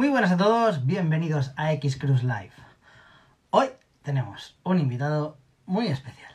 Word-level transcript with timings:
Muy 0.00 0.08
buenas 0.08 0.32
a 0.32 0.38
todos, 0.38 0.86
bienvenidos 0.86 1.52
a 1.58 1.74
X 1.74 1.98
Cruise 1.98 2.22
Live. 2.22 2.52
Hoy 3.50 3.66
tenemos 4.02 4.58
un 4.62 4.78
invitado 4.78 5.36
muy 5.66 5.88
especial. 5.88 6.32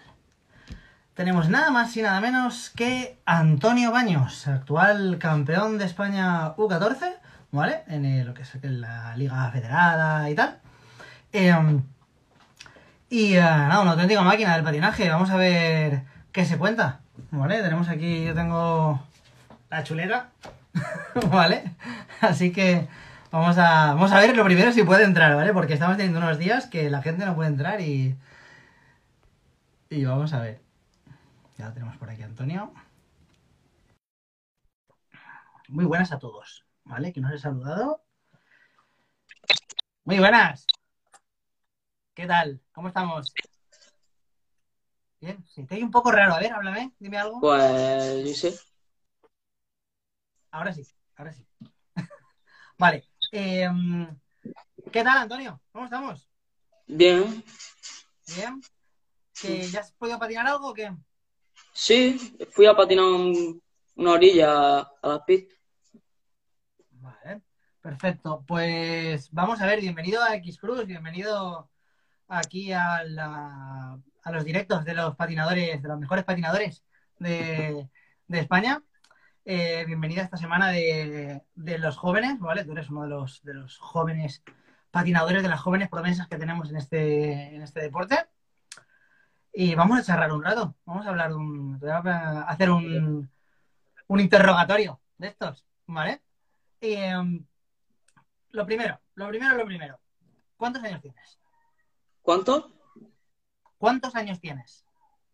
Tenemos 1.15 1.49
nada 1.49 1.71
más 1.71 1.97
y 1.97 2.04
nada 2.04 2.21
menos 2.21 2.70
que 2.70 3.17
Antonio 3.25 3.91
Baños, 3.91 4.47
actual 4.47 5.17
campeón 5.17 5.79
de 5.79 5.86
España 5.86 6.55
U14, 6.57 7.15
¿vale? 7.51 7.81
En 7.88 8.23
lo 8.23 8.36
que 8.36 8.43
es 8.43 8.56
la 8.62 9.17
Liga 9.17 9.49
Federada 9.49 10.29
y 10.29 10.36
tal. 10.36 10.60
Em, 11.34 11.82
y 13.10 13.34
eh, 13.34 13.42
nada, 13.42 13.82
una 13.82 13.94
auténtica 13.94 14.22
máquina 14.22 14.54
del 14.54 14.63
patinaje. 14.63 15.10
Vamos 15.10 15.32
a 15.32 15.38
ver 15.38 16.04
qué 16.32 16.45
se 16.45 16.59
cuenta. 16.59 17.00
¿Vale? 17.32 17.63
Tenemos 17.63 17.90
aquí, 17.90 18.26
yo 18.26 18.36
tengo 18.36 19.02
la 19.72 19.84
chuleta. 19.84 20.30
¿Vale? 21.32 21.73
Así 22.22 22.52
que 22.52 22.88
vamos 23.36 23.58
a, 23.58 23.94
vamos 23.94 24.12
a 24.13 24.20
ver 24.20 24.36
lo 24.36 24.45
primero 24.45 24.72
si 24.72 24.84
puede 24.84 25.04
entrar, 25.04 25.36
¿vale? 25.36 25.52
Porque 25.52 25.73
estamos 25.73 25.98
teniendo 25.98 26.20
unos 26.20 26.40
días 26.40 26.68
que 26.68 26.90
la 26.90 27.02
gente 27.02 27.26
no 27.26 27.36
puede 27.36 27.50
entrar 27.50 27.82
y. 27.82 28.16
Y 29.90 30.05
vamos 30.05 30.34
a 30.34 30.42
ver. 30.42 30.62
Ya 31.58 31.68
lo 31.68 31.73
tenemos 31.73 31.98
por 31.98 32.09
aquí, 32.09 32.23
Antonio. 32.23 32.73
Muy 35.68 35.86
buenas 35.86 36.12
a 36.12 36.20
todos, 36.20 36.66
¿vale? 36.84 37.12
Que 37.12 37.22
nos 37.22 37.34
he 37.34 37.38
saludado. 37.38 38.02
Muy 40.06 40.20
buenas. 40.20 40.66
¿Qué 42.14 42.28
tal? 42.28 42.62
¿Cómo 42.72 42.88
estamos? 42.88 43.34
Bien, 45.20 45.44
sí, 45.48 45.66
te 45.66 45.76
oye 45.76 45.84
un 45.84 45.92
poco 45.92 46.12
raro. 46.12 46.36
A 46.36 46.40
ver, 46.40 46.54
háblame, 46.54 46.94
dime 47.00 47.17
algo. 47.17 47.42
Pues, 47.42 48.28
yo 48.28 48.34
sé. 48.34 48.58
Ahora 50.52 50.73
sí, 50.73 50.88
ahora 51.17 51.34
sí. 51.34 51.45
vale. 52.78 53.15
Eh, 53.38 53.70
¿Qué 54.91 55.03
tal, 55.03 55.17
Antonio? 55.17 55.62
¿Cómo 55.71 55.85
estamos? 55.85 56.27
Bien. 56.88 57.44
¿Bien? 58.36 58.61
¿Que 59.42 59.67
ya 59.69 59.81
has 59.81 59.92
podido 59.94 60.17
patinar 60.17 60.47
algo 60.47 60.69
o 60.69 60.73
qué? 60.73 60.92
Sí, 61.73 62.38
fui 62.52 62.66
a 62.66 62.75
patinar 62.75 63.05
un- 63.05 63.61
una 63.95 64.11
orilla 64.11 64.80
a 64.80 65.08
las 65.08 65.22
pistas. 65.23 65.58
Vale, 66.92 67.42
perfecto. 67.81 68.44
Pues 68.47 69.30
vamos 69.31 69.59
a 69.61 69.66
ver, 69.66 69.81
bienvenido 69.81 70.23
a 70.23 70.36
X 70.36 70.58
Cruz, 70.58 70.86
bienvenido 70.86 71.70
aquí 72.27 72.72
a, 72.72 73.03
la- 73.03 73.99
a 74.23 74.31
los 74.31 74.45
directos 74.45 74.86
de 74.86 74.94
los 74.94 75.16
patinadores, 75.16 75.81
de 75.81 75.88
los 75.88 75.99
mejores 75.99 76.23
patinadores 76.23 76.83
de, 77.20 77.89
de 78.27 78.39
España. 78.39 78.81
Eh, 79.48 79.86
bienvenida 79.86 80.24
esta 80.24 80.38
semana 80.38 80.70
de, 80.70 81.44
de 81.54 81.78
los 81.78 81.98
jóvenes, 81.98 82.40
¿vale? 82.40 82.66
Tú 82.66 82.72
eres 82.72 82.90
uno 82.90 83.04
de 83.04 83.10
los, 83.10 83.44
de 83.44 83.54
los 83.54 83.78
jóvenes 83.78 84.44
patinadores, 84.90 85.44
de 85.44 85.50
las 85.50 85.62
jóvenes 85.62 85.88
promesas 85.88 86.28
que 86.28 86.40
tenemos 86.40 86.72
en 86.72 86.78
este, 86.78 87.56
en 87.56 87.62
este 87.62 87.80
deporte. 87.82 88.18
Y 89.54 89.76
vamos 89.76 90.00
a 90.00 90.04
charlar 90.04 90.32
un 90.32 90.44
rato, 90.44 90.76
vamos 90.86 91.06
a 91.06 91.10
hablar 91.10 91.32
un, 91.34 91.80
te 91.80 91.86
voy 91.86 91.94
a 91.94 92.42
hacer 92.42 92.72
un, 92.72 93.30
un 94.08 94.20
interrogatorio 94.20 95.00
de 95.20 95.28
estos, 95.28 95.64
¿vale? 95.86 96.23
Eh, 96.82 97.14
lo 98.50 98.66
primero, 98.66 99.00
lo 99.14 99.28
primero, 99.28 99.56
lo 99.56 99.66
primero. 99.66 100.00
¿Cuántos 100.58 100.84
años 100.84 101.02
tienes? 101.04 101.40
¿Cuánto? 102.23 102.73
¿Cuántos 103.78 104.16
años 104.16 104.40
tienes? 104.40 104.84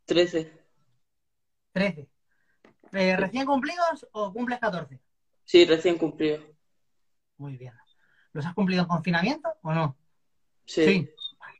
Trece. 0.04 0.52
Trece. 1.72 2.09
Eh, 2.94 3.16
¿Recién 3.16 3.45
cumplidos 3.45 4.08
o 4.11 4.34
cumples 4.34 4.59
14? 4.59 5.00
Sí, 5.45 5.66
recién 5.66 5.97
cumplido. 5.97 6.39
Muy 7.38 7.58
bien. 7.58 7.73
¿Los 8.33 8.45
has 8.45 8.53
cumplido 8.53 8.83
en 8.83 8.88
confinamiento 8.88 9.53
o 9.61 9.73
no? 9.73 9.98
Sí. 10.66 11.09
Ay, 11.39 11.56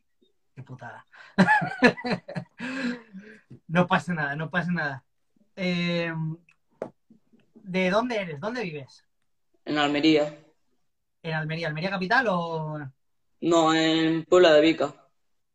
qué 0.56 0.64
putada. 0.64 1.06
no 3.68 3.88
pasa 3.88 4.14
nada, 4.14 4.36
no 4.36 4.50
pasa 4.50 4.72
nada. 4.72 5.04
Eh, 5.56 6.14
¿De 7.56 7.90
dónde 7.90 8.18
eres? 8.18 8.40
¿Dónde 8.40 8.64
vives? 8.64 9.06
En 9.66 9.78
Almería. 9.78 10.38
¿En 11.24 11.34
Almería? 11.34 11.68
¿Almería 11.68 11.90
capital 11.90 12.26
o 12.30 12.80
No, 13.42 13.74
en 13.74 14.24
Puebla 14.26 14.54
de 14.54 14.62
Vica. 14.62 14.94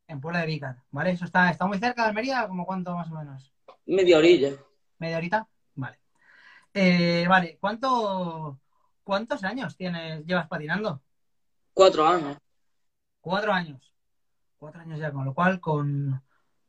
en 0.08 0.20
Puebla 0.20 0.40
de 0.40 0.46
Vícar? 0.46 0.76
¿Vale? 0.90 1.10
¿Eso 1.10 1.24
está, 1.24 1.50
está 1.50 1.66
muy 1.66 1.78
cerca 1.78 2.02
de 2.02 2.08
Almería? 2.08 2.46
¿Como 2.46 2.64
cuánto 2.66 2.94
más 2.94 3.10
o 3.10 3.14
menos? 3.14 3.52
Media 3.86 4.18
orilla. 4.18 4.52
¿Media 4.98 5.16
horita? 5.18 5.48
Vale. 6.76 7.22
Eh, 7.22 7.26
vale, 7.26 7.58
¿cuánto, 7.58 8.60
¿cuántos 9.02 9.42
años 9.44 9.76
tienes, 9.76 10.24
llevas 10.26 10.46
patinando? 10.46 11.00
Cuatro 11.72 12.06
años. 12.06 12.36
Cuatro 13.20 13.52
años. 13.52 13.94
Cuatro 14.58 14.82
años 14.82 15.00
ya, 15.00 15.10
con 15.10 15.24
lo 15.24 15.34
cual 15.34 15.58
con, 15.58 16.22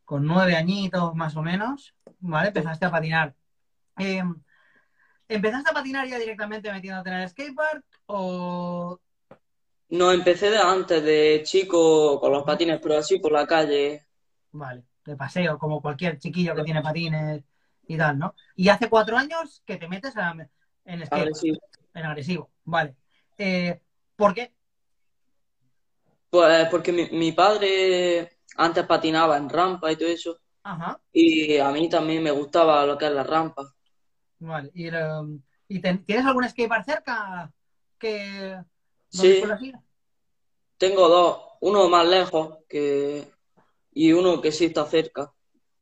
con 0.05 0.25
nueve 0.25 0.55
añitos 0.55 1.13
más 1.13 1.35
o 1.35 1.41
menos, 1.41 1.93
¿vale? 2.19 2.47
Empezaste 2.47 2.85
a 2.85 2.91
patinar. 2.91 3.35
Eh, 3.97 4.23
¿Empezaste 5.27 5.71
a 5.71 5.73
patinar 5.73 6.07
ya 6.07 6.17
directamente 6.17 6.71
metiéndote 6.71 7.09
en 7.09 7.15
el 7.15 7.29
skatepark 7.29 7.83
o...? 8.05 8.99
No, 9.89 10.11
empecé 10.11 10.49
de 10.49 10.57
antes, 10.57 11.03
de 11.03 11.41
chico, 11.43 12.19
con 12.19 12.31
los 12.31 12.43
patines, 12.43 12.79
pero 12.81 12.97
así 12.97 13.19
por 13.19 13.31
la 13.31 13.45
calle. 13.45 14.05
Vale, 14.51 14.83
de 15.05 15.15
paseo, 15.15 15.57
como 15.57 15.81
cualquier 15.81 16.17
chiquillo 16.17 16.55
que 16.55 16.63
tiene 16.63 16.81
patines 16.81 17.43
y 17.87 17.97
tal, 17.97 18.17
¿no? 18.19 18.35
Y 18.55 18.69
hace 18.69 18.89
cuatro 18.89 19.17
años 19.17 19.61
que 19.65 19.77
te 19.77 19.87
metes 19.87 20.15
a- 20.17 20.31
en 20.85 20.99
skatepark, 21.05 21.21
Agresivo. 21.21 21.59
en 21.93 22.05
agresivo, 22.05 22.51
vale. 22.65 22.95
Eh, 23.37 23.81
¿por 24.15 24.33
qué? 24.33 24.53
Pues 26.29 26.67
porque 26.69 26.91
mi, 26.91 27.09
mi 27.11 27.31
padre 27.31 28.39
antes 28.57 28.85
patinaba 28.85 29.37
en 29.37 29.49
rampa 29.49 29.91
y 29.91 29.95
todo 29.95 30.09
eso. 30.09 30.39
Ajá. 30.63 30.99
Y 31.11 31.57
a 31.57 31.69
mí 31.71 31.89
también 31.89 32.21
me 32.23 32.31
gustaba 32.31 32.85
lo 32.85 32.97
que 32.97 33.05
es 33.05 33.11
la 33.11 33.23
rampa. 33.23 33.63
Vale, 34.39 34.69
¿y, 34.73 34.89
um, 34.89 35.41
¿y 35.67 35.79
ten- 35.79 36.03
tienes 36.05 36.25
algún 36.25 36.47
skatepark 36.47 36.85
cerca 36.85 37.51
que 37.97 38.61
Sí. 39.09 39.41
Tengo 40.77 41.07
dos, 41.07 41.39
uno 41.61 41.89
más 41.89 42.05
lejos 42.07 42.57
que 42.69 43.27
y 43.93 44.11
uno 44.13 44.41
que 44.41 44.51
sí 44.51 44.65
está 44.65 44.85
cerca. 44.85 45.33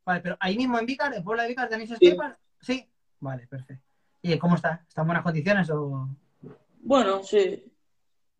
Vale, 0.05 0.21
pero 0.21 0.37
ahí 0.39 0.55
mismo 0.55 0.77
en 0.79 0.85
Vícar, 0.85 1.13
en 1.13 1.23
Puebla 1.23 1.43
de 1.43 1.49
Vícar, 1.49 1.67
¿tenéis 1.69 1.89
Sí. 1.89 1.95
skatepark? 1.95 2.39
Sí. 2.61 2.89
Vale, 3.19 3.47
perfecto. 3.47 3.83
¿Y 4.21 4.37
cómo 4.37 4.55
está? 4.55 4.83
¿Está 4.87 5.01
en 5.01 5.07
buenas 5.07 5.23
condiciones 5.23 5.69
o...? 5.69 6.09
Bueno, 6.81 7.23
sí, 7.23 7.71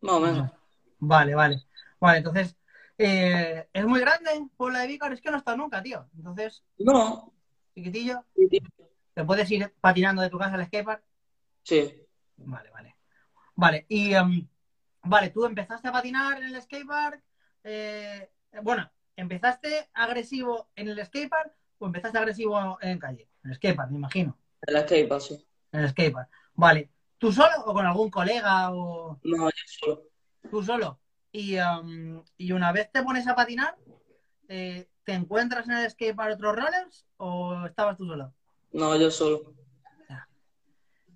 más 0.00 0.14
o 0.14 0.20
menos. 0.20 0.50
Vale, 0.98 1.34
vale. 1.34 1.62
Vale, 1.98 2.18
entonces, 2.18 2.56
eh, 2.98 3.68
¿es 3.72 3.84
muy 3.86 4.00
grande 4.00 4.30
Puebla 4.56 4.80
de 4.80 4.86
Vícar? 4.86 5.12
Es 5.12 5.20
que 5.20 5.30
no 5.30 5.38
está 5.38 5.56
nunca, 5.56 5.82
tío. 5.82 6.08
Entonces, 6.16 6.62
No, 6.78 7.32
chiquitillo, 7.74 8.24
sí, 8.36 8.46
sí. 8.50 8.60
¿te 9.14 9.24
puedes 9.24 9.50
ir 9.50 9.72
patinando 9.80 10.22
de 10.22 10.30
tu 10.30 10.38
casa 10.38 10.54
al 10.54 10.64
skatepark? 10.66 11.02
Sí, 11.62 12.02
Vale, 12.38 12.70
vale. 12.70 12.94
Vale, 13.56 13.86
y 13.88 14.14
um, 14.14 14.46
vale, 15.02 15.30
tú 15.30 15.44
empezaste 15.46 15.88
a 15.88 15.92
patinar 15.92 16.40
en 16.42 16.54
el 16.54 16.62
skatepark. 16.62 17.22
eh, 17.64 18.30
bueno, 18.62 18.88
¿empezaste 19.16 19.88
agresivo 19.94 20.68
en 20.76 20.88
el 20.88 21.04
skatepark 21.04 21.52
o 21.78 21.86
empezaste 21.86 22.18
agresivo 22.18 22.78
en 22.80 22.98
calle? 22.98 23.28
En 23.42 23.50
el 23.50 23.56
skatepark, 23.56 23.90
me 23.90 23.98
imagino. 23.98 24.38
el 24.62 24.76
skate 24.82 25.20
sí. 25.20 25.46
En 25.72 25.80
el 25.80 25.88
skatepark. 25.90 26.30
Vale. 26.54 26.90
¿Tú 27.18 27.32
solo 27.32 27.54
o 27.64 27.72
con 27.72 27.86
algún 27.86 28.10
colega 28.10 28.72
o 28.72 29.18
No, 29.24 29.48
yo 29.48 29.52
solo. 29.66 30.02
tú 30.50 30.62
solo? 30.62 31.00
Y, 31.32 31.58
um, 31.58 32.22
y 32.36 32.52
una 32.52 32.72
vez 32.72 32.90
te 32.92 33.02
pones 33.02 33.26
a 33.26 33.34
patinar, 33.34 33.76
eh, 34.48 34.88
¿te 35.04 35.12
encuentras 35.12 35.66
en 35.68 35.78
el 35.78 35.90
skatepark 35.90 36.34
otros 36.34 36.56
rollers 36.56 37.06
o 37.16 37.66
estabas 37.66 37.96
tú 37.96 38.06
solo? 38.06 38.34
No, 38.72 38.96
yo 38.96 39.10
solo. 39.10 39.54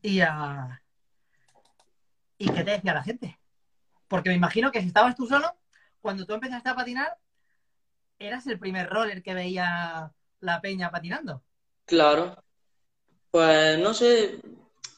Y, 0.03 0.21
ah, 0.22 0.81
¿Y 2.38 2.49
qué 2.49 2.65
te 2.65 2.71
decía 2.71 2.94
la 2.94 3.03
gente? 3.03 3.38
Porque 4.08 4.31
me 4.31 4.35
imagino 4.37 4.73
que 4.73 4.81
si 4.81 4.87
estabas 4.87 5.14
tú 5.14 5.26
solo, 5.26 5.55
cuando 6.00 6.25
tú 6.25 6.32
empezaste 6.32 6.70
a 6.70 6.75
patinar, 6.75 7.19
eras 8.20 8.46
el 8.46 8.58
primer 8.58 8.88
roller 8.88 9.22
que 9.22 9.34
veía 9.34 10.12
la 10.40 10.61
peña 10.61 10.90
patinando. 10.90 11.43
Claro. 11.87 12.37
Pues 13.31 13.78
no 13.78 13.94
sé, 13.94 14.40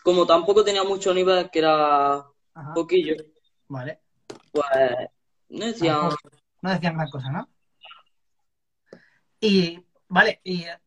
como 0.03 0.27
tampoco 0.27 0.65
tenía 0.65 0.85
mucho 0.85 1.15
nivel, 1.15 1.49
que 1.51 1.61
era 1.61 2.17
Ajá. 2.55 2.75
poquillo, 2.75 3.15
Vale. 3.69 4.01
pues 4.51 4.67
no 5.49 5.67
decían, 5.67 6.09
No 6.61 6.71
decían 6.71 6.95
gran 6.97 7.11
cosa, 7.11 7.31
¿no? 7.31 7.49
Y, 9.41 9.85
vale, 10.09 10.41
y 10.45 10.63
eh, 10.63 10.79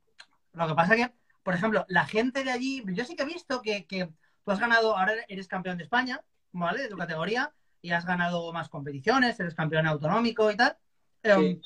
lo 0.53 0.67
que 0.67 0.75
pasa 0.75 0.95
que, 0.95 1.11
por 1.43 1.53
ejemplo, 1.53 1.85
la 1.89 2.05
gente 2.05 2.43
de 2.43 2.51
allí, 2.51 2.83
yo 2.88 3.05
sí 3.05 3.15
que 3.15 3.23
he 3.23 3.27
visto 3.27 3.61
que, 3.61 3.85
que 3.85 4.09
tú 4.43 4.51
has 4.51 4.59
ganado, 4.59 4.97
ahora 4.97 5.13
eres 5.27 5.47
campeón 5.47 5.77
de 5.77 5.83
España, 5.83 6.21
¿vale? 6.51 6.83
De 6.83 6.89
tu 6.89 6.97
categoría, 6.97 7.53
y 7.81 7.91
has 7.91 8.05
ganado 8.05 8.51
más 8.53 8.69
competiciones, 8.69 9.39
eres 9.39 9.55
campeón 9.55 9.88
autonómico 9.88 10.49
y 10.49 10.57
tal. 10.57 10.77
Sí. 11.23 11.61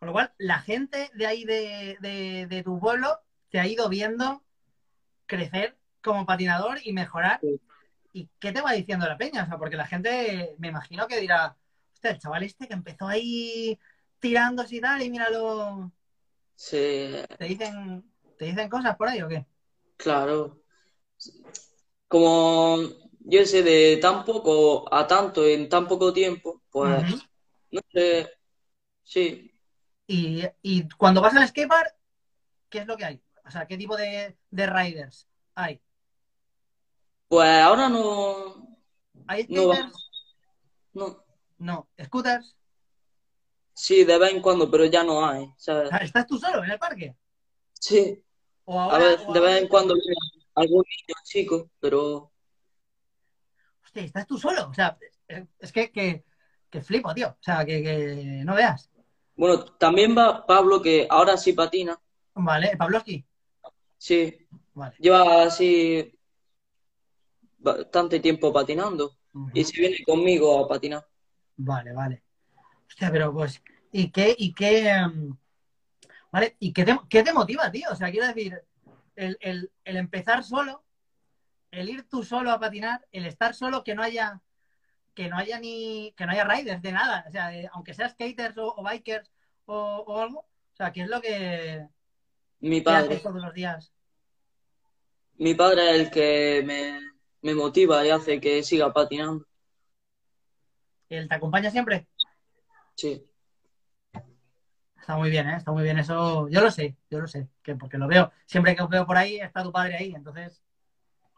Con 0.00 0.08
lo 0.08 0.14
cual, 0.14 0.34
la 0.38 0.60
gente 0.60 1.10
de 1.14 1.26
ahí 1.26 1.44
de, 1.46 1.98
de- 2.02 2.48
de 2.48 2.64
tu 2.64 2.80
pueblo 2.80 3.20
te 3.50 3.60
ha 3.60 3.68
ido 3.68 3.90
viendo 3.90 4.44
crecer 5.26 5.78
como 6.02 6.26
patinador 6.26 6.78
y 6.84 6.92
mejorar. 6.92 7.40
Sí. 7.40 7.60
¿y 8.12 8.28
qué 8.40 8.52
te 8.52 8.60
va 8.62 8.72
diciendo 8.72 9.06
la 9.08 9.18
peña? 9.18 9.44
O 9.44 9.46
sea, 9.46 9.58
porque 9.58 9.76
la 9.76 9.86
gente 9.86 10.54
me 10.58 10.68
imagino 10.68 11.06
que 11.08 11.20
dirá, 11.20 11.56
hostia, 11.94 12.12
el 12.12 12.18
chaval 12.20 12.44
este 12.44 12.68
que 12.68 12.74
empezó 12.74 13.08
ahí 13.08 13.78
tirándose 14.20 14.76
y 14.76 14.80
tal, 14.82 15.02
y 15.02 15.10
míralo. 15.10 15.92
Sí, 16.56 17.24
¿Te 17.38 17.44
dicen, 17.46 18.04
¿te 18.38 18.44
dicen 18.44 18.68
cosas 18.68 18.96
por 18.96 19.08
ahí 19.08 19.20
o 19.22 19.28
qué? 19.28 19.44
claro. 19.96 20.60
Como 22.08 22.78
yo 23.20 23.44
sé, 23.46 23.62
de 23.62 23.98
tan 23.98 24.24
poco 24.24 24.92
a 24.94 25.06
tanto 25.06 25.46
en 25.46 25.68
tan 25.68 25.86
poco 25.88 26.12
tiempo, 26.12 26.62
pues 26.70 27.04
Ujú. 27.04 27.20
no 27.70 27.80
sé, 27.92 28.28
sí. 29.04 29.49
Y, 30.12 30.44
y 30.62 30.88
cuando 30.88 31.20
vas 31.20 31.36
al 31.36 31.46
skatepark, 31.46 31.94
¿qué 32.68 32.78
es 32.80 32.86
lo 32.88 32.96
que 32.96 33.04
hay? 33.04 33.22
O 33.44 33.50
sea, 33.52 33.66
¿qué 33.66 33.78
tipo 33.78 33.96
de, 33.96 34.36
de 34.50 34.66
riders 34.66 35.28
hay? 35.54 35.80
Pues 37.28 37.48
ahora 37.62 37.88
no, 37.88 38.76
¿Hay 39.28 39.46
no 39.48 39.72
skaters? 39.72 40.10
no. 40.94 41.24
No. 41.58 41.88
¿Scooters? 42.02 42.56
Sí, 43.72 44.02
de 44.02 44.18
vez 44.18 44.32
en 44.32 44.42
cuando, 44.42 44.68
pero 44.68 44.84
ya 44.86 45.04
no 45.04 45.24
hay, 45.24 45.48
¿sabes? 45.56 45.90
Ah, 45.92 45.98
¿Estás 45.98 46.26
tú 46.26 46.38
solo 46.38 46.64
en 46.64 46.70
el 46.72 46.78
parque? 46.80 47.14
Sí, 47.74 48.20
¿O 48.64 48.80
a 48.80 48.98
ver, 48.98 49.20
o 49.28 49.32
de 49.32 49.40
vez 49.40 49.62
en 49.62 49.68
cuando 49.68 49.94
viene 49.94 50.16
algún 50.56 50.82
niño 50.88 51.14
chico, 51.24 51.70
pero 51.78 52.32
Hostia, 53.84 54.02
¿estás 54.02 54.26
tú 54.26 54.38
solo? 54.38 54.68
O 54.68 54.74
sea, 54.74 54.98
es 55.28 55.46
es 55.60 55.72
que, 55.72 55.92
que, 55.92 56.24
que 56.68 56.80
flipo, 56.82 57.14
tío. 57.14 57.28
O 57.28 57.42
sea, 57.42 57.64
que, 57.64 57.80
que 57.82 58.42
no 58.44 58.54
veas. 58.56 58.90
Bueno, 59.40 59.64
también 59.64 60.16
va 60.16 60.46
Pablo, 60.46 60.80
que 60.82 61.06
ahora 61.10 61.36
sí 61.36 61.52
patina, 61.52 62.00
Vale, 62.34 62.76
Pavlovsky. 62.76 63.24
sí, 63.98 64.48
Vale. 64.74 64.96
lleva 64.98 65.44
así 65.44 66.12
bastante 67.58 68.18
tiempo 68.18 68.52
patinando 68.52 69.16
y 69.52 69.62
se 69.64 69.80
viene 69.80 69.98
conmigo 70.04 70.58
a 70.64 70.66
patinar. 70.68 71.06
Vale, 71.56 71.92
vale. 71.92 72.22
Hostia, 72.88 73.10
pero 73.12 73.32
pues, 73.32 73.62
¿y 73.92 74.10
qué, 74.12 74.34
y 74.38 74.54
qué, 74.54 74.88
em, 74.90 75.36
vale, 76.32 76.56
y 76.60 76.72
qué 76.72 76.84
te, 76.84 76.98
qué 77.10 77.22
te 77.22 77.32
motiva, 77.32 77.70
tío? 77.72 77.88
O 77.92 77.96
sea, 77.96 78.10
quiero 78.10 78.26
decir, 78.28 78.60
el, 79.16 79.38
el- 79.40 79.72
el 79.84 79.96
empezar 79.96 80.44
solo, 80.44 80.84
el 81.72 81.88
ir 81.90 82.08
tú 82.08 82.24
solo 82.24 82.52
a 82.52 82.60
patinar, 82.60 83.06
el 83.12 83.26
estar 83.26 83.54
solo, 83.54 83.84
que 83.84 83.94
no 83.94 84.02
haya, 84.04 84.42
que 85.14 85.28
no 85.28 85.36
haya 85.38 85.58
ni, 85.60 86.12
que 86.16 86.26
no 86.26 86.32
haya 86.32 86.44
riders 86.44 86.82
de 86.82 86.92
nada, 86.92 87.24
o 87.28 87.30
sea, 87.32 87.48
de- 87.48 87.68
aunque 87.72 87.94
sea 87.94 88.08
skaters 88.08 88.56
o, 88.58 88.74
o 88.76 88.82
bikers 88.84 89.30
o, 89.66 90.04
o 90.06 90.20
algo, 90.20 90.40
o 90.40 90.76
sea, 90.76 90.92
¿qué 90.92 91.02
es 91.02 91.08
lo 91.08 91.20
que, 91.20 91.86
Mi 92.60 92.80
que 92.84 92.92
padre, 92.92 93.20
todos 93.22 93.42
los 93.42 93.54
días? 93.54 93.92
mi 95.38 95.54
padre 95.56 95.90
es 95.90 95.96
el 96.02 96.10
que 96.12 96.62
me, 96.64 97.00
me 97.42 97.54
motiva 97.56 98.06
y 98.06 98.10
hace 98.10 98.40
que 98.40 98.62
siga 98.62 98.92
patinando. 98.92 99.44
¿Él 101.10 101.28
te 101.28 101.34
acompaña 101.34 101.70
siempre? 101.70 102.06
Sí, 102.96 103.28
Está 104.96 105.16
muy 105.16 105.30
bien, 105.30 105.48
¿eh? 105.48 105.56
Está 105.56 105.72
muy 105.72 105.82
bien 105.82 105.98
eso. 105.98 106.48
Yo 106.48 106.60
lo 106.60 106.70
sé, 106.70 106.96
yo 107.10 107.20
lo 107.20 107.26
sé, 107.26 107.48
que 107.62 107.74
porque 107.74 107.98
lo 107.98 108.06
veo. 108.06 108.30
Siempre 108.46 108.76
que 108.76 108.82
os 108.82 108.88
veo 108.88 109.06
por 109.06 109.16
ahí, 109.16 109.36
está 109.40 109.62
tu 109.62 109.72
padre 109.72 109.96
ahí. 109.96 110.12
Entonces, 110.14 110.62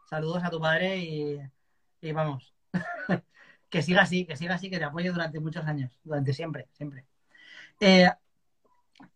saludos 0.09 0.43
a 0.43 0.49
tu 0.51 0.59
padre 0.61 0.97
y, 0.99 1.39
y 2.01 2.11
vamos. 2.13 2.53
que 3.73 3.81
siga 3.81 4.03
así, 4.03 4.23
que 4.27 4.35
siga 4.35 4.53
así, 4.53 4.69
que 4.69 4.77
te 4.77 4.83
apoye 4.83 5.09
durante 5.09 5.39
muchos 5.39 5.65
años, 5.65 5.99
durante 6.03 6.31
siempre, 6.31 6.67
siempre. 6.73 7.07
Eh, 7.79 8.07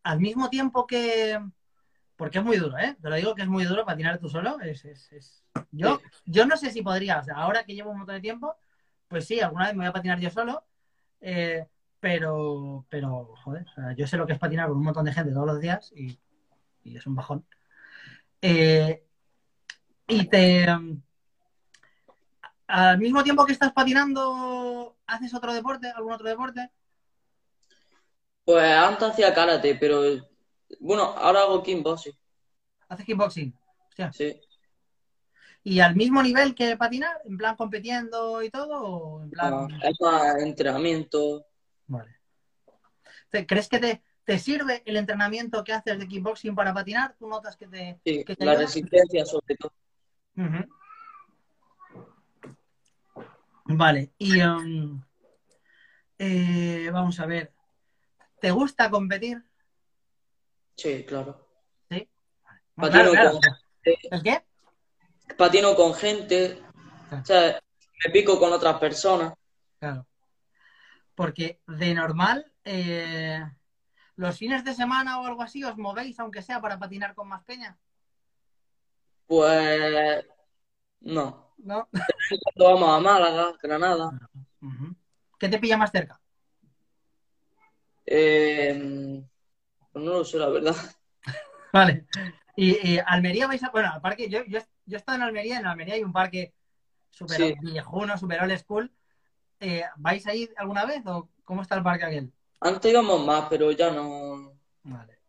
al 0.01 0.19
mismo 0.19 0.49
tiempo 0.49 0.87
que... 0.87 1.39
Porque 2.15 2.39
es 2.39 2.43
muy 2.43 2.57
duro, 2.57 2.75
¿eh? 2.79 2.97
Te 2.99 3.07
lo 3.07 3.15
digo 3.17 3.35
que 3.35 3.43
es 3.43 3.47
muy 3.47 3.65
duro 3.65 3.85
patinar 3.85 4.17
tú 4.17 4.27
solo. 4.29 4.59
Es, 4.61 4.83
es, 4.83 5.11
es... 5.13 5.45
Yo, 5.69 6.01
yo 6.25 6.47
no 6.47 6.57
sé 6.57 6.71
si 6.71 6.81
podría, 6.81 7.19
o 7.19 7.23
sea, 7.23 7.35
ahora 7.35 7.65
que 7.65 7.75
llevo 7.75 7.91
un 7.91 7.99
montón 7.99 8.15
de 8.15 8.21
tiempo, 8.21 8.55
pues 9.07 9.27
sí, 9.27 9.39
alguna 9.39 9.67
vez 9.67 9.75
me 9.75 9.81
voy 9.81 9.89
a 9.89 9.93
patinar 9.93 10.19
yo 10.19 10.31
solo, 10.31 10.65
eh, 11.21 11.67
pero, 11.99 12.83
pero, 12.89 13.35
joder, 13.43 13.63
o 13.67 13.73
sea, 13.75 13.93
yo 13.93 14.07
sé 14.07 14.17
lo 14.17 14.25
que 14.25 14.33
es 14.33 14.39
patinar 14.39 14.69
con 14.69 14.77
un 14.77 14.85
montón 14.85 15.05
de 15.05 15.13
gente 15.13 15.33
todos 15.33 15.45
los 15.45 15.61
días 15.61 15.93
y, 15.95 16.17
y 16.83 16.97
es 16.97 17.05
un 17.05 17.13
bajón. 17.13 17.45
Eh, 18.41 19.05
y 20.07 20.25
te... 20.25 20.65
al 22.67 22.99
mismo 22.99 23.23
tiempo 23.23 23.45
que 23.45 23.53
estás 23.53 23.73
patinando, 23.73 24.97
¿haces 25.07 25.33
otro 25.33 25.53
deporte? 25.53 25.89
¿Algún 25.91 26.13
otro 26.13 26.27
deporte? 26.27 26.71
Pues 28.45 28.63
antes 28.73 29.09
hacía 29.09 29.31
karate, 29.33 29.75
pero 29.75 30.01
bueno, 30.79 31.03
ahora 31.03 31.41
hago 31.41 31.61
kickboxing, 31.61 32.13
¿Haces 32.89 33.05
kickboxing? 33.05 33.53
Hostia. 33.89 34.15
sí. 34.17 34.41
¿Y 35.63 35.79
al 35.81 35.95
mismo 35.95 36.23
nivel 36.23 36.55
que 36.55 36.77
patinar? 36.77 37.21
¿En 37.25 37.37
plan 37.37 37.55
compitiendo 37.55 38.41
y 38.43 38.49
todo? 38.49 38.81
¿O 38.81 39.23
en 39.23 39.29
plan...? 39.29 39.67
Es 39.81 39.97
entrenamiento, 40.43 41.45
Vale. 41.87 42.17
¿Te- 43.29 43.45
¿Crees 43.45 43.67
que 43.69 43.79
te, 43.79 44.03
te 44.23 44.39
sirve 44.39 44.83
el 44.85 44.97
entrenamiento 44.97 45.63
que 45.63 45.73
haces 45.73 45.99
de 45.99 46.07
kickboxing 46.07 46.55
para 46.55 46.73
patinar? 46.73 47.15
¿Tú 47.17 47.27
notas 47.27 47.55
que 47.57 47.67
te, 47.67 47.99
sí, 48.05 48.25
que 48.25 48.35
te 48.35 48.43
la 48.43 48.51
ayuda? 48.53 48.65
resistencia 48.65 49.25
sobre 49.25 49.55
todo. 49.57 49.71
Ujú. 50.37 50.67
Vale, 53.69 54.13
y 54.17 54.41
um, 54.41 55.01
eh, 56.17 56.89
vamos 56.91 57.19
a 57.19 57.25
ver. 57.25 57.53
¿Te 58.39 58.51
gusta 58.51 58.89
competir? 58.89 59.43
Sí, 60.75 61.03
claro. 61.05 61.47
Sí. 61.89 62.07
Patino 62.75 63.11
claro, 63.11 63.31
con 63.31 63.41
claro. 63.41 63.57
gente, 63.83 64.07
¿El 64.11 64.23
qué? 64.23 64.43
patino 65.35 65.75
con 65.75 65.93
gente, 65.93 66.61
o 67.11 67.25
sea, 67.25 67.61
me 68.05 68.11
pico 68.11 68.39
con 68.39 68.53
otras 68.53 68.79
personas. 68.79 69.33
Claro. 69.79 70.07
Porque 71.15 71.59
de 71.67 71.93
normal, 71.93 72.51
eh, 72.63 73.43
los 74.15 74.37
fines 74.37 74.63
de 74.63 74.73
semana 74.73 75.19
o 75.19 75.25
algo 75.25 75.41
así, 75.41 75.63
¿os 75.63 75.77
movéis 75.77 76.19
aunque 76.19 76.41
sea 76.41 76.61
para 76.61 76.79
patinar 76.79 77.15
con 77.15 77.27
más 77.27 77.43
peña? 77.43 77.77
Pues 79.25 80.25
no. 81.01 81.46
¿No? 81.57 81.87
Vamos 82.55 82.89
a 82.89 82.99
Málaga, 82.99 83.53
Granada. 83.61 84.11
¿Qué 85.39 85.49
te 85.49 85.59
pilla 85.59 85.77
más 85.77 85.91
cerca? 85.91 86.19
eh, 88.05 89.21
pues 89.91 90.05
no 90.05 90.11
lo 90.13 90.23
sé, 90.25 90.37
la 90.37 90.47
verdad. 90.49 90.75
Vale. 91.73 92.07
Y, 92.55 92.71
y 92.95 92.99
Almería 93.05 93.47
vais 93.47 93.61
a. 93.63 93.69
Bueno, 93.69 93.91
al 93.91 94.01
parque. 94.01 94.29
Yo, 94.29 94.43
yo, 94.45 94.59
yo 94.85 94.95
he 94.95 94.97
estado 94.97 95.17
en 95.17 95.23
Almería. 95.23 95.59
En 95.59 95.65
Almería 95.65 95.95
hay 95.95 96.03
un 96.03 96.13
parque 96.13 96.53
súper 97.09 97.37
Sí. 97.37 97.55
viejuno, 97.61 98.17
súper 98.17 98.41
old 98.41 98.57
school. 98.57 98.91
Eh, 99.59 99.83
¿Vais 99.97 100.25
a 100.25 100.33
ir 100.33 100.53
alguna 100.57 100.85
vez 100.85 101.01
o 101.05 101.29
cómo 101.43 101.61
está 101.61 101.75
el 101.75 101.83
parque 101.83 102.05
aquel? 102.05 102.33
Antes 102.61 102.91
íbamos 102.91 103.25
más, 103.25 103.47
pero 103.49 103.71
ya 103.71 103.91
no. 103.91 104.53
Vale. 104.83 105.19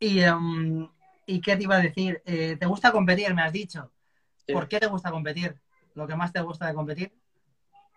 Y, 0.00 0.20
em, 0.20 0.88
¿y 1.30 1.40
qué 1.40 1.56
te 1.56 1.62
iba 1.62 1.76
a 1.76 1.82
decir? 1.82 2.20
Eh, 2.24 2.56
¿Te 2.58 2.66
gusta 2.66 2.90
competir? 2.90 3.32
Me 3.34 3.42
has 3.42 3.52
dicho. 3.52 3.92
Sí. 4.46 4.52
¿Por 4.52 4.68
qué 4.68 4.80
te 4.80 4.88
gusta 4.88 5.10
competir? 5.10 5.54
¿Lo 5.94 6.06
que 6.06 6.16
más 6.16 6.32
te 6.32 6.40
gusta 6.40 6.66
de 6.66 6.74
competir? 6.74 7.12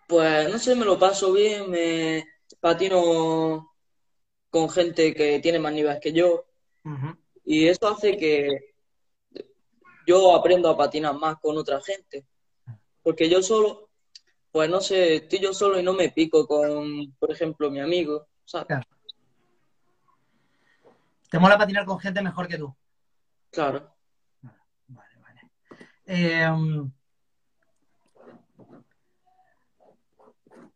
Pues 0.07 0.49
no 0.49 0.59
sé, 0.59 0.75
me 0.75 0.85
lo 0.85 0.99
paso 0.99 1.33
bien, 1.33 1.69
me 1.69 2.25
patino 2.59 3.73
con 4.49 4.69
gente 4.69 5.15
que 5.15 5.39
tiene 5.39 5.57
más 5.57 5.73
nivel 5.73 5.99
que 5.99 6.13
yo 6.13 6.45
y 7.45 7.67
eso 7.67 7.87
hace 7.87 8.17
que 8.17 8.75
yo 10.05 10.35
aprendo 10.35 10.69
a 10.69 10.77
patinar 10.77 11.15
más 11.15 11.37
con 11.39 11.57
otra 11.57 11.81
gente. 11.81 12.25
Porque 13.01 13.29
yo 13.29 13.41
solo, 13.41 13.89
pues 14.51 14.69
no 14.69 14.79
sé, 14.79 15.15
estoy 15.15 15.39
yo 15.39 15.53
solo 15.53 15.79
y 15.79 15.83
no 15.83 15.93
me 15.93 16.11
pico 16.11 16.45
con, 16.45 17.13
por 17.19 17.31
ejemplo, 17.31 17.71
mi 17.71 17.79
amigo, 17.79 18.27
¿sabes? 18.45 18.67
Claro. 18.67 18.87
¿Te 21.29 21.39
mola 21.39 21.57
patinar 21.57 21.85
con 21.85 21.99
gente 21.99 22.21
mejor 22.21 22.47
que 22.47 22.57
tú? 22.57 22.75
Claro. 23.53 23.95
Vale, 24.88 25.15
vale. 25.22 25.41
Em, 26.05 26.91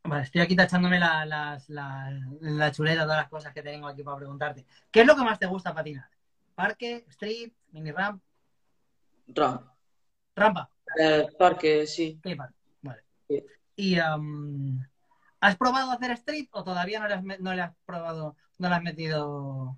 Vale, 0.04 0.24
estoy 0.24 0.40
aquí 0.42 0.56
tachándome 0.56 1.00
la, 1.00 1.26
las- 1.26 1.68
la, 1.70 2.10
la 2.40 2.72
chuleta, 2.72 3.02
todas 3.04 3.18
las 3.18 3.28
cosas 3.30 3.54
que 3.54 3.62
tengo 3.62 3.88
aquí 3.88 4.04
para 4.04 4.16
preguntarte. 4.18 4.66
¿Qué 4.90 5.02
es 5.02 5.06
lo 5.08 5.16
que 5.18 5.24
más 5.24 5.38
te 5.38 5.48
gusta 5.48 5.74
patinar? 5.74 6.10
¿Parque, 6.56 7.04
street, 7.10 7.52
mini 7.72 7.92
ramp, 7.92 8.22
Ram. 9.28 9.70
rampa? 10.34 10.70
El 10.96 11.36
parque, 11.38 11.86
sí. 11.86 12.20
Vale. 12.82 13.04
Sí. 13.28 13.44
¿Y 13.76 14.00
am, 14.00 14.80
has 15.42 15.58
probado 15.58 15.92
hacer 15.92 16.12
street 16.12 16.48
o 16.52 16.64
todavía 16.64 17.00
no 17.02 17.08
le 17.10 17.14
has, 17.16 17.24
no 17.42 17.54
le 17.54 17.62
has 17.62 17.76
probado, 17.86 18.38
no 18.60 18.70
le 18.70 18.76
has 18.76 18.82
metido? 18.84 19.78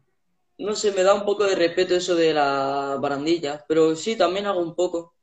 No 0.65 0.73
sé, 0.79 0.91
me 0.91 1.01
da 1.03 1.13
un 1.15 1.25
poco 1.25 1.43
de 1.45 1.55
respeto 1.55 1.95
eso 1.95 2.15
de 2.15 2.33
las 2.35 2.99
barandillas, 3.01 3.63
pero 3.67 3.95
sí, 3.95 4.15
también 4.15 4.45
hago 4.45 4.61
un 4.61 4.75
poco. 4.75 5.15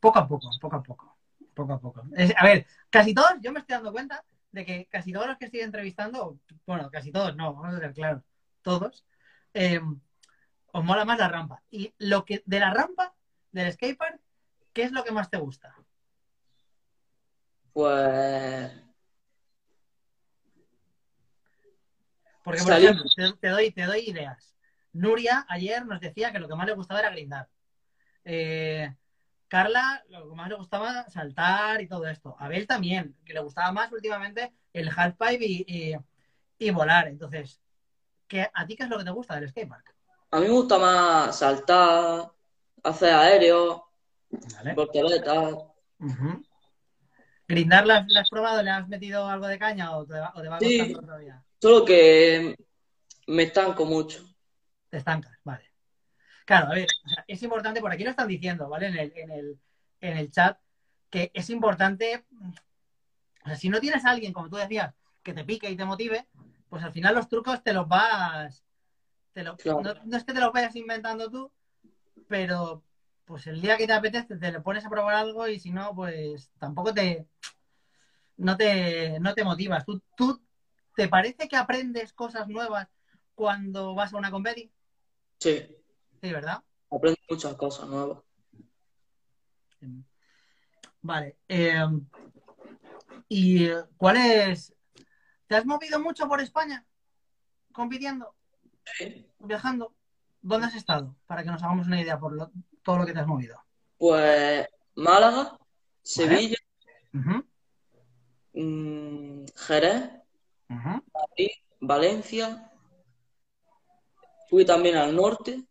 Poco 0.00 0.18
a 0.18 0.28
poco, 0.28 0.48
poco 0.60 0.76
a 0.76 0.82
poco. 0.82 1.16
Poco 1.54 1.72
a 1.74 1.80
poco. 1.80 2.02
Es- 2.16 2.34
a 2.36 2.44
ver, 2.44 2.66
casi 2.90 3.14
todos, 3.14 3.34
yo 3.40 3.52
me 3.52 3.60
estoy 3.60 3.74
dando 3.74 3.92
cuenta 3.92 4.24
de 4.50 4.64
que 4.64 4.86
casi 4.86 5.12
todos 5.12 5.26
los 5.26 5.36
que 5.38 5.46
estoy 5.46 5.60
entrevistando, 5.60 6.38
bueno, 6.66 6.90
casi 6.90 7.10
todos, 7.12 7.34
no, 7.36 7.54
vamos 7.54 7.74
a 7.76 7.80
ser 7.80 7.92
claros, 7.94 8.22
todos, 8.62 9.04
eh, 9.54 9.80
os 10.72 10.84
mola 10.84 11.04
más 11.04 11.18
la 11.18 11.28
rampa. 11.28 11.62
Y 11.70 11.94
lo 11.98 12.24
que 12.24 12.42
de 12.46 12.60
la 12.60 12.72
rampa, 12.72 13.14
del 13.52 13.72
skatepark, 13.72 14.20
¿qué 14.72 14.82
es 14.84 14.92
lo 14.92 15.04
que 15.04 15.12
más 15.12 15.30
te 15.30 15.38
gusta? 15.38 15.74
Pues 17.72 18.72
Porque, 22.42 22.62
por 22.62 22.72
ejemplo, 22.72 23.04
te, 23.14 23.32
te 23.34 23.48
doy, 23.48 23.70
te 23.70 23.82
doy 23.84 24.00
ideas. 24.08 24.54
Nuria 24.92 25.46
ayer 25.48 25.86
nos 25.86 26.00
decía 26.00 26.32
que 26.32 26.38
lo 26.38 26.48
que 26.48 26.54
más 26.54 26.66
le 26.66 26.74
gustaba 26.74 27.00
era 27.00 27.10
grindar. 27.10 27.48
Eh, 28.24 28.94
Carla, 29.48 30.02
lo 30.08 30.28
que 30.30 30.34
más 30.34 30.48
le 30.48 30.54
gustaba 30.54 31.08
saltar 31.10 31.80
y 31.82 31.88
todo 31.88 32.06
esto. 32.06 32.36
Abel 32.38 32.66
también, 32.66 33.16
que 33.24 33.34
le 33.34 33.40
gustaba 33.40 33.70
más 33.72 33.92
últimamente 33.92 34.52
el 34.72 34.90
halfpipe 34.94 35.44
y, 35.44 35.64
y, 35.66 35.94
y 36.58 36.70
volar. 36.70 37.08
Entonces, 37.08 37.60
¿qué, 38.26 38.48
¿a 38.52 38.66
ti 38.66 38.76
qué 38.76 38.84
es 38.84 38.88
lo 38.88 38.98
que 38.98 39.04
te 39.04 39.10
gusta 39.10 39.34
del 39.38 39.48
skatepark? 39.50 39.94
a 40.30 40.40
mí 40.40 40.46
me 40.46 40.52
gusta 40.52 40.78
más 40.78 41.38
saltar, 41.38 42.32
hacer 42.82 43.12
aéreo, 43.12 43.84
Vale. 44.30 44.74
volteretas. 44.74 45.54
Ujú. 45.98 46.42
¿Grindar 47.46 47.86
la, 47.86 48.04
la 48.08 48.20
has 48.20 48.30
probado? 48.30 48.62
¿Le 48.62 48.70
has 48.70 48.88
metido 48.88 49.28
algo 49.28 49.46
de 49.46 49.58
caña 49.58 49.94
o 49.94 50.06
te 50.06 50.18
va, 50.18 50.32
o 50.34 50.40
te 50.40 50.48
va 50.48 50.58
Sí. 50.58 50.94
todavía? 50.94 51.44
Solo 51.62 51.84
que 51.84 52.56
me 53.28 53.44
estanco 53.44 53.84
mucho. 53.84 54.24
Te 54.90 54.96
estancas, 54.96 55.38
vale. 55.44 55.70
Claro, 56.44 56.66
a 56.66 56.74
ver, 56.74 56.88
o 57.06 57.08
sea, 57.08 57.24
es 57.28 57.40
importante, 57.44 57.80
por 57.80 57.92
aquí 57.92 58.02
lo 58.02 58.10
están 58.10 58.26
diciendo, 58.26 58.68
¿vale? 58.68 58.88
En 58.88 58.96
el, 58.96 59.12
en 59.14 59.30
el, 59.30 59.60
en 60.00 60.16
el 60.16 60.30
chat, 60.32 60.58
que 61.08 61.30
es 61.32 61.50
importante, 61.50 62.24
o 63.44 63.46
sea, 63.46 63.54
si 63.54 63.68
no 63.68 63.78
tienes 63.78 64.04
a 64.04 64.10
alguien, 64.10 64.32
como 64.32 64.50
tú 64.50 64.56
decías, 64.56 64.92
que 65.22 65.32
te 65.32 65.44
pique 65.44 65.70
y 65.70 65.76
te 65.76 65.84
motive, 65.84 66.26
pues 66.68 66.82
al 66.82 66.90
final 66.90 67.14
los 67.14 67.28
trucos 67.28 67.62
te 67.62 67.72
los 67.72 67.86
vas, 67.86 68.64
te 69.32 69.44
lo- 69.44 69.56
Claro. 69.56 69.82
no, 69.82 69.94
no 70.04 70.16
es 70.16 70.24
que 70.24 70.32
te 70.32 70.40
los 70.40 70.52
vayas 70.52 70.74
inventando 70.74 71.30
tú, 71.30 71.48
pero 72.26 72.82
pues 73.24 73.46
el 73.46 73.62
día 73.62 73.76
que 73.76 73.86
te 73.86 73.92
apetece 73.92 74.36
te 74.36 74.50
le 74.50 74.60
pones 74.60 74.84
a 74.84 74.90
probar 74.90 75.14
algo 75.14 75.46
y 75.46 75.60
si 75.60 75.70
no, 75.70 75.94
pues 75.94 76.50
tampoco 76.58 76.92
te, 76.92 77.28
no 78.36 78.56
te, 78.56 79.18
no 79.20 79.32
te 79.34 79.44
motivas. 79.44 79.84
¿Tú, 79.84 80.02
tú 80.16 80.40
te 80.94 81.08
parece 81.08 81.48
que 81.48 81.56
aprendes 81.56 82.12
cosas 82.12 82.48
nuevas 82.48 82.88
cuando 83.34 83.94
vas 83.94 84.12
a 84.12 84.16
una 84.18 84.30
competi? 84.30 84.70
Sí, 85.38 85.76
Sí, 86.20 86.32
¿verdad? 86.32 86.62
aprendo 86.90 87.18
muchas 87.28 87.54
cosas 87.56 87.88
nuevas. 87.88 88.18
Vale. 91.00 91.36
eh, 91.48 91.84
¿Y 93.28 93.68
cuál 93.96 94.16
es? 94.18 94.72
¿Te 95.46 95.56
has 95.56 95.66
movido 95.66 95.98
mucho 95.98 96.28
por 96.28 96.40
España? 96.40 96.86
¿Compitiendo? 97.72 98.34
Sí. 98.98 99.26
¿Viajando? 99.40 99.94
¿Dónde 100.40 100.66
has 100.68 100.74
estado? 100.76 101.16
Para 101.26 101.42
que 101.42 101.50
nos 101.50 101.62
hagamos 101.62 101.86
una 101.86 102.00
idea 102.00 102.18
por 102.18 102.34
lo- 102.34 102.52
todo 102.82 102.98
lo 102.98 103.06
que 103.06 103.12
te 103.12 103.20
has 103.20 103.26
movido. 103.26 103.60
Pues 103.98 104.66
Málaga, 104.96 105.56
Sevilla, 106.02 106.56
mm, 108.52 109.44
Jerez, 109.56 110.10
Madrid, 110.74 111.50
Valencia. 111.80 112.70
Fui 114.48 114.64
también 114.64 114.96
al 114.96 115.14
norte, 115.16 115.64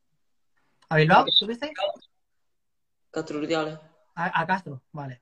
¿A 0.91 0.97
Bilbao? 0.97 1.25
¿Estuviste? 1.25 1.71
Castro 3.11 3.39
Urdiales. 3.39 3.79
A, 4.13 4.41
a 4.41 4.45
Castro, 4.45 4.81
vale. 4.91 5.21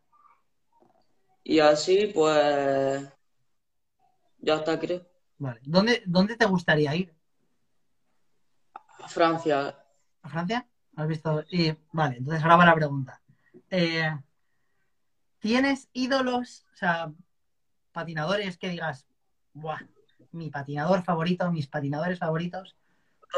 Y 1.44 1.60
así, 1.60 2.08
pues, 2.08 3.08
ya 4.40 4.56
está, 4.56 4.80
creo. 4.80 5.06
Vale. 5.38 5.60
¿Dónde, 5.64 6.02
¿Dónde 6.08 6.36
te 6.38 6.46
gustaría 6.46 6.96
ir? 6.96 7.14
A 8.74 9.08
Francia, 9.08 9.78
¿A 10.24 10.30
Francia? 10.30 10.68
¿Has 10.96 11.08
visto? 11.08 11.46
Y, 11.52 11.72
vale, 11.92 12.18
entonces 12.18 12.42
ahora 12.42 12.56
va 12.56 12.66
la 12.66 12.76
pregunta. 12.76 13.22
Eh, 13.70 14.12
¿Tienes 15.38 15.88
ídolos, 15.94 16.66
o 16.74 16.76
sea, 16.76 17.14
patinadores 17.92 18.58
que 18.58 18.70
digas, 18.70 19.06
buah, 19.60 19.80
mi 20.32 20.50
patinador 20.50 21.04
favorito, 21.04 21.52
mis 21.52 21.68
patinadores 21.68 22.20
favoritos? 22.20 22.76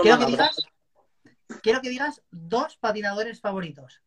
Quiero 0.02 0.20
que 0.20 0.26
digas, 0.26 0.56
quiero 1.62 1.82
que 1.82 1.90
digas 1.90 2.24
dos 2.32 2.78
patinadores 2.78 3.42
favoritos 3.42 4.02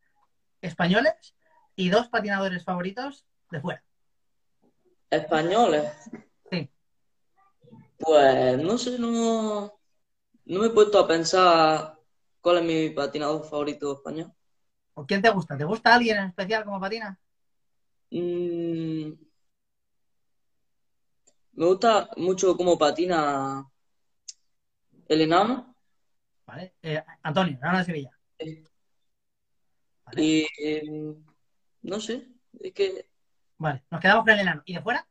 españoles 0.62 1.34
y 1.76 1.90
dos 1.90 2.08
patinadores 2.08 2.64
favoritos 2.64 3.26
de 3.50 3.60
fuera. 3.60 3.84
Españoles. 5.10 5.92
Sí. 6.50 6.70
Pues 7.98 8.58
no 8.62 8.78
sé, 8.78 8.98
no, 8.98 9.78
no 10.46 10.60
me 10.60 10.66
he 10.66 10.70
puesto 10.70 10.98
a 10.98 11.06
pensar 11.06 11.98
cuál 12.40 12.58
es 12.58 12.64
mi 12.64 12.90
patinador 12.90 13.44
favorito 13.44 13.92
español. 13.92 14.32
¿O 14.94 15.06
quién 15.06 15.20
te 15.22 15.30
gusta? 15.30 15.56
¿Te 15.56 15.64
gusta 15.64 15.94
alguien 15.94 16.18
en 16.18 16.24
especial 16.26 16.64
como 16.64 16.80
patina? 16.80 17.18
Mm, 18.10 19.12
me 21.56 21.66
gusta 21.66 22.10
mucho 22.16 22.56
cómo 22.56 22.78
patina 22.78 23.64
el 25.08 25.20
enano 25.20 25.74
Vale. 26.46 26.74
Eh, 26.82 27.02
Antonio, 27.22 27.58
Ana 27.62 27.78
de 27.78 27.84
Sevilla. 27.84 28.10
Vale. 30.04 30.22
y 30.22 30.46
eh, 30.62 30.82
no 31.82 32.00
sé, 32.00 32.28
es 32.60 32.72
que 32.72 33.08
Vale, 33.56 33.84
nos 33.90 34.00
quedamos 34.00 34.24
con 34.24 34.34
el 34.34 34.40
enano. 34.40 34.62
¿Y 34.66 34.74
de 34.74 34.82
fuera? 34.82 35.08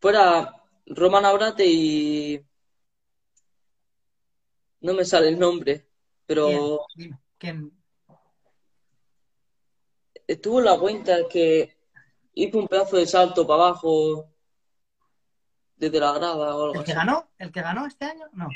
fuera 0.00 0.62
Roman 0.86 1.24
Abrate 1.26 1.64
y 1.66 2.44
no 4.80 4.94
me 4.94 5.04
sale 5.04 5.28
el 5.28 5.38
nombre, 5.38 5.86
pero. 6.26 6.80
¿Quién? 7.38 7.72
estuvo 10.26 10.60
en 10.60 10.64
la 10.66 10.78
cuenta 10.78 11.28
que 11.28 11.76
hizo 12.34 12.58
un 12.58 12.68
pedazo 12.68 12.96
de 12.96 13.06
salto 13.06 13.46
para 13.46 13.64
abajo 13.64 14.29
desde 15.80 15.98
la 15.98 16.12
grada 16.12 16.36
o 16.36 16.62
algo 16.62 16.74
¿El 16.74 16.84
que 16.84 16.92
ganó? 16.94 17.28
¿El 17.38 17.50
que 17.50 17.62
ganó 17.62 17.86
este 17.86 18.04
año? 18.04 18.26
No. 18.32 18.48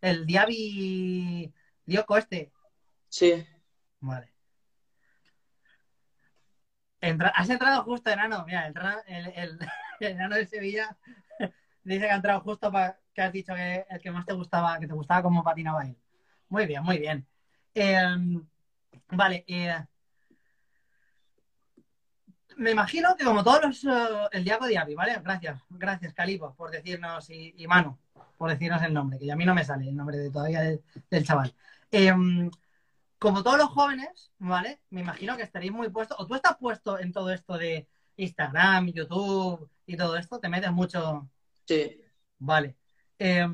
El 0.00 0.26
Diaby 0.26 1.52
Dioco 1.84 2.16
este. 2.18 2.52
Sí, 3.08 3.44
Vale. 4.00 4.32
Entra- 7.00 7.32
Has 7.34 7.48
entrado 7.48 7.82
justo, 7.84 8.10
enano. 8.10 8.44
Mira, 8.46 8.66
el, 8.66 8.74
ra- 8.74 9.02
el, 9.06 9.26
el- 9.34 9.58
el 10.00 10.12
enano 10.12 10.36
de 10.36 10.46
Sevilla 10.46 10.96
dice 11.82 12.00
que 12.06 12.10
ha 12.10 12.16
entrado 12.16 12.40
justo 12.40 12.70
para 12.70 12.98
que 13.14 13.22
has 13.22 13.32
dicho 13.32 13.54
que 13.54 13.84
el 13.88 14.00
que 14.00 14.10
más 14.10 14.26
te 14.26 14.34
gustaba, 14.34 14.78
que 14.78 14.86
te 14.86 14.92
gustaba 14.94 15.22
cómo 15.22 15.42
patinaba 15.42 15.86
él. 15.86 15.96
Muy 16.48 16.66
bien, 16.66 16.82
muy 16.82 16.98
bien. 16.98 17.26
Eh, 17.74 18.06
vale, 19.08 19.44
eh, 19.46 19.84
me 22.56 22.70
imagino 22.70 23.14
que 23.16 23.24
como 23.24 23.44
todos 23.44 23.62
los, 23.62 23.84
eh, 23.84 24.28
el 24.32 24.44
Diago 24.44 24.66
Diaby, 24.66 24.94
¿vale? 24.94 25.20
Gracias, 25.22 25.60
gracias, 25.70 26.14
Calipo, 26.14 26.54
por 26.54 26.70
decirnos, 26.70 27.28
y, 27.30 27.54
y 27.56 27.66
Manu, 27.66 27.96
por 28.36 28.50
decirnos 28.50 28.82
el 28.82 28.94
nombre, 28.94 29.18
que 29.18 29.30
a 29.30 29.36
mí 29.36 29.44
no 29.44 29.54
me 29.54 29.64
sale 29.64 29.88
el 29.88 29.96
nombre 29.96 30.18
de 30.18 30.30
todavía 30.30 30.62
del, 30.62 30.82
del 31.10 31.24
chaval. 31.24 31.54
Eh, 31.90 32.12
como 33.18 33.42
todos 33.42 33.58
los 33.58 33.68
jóvenes, 33.68 34.30
¿vale? 34.38 34.80
Me 34.90 35.00
imagino 35.00 35.36
que 35.36 35.42
estaréis 35.42 35.72
muy 35.72 35.88
puestos, 35.88 36.16
o 36.20 36.26
tú 36.26 36.34
estás 36.34 36.56
puesto 36.56 36.98
en 36.98 37.12
todo 37.12 37.30
esto 37.30 37.56
de 37.56 37.88
Instagram, 38.16 38.88
YouTube 38.92 39.68
y 39.86 39.96
todo 39.96 40.16
esto, 40.16 40.38
te 40.38 40.48
metes 40.48 40.72
mucho, 40.72 41.28
sí. 41.66 42.00
vale. 42.38 42.76
Eh, 43.18 43.46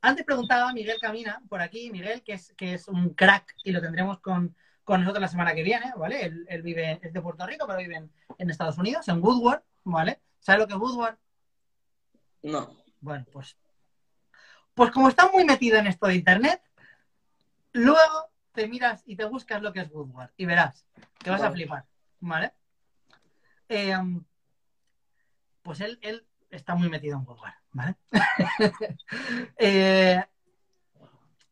antes 0.00 0.24
preguntaba 0.24 0.70
a 0.70 0.72
Miguel 0.72 0.98
Camina 1.00 1.42
por 1.48 1.60
aquí, 1.60 1.90
Miguel, 1.90 2.22
que 2.22 2.34
es, 2.34 2.52
que 2.56 2.74
es 2.74 2.88
un 2.88 3.14
crack 3.14 3.54
y 3.64 3.72
lo 3.72 3.80
tendremos 3.80 4.20
con, 4.20 4.54
con 4.88 5.00
nosotros 5.02 5.20
la 5.20 5.28
semana 5.28 5.54
que 5.54 5.62
viene, 5.62 5.92
¿vale? 5.98 6.24
Él, 6.24 6.46
él 6.48 6.62
vive, 6.62 6.98
es 7.02 7.12
de 7.12 7.20
Puerto 7.20 7.46
Rico, 7.46 7.66
pero 7.66 7.78
vive 7.78 7.96
en, 7.96 8.10
en 8.38 8.48
Estados 8.48 8.78
Unidos, 8.78 9.06
en 9.08 9.22
Woodward, 9.22 9.62
¿vale? 9.84 10.22
¿Sabes 10.40 10.60
lo 10.62 10.66
que 10.66 10.72
es 10.72 10.78
Woodward? 10.80 11.18
No. 12.42 12.74
Bueno, 12.98 13.26
pues. 13.30 13.54
Pues 14.72 14.90
como 14.90 15.10
estás 15.10 15.30
muy 15.30 15.44
metido 15.44 15.76
en 15.76 15.88
esto 15.88 16.06
de 16.06 16.14
internet, 16.14 16.62
luego 17.72 18.30
te 18.52 18.66
miras 18.66 19.02
y 19.04 19.14
te 19.14 19.26
buscas 19.26 19.60
lo 19.60 19.74
que 19.74 19.80
es 19.80 19.90
Woodward 19.92 20.30
y 20.38 20.46
verás 20.46 20.86
que 21.18 21.28
vas 21.28 21.42
a 21.42 21.50
flipar, 21.50 21.84
¿vale? 22.20 22.54
Eh, 23.68 23.94
pues 25.60 25.82
él, 25.82 25.98
él 26.00 26.26
está 26.48 26.74
muy 26.74 26.88
metido 26.88 27.18
en 27.18 27.26
Woodward, 27.26 27.52
¿vale? 27.72 27.94
Eh, 29.58 30.24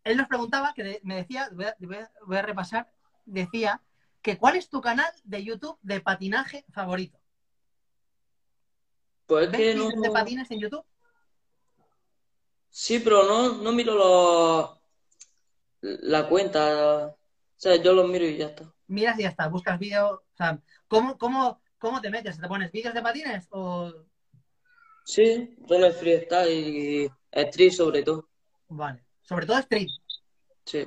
él 0.04 0.16
nos 0.16 0.26
preguntaba, 0.26 0.72
que 0.72 1.00
me 1.02 1.16
decía, 1.16 1.50
a- 1.50 1.76
voy 2.24 2.36
a 2.38 2.42
repasar, 2.42 2.90
decía 3.26 3.82
que 4.22 4.38
¿cuál 4.38 4.56
es 4.56 4.68
tu 4.70 4.80
canal 4.80 5.12
de 5.24 5.44
YouTube 5.44 5.78
de 5.82 6.00
patinaje 6.00 6.64
favorito? 6.72 7.18
Pues 9.26 9.46
es 9.46 9.52
¿Ves 9.52 9.58
que 9.60 9.74
vídeos 9.74 9.94
no. 9.94 10.02
de 10.02 10.10
patines 10.10 10.50
en 10.50 10.60
YouTube? 10.60 10.84
Sí, 12.70 13.00
pero 13.00 13.24
no, 13.24 13.54
no 13.62 13.72
miro 13.72 13.94
los- 13.94 14.78
la 15.80 16.28
cuenta. 16.28 17.06
O 17.08 17.18
sea, 17.56 17.76
yo 17.76 17.92
los 17.94 18.08
miro 18.08 18.24
y 18.26 18.36
ya 18.36 18.46
está. 18.48 18.72
miras 18.88 19.18
y 19.18 19.22
ya 19.22 19.28
está, 19.30 19.48
buscas 19.48 19.78
vídeo, 19.78 20.10
o 20.32 20.36
sea, 20.36 20.60
¿cómo, 20.88 21.18
cómo, 21.18 21.60
cómo 21.78 22.00
te 22.00 22.10
metes? 22.10 22.40
¿Te 22.40 22.48
pones 22.48 22.70
vídeos 22.72 22.94
de 22.94 23.02
patines 23.02 23.46
o...? 23.50 23.92
Sí, 25.04 25.56
roller 25.68 25.92
freestyle 25.92 26.50
y 26.52 27.10
street 27.30 27.72
sobre 27.72 28.02
todo. 28.02 28.28
Vale, 28.68 29.04
sobre 29.22 29.46
todo 29.46 29.58
street. 29.58 29.88
Sí. 30.64 30.86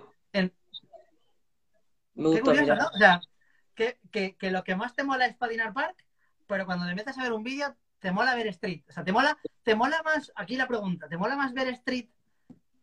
Me 2.20 2.32
Qué 2.36 2.42
gusta 2.42 2.42
curioso, 2.42 2.64
mirar. 2.64 2.78
¿no? 2.80 2.88
O 2.88 2.98
sea, 2.98 3.22
que, 3.76 4.00
que, 4.12 4.36
que 4.36 4.52
lo 4.52 4.64
que 4.64 4.76
más 4.76 4.94
te 4.96 5.04
mola 5.04 5.26
es 5.26 5.36
patinar 5.38 5.74
park, 5.74 6.06
pero 6.48 6.66
cuando 6.66 6.86
te 6.86 6.92
empiezas 6.92 7.18
a 7.18 7.24
ver 7.24 7.34
un 7.34 7.44
vídeo, 7.44 7.76
te 8.00 8.12
mola 8.12 8.36
ver 8.36 8.48
street. 8.48 8.84
O 8.90 8.92
sea, 8.92 9.04
te 9.04 9.12
mola, 9.12 9.38
te 9.64 9.76
mola 9.76 10.02
más, 10.04 10.32
aquí 10.36 10.56
la 10.58 10.68
pregunta, 10.68 11.08
¿te 11.08 11.18
mola 11.18 11.36
más 11.36 11.54
ver 11.54 11.68
street 11.70 12.10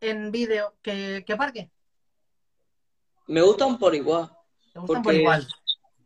en 0.01 0.31
vídeo 0.31 0.75
que, 0.83 1.25
que 1.27 1.37
parque? 1.37 1.71
Me 3.27 3.43
gustan 3.43 3.79
por 3.79 3.95
igual. 3.95 4.31
¿Te 4.73 4.79
gustan 4.79 5.03
por 5.03 5.15
igual? 5.15 5.47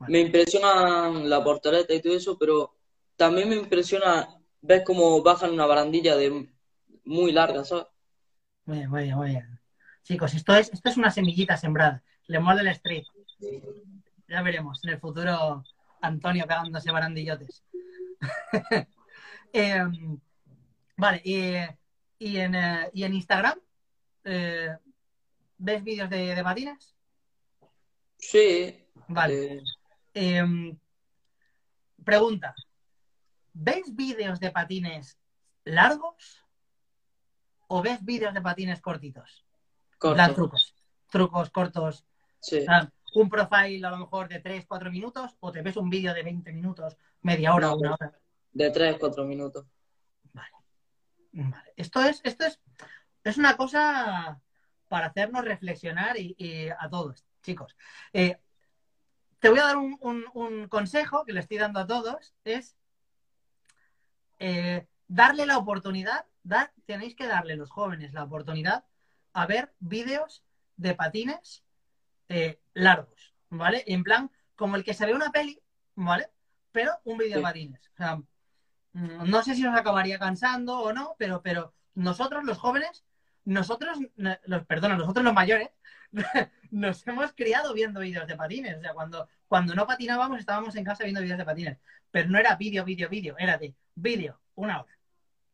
Me 0.09 0.21
impresiona 0.21 1.09
la 1.11 1.45
portaleta 1.45 1.93
y 1.95 2.01
todo 2.01 2.17
eso, 2.17 2.39
pero 2.39 2.75
también 3.17 3.49
me 3.49 3.57
impresiona 3.57 4.29
ver 4.63 4.83
cómo 4.85 5.23
bajan 5.23 5.53
una 5.53 5.67
barandilla 5.67 6.17
de 6.17 6.49
muy 7.05 7.33
larga, 7.33 7.65
¿sabes? 7.65 7.87
Muy 8.65 8.79
bien, 8.79 8.91
muy 8.91 9.03
bien, 9.03 9.17
muy 9.17 9.29
bien. 9.31 9.61
Chicos, 10.03 10.35
esto 10.35 10.55
es, 10.55 10.73
esto 10.73 10.89
es 10.89 10.97
una 10.97 11.11
semillita 11.11 11.57
sembrada. 11.57 12.03
Le 12.27 12.41
mola 12.41 12.63
el 12.63 12.69
street. 12.69 13.05
Ya 14.29 14.43
veremos 14.43 14.83
en 14.85 14.91
el 14.91 15.01
futuro 15.01 15.65
Antonio 16.01 16.47
cagándose 16.47 16.91
barandillotes. 16.91 17.65
Em, 19.53 20.21
vale, 20.97 21.21
y, 21.25 21.45
y 22.25 22.37
en, 22.37 22.55
eh, 22.55 22.91
y 22.93 23.03
en 23.03 23.15
Instagram, 23.15 23.59
eh, 24.23 24.77
¿ves 25.59 25.83
vídeos 25.83 26.09
de, 26.09 26.37
de 26.37 26.45
patines? 26.45 26.95
Sí. 28.17 28.87
Vale. 29.09 29.55
eh, 29.55 29.63
Em, 30.13 30.77
pregunta, 32.05 32.55
¿ves 33.53 33.95
vídeos 33.95 34.39
de 34.41 34.51
patines 34.51 35.19
largos 35.65 36.45
o 37.69 37.83
ves 37.83 38.05
vídeos 38.05 38.35
de 38.35 38.41
patines 38.41 38.81
cortitos? 38.81 39.45
En 40.03 40.15
plan, 40.15 40.17
corto. 40.17 40.35
trucos, 40.35 40.75
trucos 41.11 41.51
cortos. 41.51 42.07
Sí. 42.41 42.65
Ah, 42.69 42.89
un 43.15 43.29
profile 43.29 43.85
a 43.87 43.91
lo 43.91 43.99
mejor 43.99 44.29
de 44.29 44.41
3, 44.41 44.67
4 44.67 44.91
minutos 44.91 45.37
o 45.41 45.51
te 45.53 45.63
ves 45.63 45.77
un 45.77 45.91
vídeo 45.91 46.13
de 46.15 46.23
20 46.23 46.53
minutos, 46.53 46.97
media 47.23 47.55
hora, 47.55 47.69
No, 47.69 47.77
una 47.77 47.95
hora. 47.95 48.19
De 48.53 48.71
3, 48.71 48.97
4 48.99 49.25
minutos. 49.25 49.67
Vale. 50.33 50.51
Esto 51.77 52.03
es, 52.03 52.21
esto 52.25 52.45
es, 52.45 52.61
es 53.25 53.37
una 53.39 53.57
cosa 53.57 54.41
para 54.89 55.07
hacernos 55.07 55.45
reflexionar 55.45 56.19
y, 56.19 56.35
y 56.39 56.69
a 56.69 56.89
todos, 56.91 57.25
chicos. 57.43 57.77
Eh, 58.13 58.37
te 59.39 59.49
voy 59.49 59.59
a 59.61 59.65
dar 59.65 59.77
un, 59.77 59.97
un- 60.01 60.25
un 60.35 60.69
consejo 60.69 61.25
que 61.25 61.33
le 61.33 61.41
estoy 61.41 61.59
dando 61.59 61.81
a 61.81 61.87
todos, 61.87 62.35
es 62.45 62.77
eh, 64.39 64.87
darle 65.09 65.47
la 65.47 65.59
oportunidad, 65.59 66.27
dar, 66.43 66.73
tenéis 66.87 67.15
que 67.15 67.27
darle 67.27 67.57
los 67.57 67.71
jóvenes 67.71 68.13
la 68.13 68.25
oportunidad 68.25 68.85
a 69.33 69.47
ver 69.47 69.73
vídeos 69.79 70.43
de 70.77 70.95
patines 70.95 71.63
eh, 72.31 72.59
largos, 72.75 73.35
¿vale? 73.51 73.83
En 73.87 74.03
plan, 74.05 74.31
como 74.55 74.77
el 74.77 74.85
que 74.85 74.95
se 74.95 75.05
ve 75.05 75.15
una 75.15 75.31
peli, 75.31 75.61
¿vale? 75.97 76.29
Pero 76.73 76.93
un 77.05 77.19
vídeo 77.19 77.33
de 77.33 77.39
Sí. 77.41 77.43
patines. 77.43 77.91
O 77.95 77.97
sea, 77.97 78.17
mm, 78.93 79.29
no 79.29 79.43
sé 79.43 79.55
si 79.55 79.63
nos 79.63 79.77
acabaría 79.79 80.19
cansando 80.19 80.79
o 80.79 80.93
no, 80.93 81.17
pero, 81.19 81.43
pero 81.43 81.75
nosotros, 81.95 82.45
los 82.45 82.57
jóvenes, 82.59 83.05
nosotros, 83.45 83.99
no- 84.17 84.39
los, 84.45 84.65
perdona, 84.67 84.97
nosotros 84.97 85.25
los 85.25 85.35
mayores, 85.35 85.71
nos 86.71 87.07
hemos 87.07 87.33
criado 87.33 87.75
viendo 87.75 88.01
vídeos 88.01 88.27
de 88.27 88.37
patines. 88.37 88.79
O 88.79 88.81
sea, 88.81 88.93
cuando, 88.95 89.29
cuando 89.49 89.75
no 89.75 89.87
patinábamos, 89.87 90.39
estábamos 90.39 90.75
en 90.77 90.85
casa 90.85 91.03
viendo 91.05 91.21
vídeos 91.23 91.39
de 91.39 91.45
patines. 91.45 91.79
Pero 92.13 92.29
no 92.29 92.39
era 92.39 92.55
vídeo, 92.57 92.85
vídeo, 92.85 93.09
vídeo, 93.09 93.35
era 93.39 93.59
de 93.59 93.75
vídeo, 93.97 94.41
una 94.55 94.81
hora. 94.83 94.97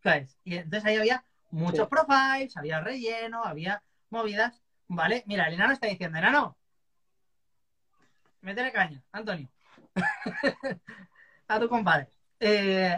¿Sabes? 0.03 0.37
Y 0.45 0.57
entonces 0.57 0.85
ahí 0.85 0.97
había 0.97 1.25
muchos 1.51 1.89
Sí. 1.89 1.91
profiles, 1.91 2.57
había 2.57 2.81
relleno, 2.81 3.45
había 3.45 3.83
movidas. 4.11 4.61
¿Vale? 4.89 5.25
Mira, 5.27 5.49
el 5.49 5.55
enano 5.55 5.73
está 5.73 5.89
diciendo, 5.89 6.17
enano, 6.19 6.57
métele 8.47 8.71
caña, 8.79 8.99
Antonio. 9.13 9.49
a 11.49 11.55
tu 11.61 11.69
compadre. 11.69 12.09
Eh, 12.41 12.97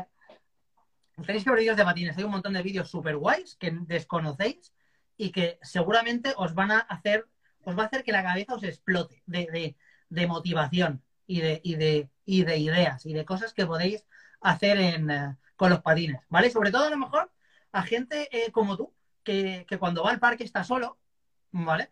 tenéis 1.26 1.44
que 1.44 1.50
ver 1.50 1.60
vídeos 1.60 1.76
de 1.76 1.84
patines. 1.84 2.16
Hay 2.16 2.24
un 2.24 2.30
montón 2.30 2.52
de 2.54 2.62
vídeos 2.62 2.90
super 2.90 3.16
guays 3.16 3.56
que 3.56 3.70
desconocéis 3.72 4.72
y 5.16 5.30
que 5.32 5.58
seguramente 5.62 6.32
os 6.36 6.54
van 6.54 6.70
a 6.72 6.78
hacer, 6.94 7.26
os 7.64 7.76
va 7.76 7.84
a 7.84 7.86
hacer 7.86 8.04
que 8.04 8.12
la 8.12 8.22
cabeza 8.22 8.54
os 8.54 8.62
explote 8.62 9.22
de, 9.26 9.46
de- 9.46 9.76
de 10.10 10.26
motivación 10.26 11.02
y 11.26 11.40
de, 11.40 11.60
y, 11.62 11.74
de, 11.76 12.08
y 12.24 12.44
de 12.44 12.56
ideas 12.56 13.04
y 13.04 13.12
de 13.12 13.24
cosas 13.26 13.52
que 13.52 13.66
podéis 13.66 14.06
hacer 14.40 14.78
en, 14.80 15.10
eh, 15.10 15.36
con 15.56 15.68
los 15.70 15.82
patines, 15.82 16.22
¿vale? 16.30 16.50
Sobre 16.50 16.70
todo 16.70 16.84
a 16.86 16.90
lo 16.90 16.96
mejor 16.96 17.30
a 17.72 17.82
gente 17.82 18.28
eh, 18.32 18.50
como 18.52 18.76
tú, 18.76 18.94
que, 19.22 19.66
que 19.68 19.78
cuando 19.78 20.02
va 20.04 20.10
al 20.10 20.20
parque 20.20 20.44
está 20.44 20.64
solo, 20.64 20.98
¿vale? 21.50 21.90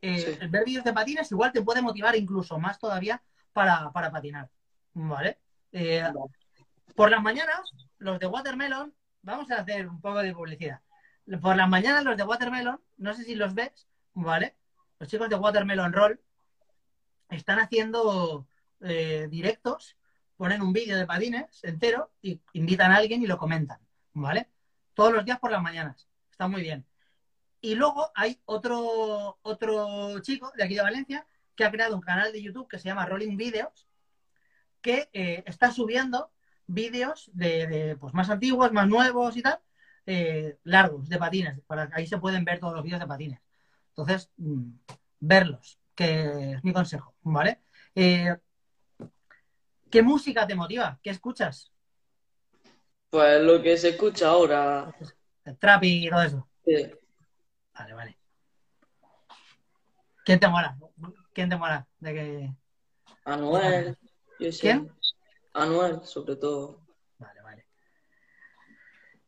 Eh, 0.00 0.38
el 0.40 0.48
Ver 0.48 0.64
vídeos 0.64 0.84
de 0.84 0.92
patines 0.92 1.30
igual 1.30 1.52
te 1.52 1.62
puede 1.62 1.82
motivar 1.82 2.14
incluso 2.16 2.58
más 2.58 2.78
todavía 2.78 3.22
para, 3.52 3.90
para 3.92 4.10
patinar, 4.10 4.50
¿vale? 4.94 5.38
Eh, 5.72 6.04
por 6.94 7.10
las 7.10 7.22
mañanas, 7.22 7.70
los 7.98 8.18
de 8.18 8.26
Watermelon, 8.26 8.94
vamos 9.22 9.50
a 9.50 9.60
hacer 9.60 9.88
un 9.88 10.00
poco 10.00 10.18
de 10.18 10.34
publicidad. 10.34 10.80
Por 11.40 11.56
las 11.56 11.68
mañanas, 11.68 12.04
los 12.04 12.16
de 12.16 12.22
Watermelon, 12.22 12.80
no 12.98 13.14
sé 13.14 13.24
si 13.24 13.34
los 13.34 13.54
ves, 13.54 13.88
¿vale? 14.14 14.56
Los 14.98 15.08
chicos 15.08 15.28
de 15.28 15.36
Watermelon 15.36 15.92
Roll 15.92 16.20
están 17.28 17.58
haciendo 17.58 18.46
eh, 18.80 19.26
directos, 19.30 19.96
ponen 20.36 20.62
un 20.62 20.72
vídeo 20.72 20.96
de 20.96 21.06
patines 21.06 21.62
entero 21.64 22.12
y 22.22 22.40
invitan 22.52 22.92
a 22.92 22.96
alguien 22.96 23.22
y 23.22 23.26
lo 23.26 23.38
comentan, 23.38 23.78
¿vale? 24.12 24.48
Todos 24.94 25.12
los 25.12 25.24
días 25.24 25.38
por 25.38 25.50
las 25.50 25.62
mañanas. 25.62 26.08
Está 26.30 26.48
muy 26.48 26.62
bien. 26.62 26.86
Y 27.66 27.74
luego 27.74 28.12
hay 28.14 28.40
otro, 28.44 29.40
otro 29.42 30.20
chico 30.20 30.52
de 30.56 30.62
aquí 30.62 30.76
de 30.76 30.82
Valencia 30.82 31.26
que 31.56 31.64
ha 31.64 31.70
creado 31.72 31.96
un 31.96 32.00
canal 32.00 32.30
de 32.30 32.40
YouTube 32.40 32.68
que 32.68 32.78
se 32.78 32.84
llama 32.84 33.06
Rolling 33.06 33.36
Videos, 33.36 33.88
que 34.80 35.08
eh, 35.12 35.42
está 35.46 35.72
subiendo 35.72 36.30
vídeos 36.68 37.28
de, 37.34 37.66
de, 37.66 37.96
pues 37.96 38.14
más 38.14 38.30
antiguos, 38.30 38.70
más 38.70 38.86
nuevos 38.86 39.36
y 39.36 39.42
tal, 39.42 39.58
eh, 40.06 40.58
largos, 40.62 41.08
de 41.08 41.18
patines. 41.18 41.60
Para, 41.66 41.90
ahí 41.92 42.06
se 42.06 42.18
pueden 42.18 42.44
ver 42.44 42.60
todos 42.60 42.72
los 42.72 42.84
vídeos 42.84 43.00
de 43.00 43.08
patines. 43.08 43.40
Entonces, 43.88 44.30
mm, 44.36 44.70
verlos, 45.18 45.80
que 45.96 46.52
es 46.52 46.62
mi 46.62 46.72
consejo, 46.72 47.16
¿vale? 47.22 47.62
Eh, 47.96 48.36
¿Qué 49.90 50.02
música 50.02 50.46
te 50.46 50.54
motiva? 50.54 51.00
¿Qué 51.02 51.10
escuchas? 51.10 51.72
Pues 53.10 53.42
lo 53.42 53.60
que 53.60 53.76
se 53.76 53.88
escucha 53.88 54.28
ahora. 54.28 54.94
El 55.44 55.58
trap 55.58 55.82
y 55.82 56.08
todo 56.08 56.22
eso. 56.22 56.48
sí. 56.64 56.92
Vale, 57.78 57.94
vale. 57.94 58.18
¿Quién 60.24 60.40
te 60.40 60.48
mola? 60.48 60.76
¿Quién 61.32 61.48
te 61.48 61.56
mola? 61.56 61.86
De 61.98 62.14
que... 62.14 62.54
Anuel. 63.24 63.98
Yo 64.38 64.52
sé. 64.52 64.60
¿Quién? 64.60 64.92
Anuel, 65.52 66.04
sobre 66.04 66.36
todo. 66.36 66.80
Vale, 67.18 67.42
vale. 67.42 67.66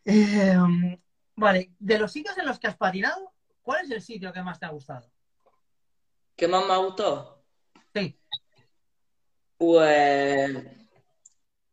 Eh, 0.04 0.98
vale, 1.36 1.72
de 1.78 1.98
los 1.98 2.10
sitios 2.10 2.36
en 2.38 2.46
los 2.46 2.58
que 2.58 2.66
has 2.66 2.76
patinado, 2.76 3.32
¿cuál 3.62 3.84
es 3.84 3.90
el 3.90 4.02
sitio 4.02 4.32
que 4.32 4.42
más 4.42 4.58
te 4.58 4.66
ha 4.66 4.70
gustado? 4.70 5.10
¿Qué 6.36 6.48
más 6.48 6.66
me 6.66 6.72
ha 6.72 6.78
gustado? 6.78 7.44
Sí, 7.94 8.18
Pues 9.58 10.66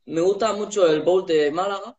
me 0.06 0.22
gusta 0.22 0.54
mucho 0.54 0.88
el 0.88 1.02
bowl 1.02 1.26
de 1.26 1.52
Málaga. 1.52 1.98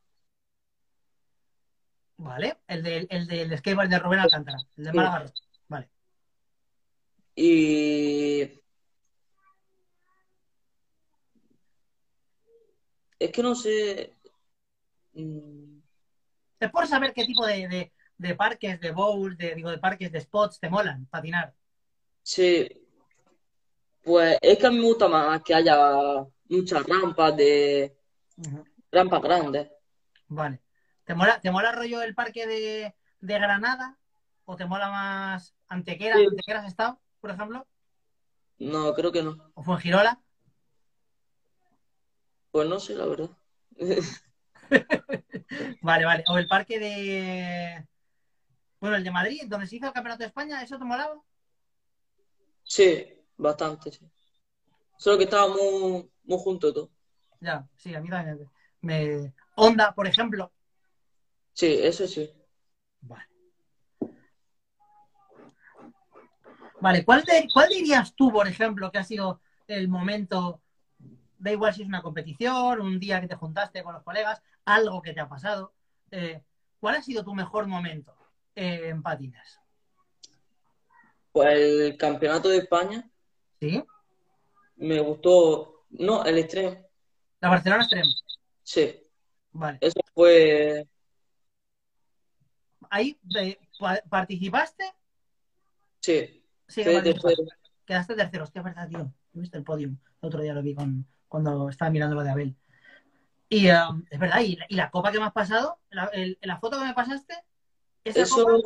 Vale. 2.19 2.59
El 2.69 2.83
del, 2.83 3.07
el 3.11 3.27
del 3.27 3.59
skateboard 3.59 3.89
de 3.89 3.99
Rubén 3.99 4.21
Alcántara, 4.21 4.59
el 4.77 4.85
de 4.85 4.91
Sí. 4.91 4.97
Málaga. 4.97 5.19
Rock. 5.21 5.35
Vale. 5.69 5.89
Y 7.35 8.43
es 13.19 13.31
que 13.33 13.43
no 13.43 13.55
sé. 13.55 14.13
Mm, 15.15 15.79
Es 16.61 16.71
por 16.71 16.87
saber 16.87 17.13
qué 17.13 17.25
tipo 17.25 17.47
de, 17.47 17.69
de- 17.69 17.93
de 18.19 18.35
parques, 18.35 18.81
de 18.81 18.91
bowls, 18.93 19.37
de, 19.37 19.55
digo, 19.55 19.71
de 19.71 19.77
parques, 19.79 20.11
de 20.11 20.21
spots 20.23 20.59
te 20.59 20.71
molan 20.71 21.05
patinar. 21.07 21.55
Sí, 22.23 22.67
pues 24.03 24.39
es 24.41 24.59
que 24.59 24.67
a 24.67 24.71
mí 24.71 24.79
me 24.79 24.85
gusta 24.85 25.07
más 25.09 25.43
que 25.43 25.55
haya 25.55 25.77
muchas 26.49 26.87
rampas 26.87 27.37
de 27.37 27.95
Ujú. 28.39 28.65
rampas 28.91 29.23
grandes. 29.23 29.69
Vale. 30.29 30.61
¿Te 31.07 31.15
mola, 31.15 31.41
¿Te 31.41 31.51
mola 31.53 31.73
rollo 31.73 32.03
el 32.03 32.15
parque 32.15 32.47
de, 32.47 32.95
de 33.21 33.39
Granada? 33.39 33.97
¿O 34.45 34.57
te 34.57 34.67
mola 34.67 34.91
más 34.91 35.55
Antequera? 35.69 36.17
Sí. 36.17 36.27
¿Antequera 36.27 36.61
has 36.61 36.67
estado, 36.67 37.01
por 37.21 37.31
ejemplo? 37.31 37.67
No, 38.59 38.93
creo 38.95 39.13
que 39.13 39.23
no. 39.23 39.37
¿O 39.55 39.63
Fuengirola? 39.63 40.21
Pues 42.51 42.69
no 42.69 42.81
sé, 42.81 42.95
la 42.95 43.07
verdad. 43.07 43.31
Vale, 45.81 46.05
vale. 46.05 46.25
O 46.29 46.39
el 46.39 46.49
parque 46.49 46.79
de. 46.81 47.87
Bueno, 48.81 48.97
el 48.97 49.05
de 49.05 49.11
Madrid, 49.13 49.43
donde 49.47 49.67
se 49.67 49.77
hizo 49.77 49.87
el 49.87 49.93
Campeonato 49.93 50.25
de 50.25 50.27
España, 50.27 50.61
¿eso 50.61 50.77
te 50.77 50.85
molaba? 50.85 51.23
Sí, 52.65 53.07
bastante, 53.37 53.93
sí. 53.93 54.11
Solo 54.99 55.19
que 55.19 55.25
estaba 55.25 55.49
muy, 55.49 56.11
muy 56.25 56.39
junto 56.39 56.73
todo. 56.73 56.91
Ya, 57.41 57.67
sí, 57.77 57.95
a 57.95 58.01
mí 58.01 58.09
también. 58.09 58.51
Me... 58.81 59.33
Onda, 59.55 59.95
por 59.95 60.07
ejemplo. 60.07 60.53
Sí, 61.57 61.79
eso 61.83 62.07
sí. 62.07 62.31
Vale. 63.01 63.25
Vale, 66.81 67.05
¿cuál, 67.05 67.25
de- 67.25 67.49
cuál 67.53 67.69
dirías 67.71 68.15
tú, 68.15 68.31
por 68.31 68.47
ejemplo, 68.47 68.93
que 68.93 68.99
ha 68.99 69.05
sido 69.05 69.41
el 69.67 69.89
momento 69.89 70.61
da 71.39 71.51
igual 71.53 71.75
si 71.75 71.83
es 71.83 71.89
una 71.89 72.03
competición, 72.03 72.81
un 72.81 72.99
día 72.99 73.21
que 73.21 73.29
te 73.29 73.35
juntaste 73.37 73.83
con 73.83 73.95
los 73.95 74.03
colegas, 74.03 74.43
algo 74.65 75.03
que 75.03 75.13
te 75.13 75.21
ha 75.21 75.29
pasado. 75.29 75.73
Eh, 76.11 76.43
¿Cuál 76.81 76.97
ha 76.97 77.03
sido 77.03 77.25
tu 77.25 77.35
mejor 77.35 77.67
momento 77.67 78.15
eh, 78.55 78.89
en 78.89 79.03
patines? 79.03 79.59
Pues 81.33 81.59
el 81.59 81.97
campeonato 81.97 82.49
de 82.49 82.59
España 82.59 83.11
¿Sí? 83.61 83.83
me 84.77 85.01
gustó. 85.01 85.85
No, 85.91 86.25
el 86.25 86.39
extremo. 86.39 86.87
La 87.41 87.49
Barcelona 87.51 87.83
Extreme. 87.83 88.09
Sí, 88.63 89.03
Vale. 89.53 89.79
eso 89.81 90.01
fue. 90.15 90.87
Ahí 92.91 93.19
pa- 93.79 94.01
participaste. 94.09 94.85
Sí, 96.01 96.43
Sí, 96.69 96.85
participaste. 96.85 97.09
después. 97.13 97.37
Quedaste 97.85 98.15
tercero. 98.15 98.45
Hostia, 98.45 98.61
es 98.61 98.65
verdad, 98.65 98.89
tío. 98.89 99.01
¿Has 99.01 99.41
visto 99.41 99.59
el 99.59 99.65
podium? 99.65 99.97
El 100.23 100.27
otro 100.29 100.41
día 100.43 100.55
lo 100.55 100.63
vi 100.63 100.75
con, 100.75 101.07
cuando 101.29 101.69
estaba 101.69 101.91
mirando 101.91 102.17
lo 102.17 102.23
de 102.23 102.31
Abel. 102.31 102.57
Y 103.49 103.69
eh, 103.69 103.77
es 104.11 104.19
verdad, 104.19 104.41
y, 104.41 104.57
la- 104.57 104.67
y 104.69 104.75
la 104.75 104.91
copa 104.91 105.13
que 105.13 105.19
me 105.19 105.25
has 105.27 105.33
pasado, 105.33 105.79
la, 105.91 106.07
el- 106.07 106.39
la 106.43 106.59
foto 106.59 106.79
que 106.81 106.87
me 106.87 106.95
pasaste, 106.95 107.35
esa 108.05 108.23
Eso 108.23 108.45
copa 108.45 108.59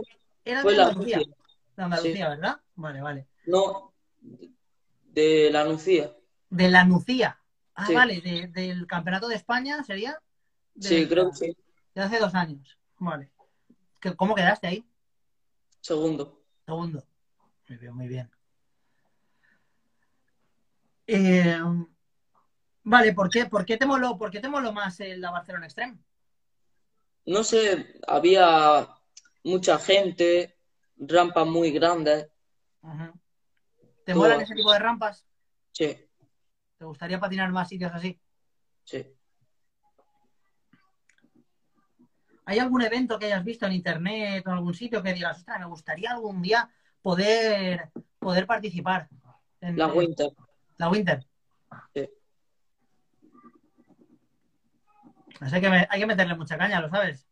era 0.44 0.62
de 0.62 0.72
la 0.74 0.82
Andalucía. 0.88 1.18
Nucía. 1.18 1.34
De 1.76 1.82
Andalucía, 1.82 2.28
¿verdad? 2.30 2.60
Vale, 2.76 3.02
vale. 3.02 3.26
No, 3.46 3.92
de 5.12 5.50
la 5.52 5.64
Nucía. 5.64 6.14
De 6.48 6.68
la 6.70 6.84
Nucía. 6.84 7.38
Ah, 7.74 7.86
Sí. 7.86 7.94
vale, 7.94 8.20
de- 8.20 8.48
del 8.48 8.86
Campeonato 8.86 9.28
de 9.28 9.36
España 9.36 9.82
sería. 9.84 10.18
de- 10.74 10.88
Sí, 10.88 11.08
creo 11.08 11.30
que 11.30 11.36
sí. 11.36 11.56
De 11.94 12.00
hace 12.02 12.18
dos 12.18 12.34
años. 12.34 12.78
Vale. 12.98 13.30
¿Qué- 14.00 14.14
¿Cómo 14.16 14.34
quedaste 14.34 14.66
ahí? 14.66 14.86
Segundo. 15.88 16.24
Segundo. 16.66 17.04
Muy 17.68 17.78
bien, 17.78 17.94
muy 17.96 18.08
bien. 18.08 18.30
Eh, 21.06 21.58
vale, 22.84 23.12
¿por 23.14 23.30
qué, 23.30 23.46
por 23.46 23.64
qué 23.64 23.76
te 23.78 23.86
moló, 23.86 24.18
por 24.18 24.30
qué 24.30 24.38
te 24.40 24.48
moló 24.48 24.70
más 24.72 25.00
el 25.00 25.20
la 25.20 25.30
Barcelona 25.30 25.64
Extreme? 25.66 25.98
No 27.24 27.42
sé, 27.44 27.94
había 28.06 28.86
mucha 29.44 29.78
gente, 29.78 30.58
rampas 30.98 31.46
muy 31.46 31.70
grandes. 31.70 32.28
¿Te 34.04 34.12
Todo. 34.12 34.24
molan 34.24 34.40
ese 34.42 34.54
tipo 34.54 34.72
de 34.72 34.78
rampas? 34.78 35.24
Sí, 35.72 35.96
¿Te 36.78 36.84
gustaría 36.84 37.20
patinar 37.20 37.52
más 37.52 37.68
sitios 37.68 37.92
así? 37.94 38.18
sí. 38.84 39.16
¿Hay 42.46 42.58
algún 42.58 42.82
evento 42.82 43.18
que 43.18 43.26
hayas 43.26 43.44
visto 43.44 43.66
en 43.66 43.72
internet 43.72 44.44
o 44.46 44.50
en 44.50 44.56
algún 44.56 44.74
sitio 44.74 45.02
que 45.02 45.12
digas, 45.12 45.38
ostras, 45.38 45.60
me 45.60 45.66
gustaría 45.66 46.10
algún 46.10 46.42
día 46.42 46.68
poder, 47.02 47.90
poder 48.18 48.46
participar 48.46 49.08
en 49.60 49.76
La 49.76 49.86
Winter. 49.88 50.32
la 50.78 50.88
Winter? 50.88 51.26
Sí. 51.94 52.08
Así 55.40 55.60
que 55.60 55.70
me- 55.70 55.86
hay 55.88 56.00
que 56.00 56.06
meterle 56.06 56.34
mucha 56.34 56.58
caña, 56.58 56.80
¿lo 56.80 56.88
sabes? 56.90 57.26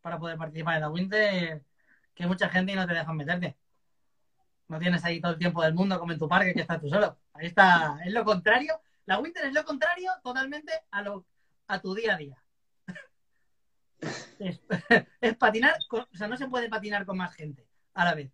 Para 0.00 0.18
poder 0.18 0.36
participar 0.38 0.76
en 0.76 0.80
la 0.80 0.88
Winter, 0.90 1.64
que 2.14 2.22
hay 2.24 2.28
mucha 2.28 2.48
gente 2.48 2.72
y 2.72 2.74
no 2.76 2.86
te 2.86 2.94
dejan 2.94 3.16
meterte. 3.16 3.56
No 4.68 4.78
tienes 4.78 5.04
ahí 5.04 5.20
todo 5.20 5.32
el 5.32 5.38
tiempo 5.38 5.62
del 5.62 5.74
mundo 5.74 5.98
como 5.98 6.12
en 6.12 6.18
tu 6.18 6.28
parque 6.28 6.54
que 6.54 6.62
estás 6.62 6.80
tú 6.80 6.88
solo. 6.88 7.18
Ahí 7.34 7.46
está, 7.46 7.98
es 8.04 8.12
lo 8.12 8.24
contrario. 8.24 8.80
La 9.04 9.18
Winter 9.18 9.44
es 9.44 9.52
lo 9.52 9.64
contrario 9.64 10.10
totalmente 10.22 10.72
a, 10.90 11.02
lo, 11.02 11.26
a 11.68 11.80
tu 11.80 11.94
día 11.94 12.14
a 12.14 12.16
día. 12.16 12.41
Es, 14.38 14.60
es 15.20 15.36
patinar, 15.36 15.76
con- 15.88 16.02
o 16.12 16.16
sea, 16.16 16.26
no 16.28 16.36
se 16.36 16.48
puede 16.48 16.68
patinar 16.68 17.06
con 17.06 17.16
más 17.16 17.34
gente 17.34 17.66
a 17.94 18.04
la 18.04 18.14
vez. 18.14 18.32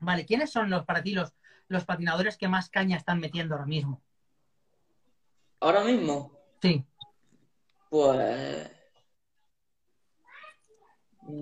Vale, 0.00 0.24
¿quiénes 0.26 0.50
son 0.50 0.70
los 0.70 0.84
para 0.84 1.02
ti 1.02 1.12
los, 1.12 1.32
los 1.68 1.84
patinadores 1.84 2.36
que 2.36 2.48
más 2.48 2.68
caña 2.68 2.96
están 2.96 3.18
metiendo 3.20 3.54
ahora 3.54 3.66
mismo? 3.66 4.02
Ahora 5.60 5.82
mismo, 5.82 6.38
Sí, 6.62 6.84
pues. 7.90 8.70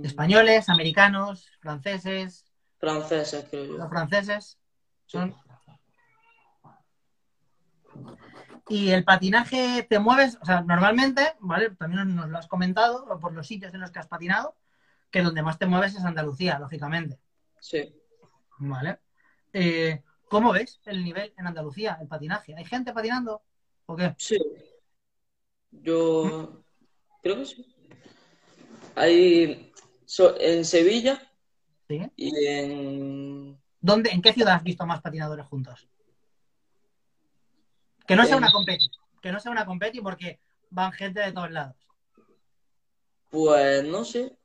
españoles, 0.03 0.69
americanos, 0.69 1.51
franceses, 1.61 2.45
Franceses, 2.79 3.47
creo 3.51 3.65
los 3.65 3.79
yo. 3.79 3.89
franceses 3.89 4.59
Sí. 5.07 5.19
son. 5.19 5.37
Y 8.69 8.91
el 8.91 9.05
patinaje 9.05 9.85
te 9.89 9.99
mueves, 9.99 10.39
o 10.43 10.45
sea, 10.45 10.61
normalmente, 10.63 11.35
¿vale? 11.41 11.71
También 11.71 12.15
nos 12.17 12.29
lo 12.29 12.39
has 12.39 12.49
comentado 12.49 13.07
por 13.21 13.33
los 13.33 13.47
sitios 13.47 13.73
en 13.75 13.81
los 13.81 13.91
que 13.93 14.01
has 14.01 14.09
patinado, 14.09 14.57
que 15.11 15.23
donde 15.23 15.43
más 15.43 15.59
te 15.59 15.67
mueves 15.67 15.95
es 15.95 16.05
Andalucía, 16.05 16.59
lógicamente, 16.59 17.21
Sí. 17.61 17.95
¿vale? 18.59 18.99
Eh, 19.53 20.03
¿Cómo 20.29 20.53
ves 20.53 20.81
el 20.85 21.05
nivel 21.05 21.33
en 21.39 21.47
Andalucía, 21.47 21.97
el 22.01 22.09
patinaje? 22.09 22.57
¿Hay 22.57 22.65
gente 22.65 22.93
patinando 22.93 23.43
o 23.87 23.95
qué? 23.95 24.15
Sí. 24.19 24.37
Yo 25.71 26.65
creo 27.23 27.37
que 27.37 27.45
sí. 27.47 27.67
Hay 28.97 29.73
so- 30.05 30.39
en 30.41 30.65
Sevilla 30.65 31.21
¿Sí? 31.89 32.03
y 32.17 32.47
en 32.47 33.59
¿Dónde, 33.81 34.11
¿En 34.11 34.21
qué 34.23 34.33
ciudad 34.33 34.55
has 34.55 34.65
visto 34.65 34.85
más 34.87 35.01
patinadores 35.01 35.47
juntos? 35.47 35.87
Que 38.07 38.17
no 38.17 38.25
sea 38.25 38.37
En- 38.37 38.43
una 38.43 38.53
competi, 38.53 38.91
que 39.21 39.33
no 39.33 39.41
sea 39.41 39.53
una 39.53 39.67
competi 39.67 40.01
porque 40.01 40.41
van 40.71 40.93
gente 40.93 41.21
de 41.21 41.33
todos 41.33 41.51
lados. 41.51 41.77
pues 43.31 43.85
no 43.85 44.05
sé. 44.05 44.37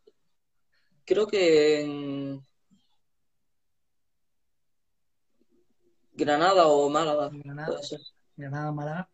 Creo 1.06 1.28
que 1.28 1.82
en 1.82 2.45
Granada 6.13 6.67
o 6.67 6.89
Málaga. 6.89 7.30
Granada, 7.32 7.67
Puede 7.67 7.84
ser. 7.84 8.00
Granada, 8.36 8.71
Málaga. 8.71 9.10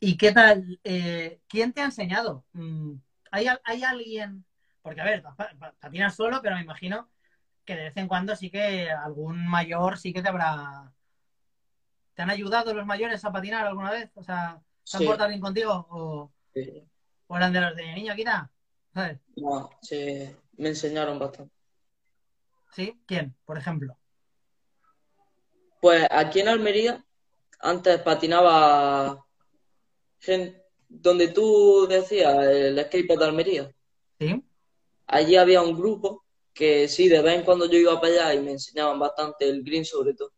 ¿Y 0.00 0.16
qué 0.16 0.32
tal? 0.32 0.78
eh, 0.84 1.40
¿Quién 1.48 1.72
te 1.72 1.80
ha 1.80 1.86
enseñado? 1.86 2.44
Mm, 2.52 2.94
¿Hay, 3.30 3.46
hay 3.64 3.82
alguien? 3.82 4.44
Porque, 4.82 5.00
a 5.00 5.04
ver, 5.04 5.22
pa- 5.22 5.34
pa- 5.36 5.74
patinas 5.80 6.14
solo, 6.14 6.40
pero 6.42 6.56
me 6.56 6.62
imagino 6.62 7.08
que 7.68 7.76
de 7.76 7.84
vez 7.84 7.96
en 7.98 8.08
cuando 8.08 8.34
sí 8.36 8.50
que 8.50 8.90
algún 8.90 9.46
mayor 9.48 9.98
sí 9.98 10.12
que 10.14 10.22
te 10.22 10.28
habrá... 10.30 10.92
¿Te 12.14 12.22
han 12.22 12.30
ayudado 12.30 12.74
los 12.74 12.84
mayores 12.86 13.24
a 13.24 13.32
patinar 13.32 13.66
alguna 13.66 13.90
vez? 13.92 14.10
O 14.14 14.22
sea, 14.22 14.60
¿se 14.88 14.96
han 14.96 15.00
Sí, 15.00 15.06
portado 15.06 15.28
bien 15.28 15.40
contigo? 15.40 15.86
¿O, 15.90 16.32
sí. 16.54 16.88
o 17.28 17.36
eran 17.36 17.52
de 17.52 17.60
los 17.60 17.76
de 17.76 17.94
niño, 17.94 18.14
quita? 18.16 18.50
¿Sabes? 18.94 19.20
No, 19.36 19.70
sí, 19.80 20.28
me 20.58 20.68
enseñaron 20.68 21.18
bastante. 21.18 21.54
¿Sí? 22.70 22.98
¿Quién, 23.06 23.36
por 23.44 23.58
ejemplo? 23.58 23.98
Pues 25.80 26.06
aquí 26.10 26.40
en 26.40 26.48
Almería, 26.48 27.04
antes 27.60 28.00
patinaba 28.02 29.26
gen- 30.20 30.62
donde 30.88 31.28
tú 31.28 31.86
decías, 31.88 32.36
el 32.46 32.78
skatepad 32.86 33.18
de 33.18 33.24
Almería. 33.26 33.72
¿Sí? 34.20 34.42
Allí 35.08 35.34
había 35.34 35.60
un 35.60 35.76
grupo 35.76 36.24
que 36.58 36.88
sí, 36.88 37.08
de 37.08 37.22
vez 37.22 37.38
en 37.38 37.44
cuando 37.44 37.66
yo 37.70 37.78
iba 37.78 38.00
para 38.00 38.12
allá 38.12 38.34
y 38.34 38.42
me 38.42 38.50
enseñaban 38.50 38.98
bastante 38.98 39.48
el 39.48 39.62
green 39.62 39.84
sobre 39.84 40.12
todo. 40.12 40.32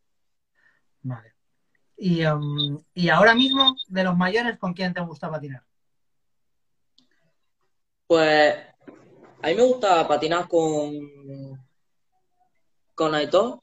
Vale. 1.01 1.33
Y, 1.97 2.23
um, 2.27 2.79
y 2.93 3.09
ahora 3.09 3.35
mismo, 3.35 3.75
de 3.89 4.05
los 4.05 4.15
mayores, 4.15 4.59
¿con 4.59 4.75
quién 4.75 4.93
te 4.93 5.01
gusta 5.01 5.31
patinar? 5.31 5.65
Pues 8.07 8.55
a 9.43 9.49
mí 9.49 9.55
me 9.55 9.63
gusta 9.63 10.07
patinar 10.07 10.47
con, 10.47 10.93
con 12.95 13.15
Aitor, 13.15 13.61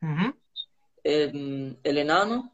Ujú. 0.00 0.34
el, 1.04 1.78
el 1.82 1.98
enano 1.98 2.50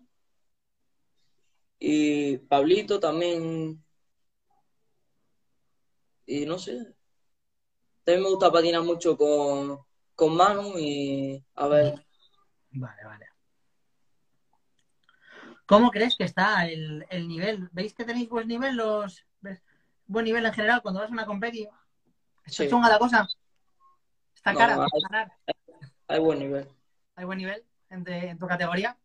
y 1.79 2.39
Pablito 2.39 2.99
también. 2.99 3.81
Y 6.27 6.47
no 6.47 6.59
sé. 6.59 6.97
También 8.05 8.23
me 8.23 8.31
gusta 8.31 8.53
patinar 8.53 8.83
mucho 8.83 9.17
con, 9.17 9.79
con 10.15 10.37
Manu 10.37 10.79
y 10.79 11.43
a 11.55 11.67
ver. 11.69 12.07
Vale, 12.73 13.05
vale. 13.05 13.27
¿Cómo 15.67 15.91
crees 15.91 16.15
que 16.17 16.25
está 16.25 16.67
el, 16.67 17.07
el 17.09 17.27
nivel? 17.27 17.69
¿Veis 17.73 17.95
que 17.95 18.05
tenéis 18.05 18.29
buen 18.29 18.47
nivel 18.49 18.77
los 18.77 19.25
ves? 19.41 19.63
buen 20.07 20.27
nivel 20.27 20.45
en 20.45 20.53
general 20.53 20.83
cuando 20.83 21.01
vas 21.01 21.09
a 21.09 21.13
una 21.13 21.25
competi? 21.25 21.67
¿Está 22.45 22.65
Sí. 22.65 22.69
chunga 22.69 22.91
la 22.91 22.99
cosa? 22.99 23.27
¿Está 24.35 24.53
No, 24.53 24.59
cara 24.59 24.77
para 24.77 24.89
ganar? 25.09 25.33
Hay 26.09 26.21
buen 26.21 26.39
nivel. 26.39 26.69
¿Hay 27.17 27.25
buen 27.25 27.39
nivel 27.39 27.65
en 27.89 28.39
tu 28.39 28.47
categoría? 28.47 28.99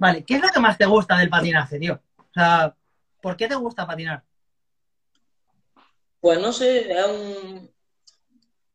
Vale, 0.00 0.24
¿qué 0.24 0.34
es 0.34 0.42
lo 0.42 0.48
que 0.48 0.58
más 0.58 0.76
te 0.76 0.86
gusta 0.86 1.16
del 1.16 1.30
patinaje, 1.30 1.78
tío? 1.78 2.02
O 2.18 2.32
sea, 2.34 2.74
¿por 3.20 3.36
qué 3.36 3.46
te 3.46 3.54
gusta 3.54 3.86
patinar? 3.86 4.24
Pues 6.22 6.40
no 6.40 6.54
sé, 6.54 6.90
es 6.90 7.06
un 7.06 7.70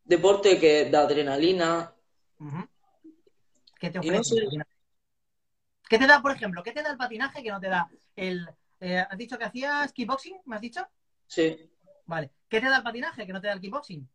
deporte 0.05 0.59
que 0.59 0.89
da 0.89 1.01
adrenalina. 1.01 1.93
¿Qué 3.79 3.89
te 3.89 3.99
no 3.99 4.03
ofrece 4.05 4.35
el 4.35 4.49
sé. 4.49 4.57
¿Qué 5.89 5.97
te 5.97 6.07
da, 6.07 6.21
por 6.21 6.31
ejemplo, 6.31 6.63
qué 6.63 6.71
te 6.71 6.83
da 6.83 6.91
el 6.91 6.97
patinaje 6.97 7.41
que 7.43 7.49
no 7.51 7.59
te 7.59 7.69
da 7.69 7.89
el... 8.15 8.47
eh, 8.79 8.99
¿Has 9.09 9.17
dicho 9.17 9.37
que 9.37 9.45
hacías 9.45 9.91
kickboxing? 9.93 10.41
¿Me 10.45 10.55
has 10.55 10.61
dicho? 10.61 10.87
Sí. 11.27 11.69
Vale. 12.07 12.31
¿Qué 12.49 12.59
te 12.59 12.69
da 12.69 12.77
el 12.77 12.83
patinaje 12.83 13.25
que 13.27 13.33
no 13.33 13.39
te 13.41 13.47
da 13.47 13.53
el 13.53 13.61
kickboxing? 13.61 14.09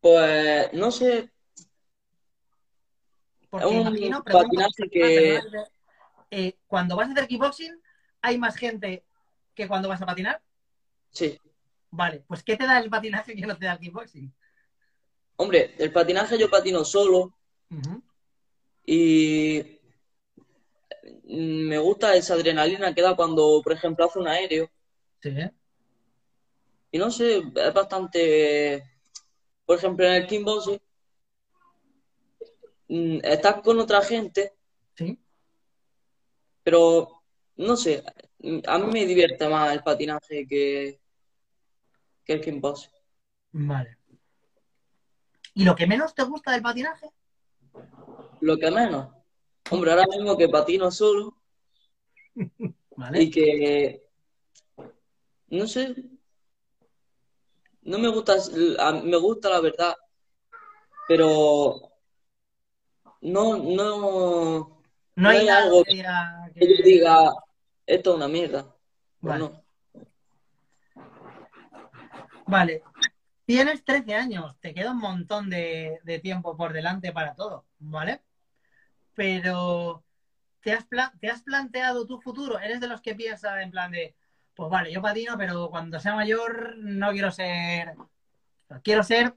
Pues 0.00 0.72
no 0.74 0.90
sé, 0.90 1.30
Porque 3.50 3.66
un 3.68 3.80
imagino, 3.80 4.24
patinaje 4.24 4.88
que- 4.90 5.40
eh, 6.30 6.56
cuando 6.66 6.96
vas 6.96 7.08
a 7.08 7.12
hacer 7.12 7.28
kickboxing, 7.28 7.80
¿hay 8.22 8.38
más 8.38 8.56
gente 8.56 9.04
que 9.54 9.68
cuando 9.68 9.88
vas 9.88 10.00
a 10.02 10.06
patinar? 10.06 10.42
Sí. 11.12 11.38
Vale, 11.90 12.24
pues 12.26 12.42
¿qué 12.42 12.56
te 12.56 12.64
da 12.64 12.78
el 12.78 12.88
patinaje 12.88 13.34
que 13.34 13.46
no 13.46 13.56
te 13.56 13.66
da 13.66 13.74
el 13.74 13.78
kickboxing? 13.78 14.32
Hombre, 15.36 15.74
el 15.78 15.92
patinaje 15.92 16.38
yo 16.38 16.48
patino 16.50 16.84
solo 16.84 17.36
y 18.84 19.78
me 21.24 21.78
gusta 21.78 22.14
esa 22.16 22.34
adrenalina 22.34 22.94
que 22.94 23.02
da 23.02 23.14
cuando, 23.14 23.60
por 23.62 23.72
ejemplo, 23.72 24.04
hace 24.06 24.18
un 24.18 24.28
aéreo. 24.28 24.70
Sí. 25.22 25.34
Y 26.90 26.98
no 26.98 27.10
sé, 27.10 27.38
es 27.54 27.74
bastante. 27.74 28.82
Por 29.64 29.78
ejemplo, 29.78 30.06
en 30.06 30.14
el 30.14 30.26
kickboxing, 30.26 30.80
mm, 32.88 33.18
estás 33.22 33.62
con 33.62 33.78
otra 33.80 34.02
gente, 34.02 34.52
Sí. 34.94 35.18
pero 36.62 37.22
no 37.56 37.76
sé, 37.76 38.02
a 38.66 38.78
mí 38.78 38.92
me 38.92 39.06
divierte 39.06 39.48
más 39.48 39.72
el 39.72 39.82
patinaje 39.82 40.46
que, 40.46 41.00
que 42.24 42.34
el 42.34 42.40
kickboxing. 42.40 42.90
Vale. 43.52 43.98
¿Y 45.54 45.64
lo 45.64 45.74
que 45.76 45.86
menos 45.86 46.14
te 46.14 46.22
gusta 46.22 46.52
del 46.52 46.62
patinaje? 46.62 47.10
Lo 48.40 48.56
que 48.58 48.70
menos. 48.70 49.08
Hombre, 49.70 49.90
ahora 49.92 50.06
mismo 50.10 50.36
que 50.36 50.48
patino 50.48 50.90
solo 50.90 51.36
Vale. 52.96 53.22
y 53.22 53.30
que. 53.30 54.08
No 55.48 55.66
sé. 55.66 55.94
No 57.82 57.98
me 57.98 58.08
gusta, 58.08 58.36
me 59.02 59.16
gusta 59.16 59.50
la 59.50 59.60
verdad, 59.60 59.96
pero 61.08 61.92
no, 63.22 63.56
no. 63.58 64.82
No 65.14 65.28
hay 65.28 65.48
algo 65.48 65.82
que 65.84 65.96
yo 65.96 66.82
diga, 66.84 67.32
esto 67.86 68.10
es 68.10 68.16
una 68.16 68.28
mierda. 68.28 68.74
Vale. 69.20 69.38
no. 69.40 69.61
Vale. 72.52 72.82
Tienes 73.46 73.82
13 73.82 74.14
años, 74.14 74.54
te 74.60 74.74
queda 74.74 74.92
un 74.92 74.98
montón 74.98 75.48
de, 75.48 76.00
de 76.04 76.18
tiempo 76.18 76.54
por 76.54 76.74
delante 76.74 77.10
para 77.10 77.34
todo, 77.34 77.64
¿vale? 77.78 78.20
Pero 79.14 80.04
¿te 80.60 80.72
has, 80.72 80.86
¿te 81.18 81.30
has 81.30 81.42
planteado 81.42 82.06
tu 82.06 82.20
futuro? 82.20 82.58
¿Eres 82.58 82.78
de 82.80 82.88
los 82.88 83.00
que 83.00 83.14
piensa 83.14 83.62
en 83.62 83.70
plan 83.70 83.90
de, 83.90 84.14
pues 84.54 84.70
vale, 84.70 84.92
yo 84.92 85.00
patino, 85.00 85.36
pero 85.38 85.70
cuando 85.70 85.98
sea 85.98 86.14
mayor 86.14 86.76
no 86.76 87.10
quiero 87.12 87.30
ser... 87.32 87.94
Quiero 88.82 89.02
ser... 89.02 89.34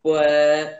Pues 0.00 0.78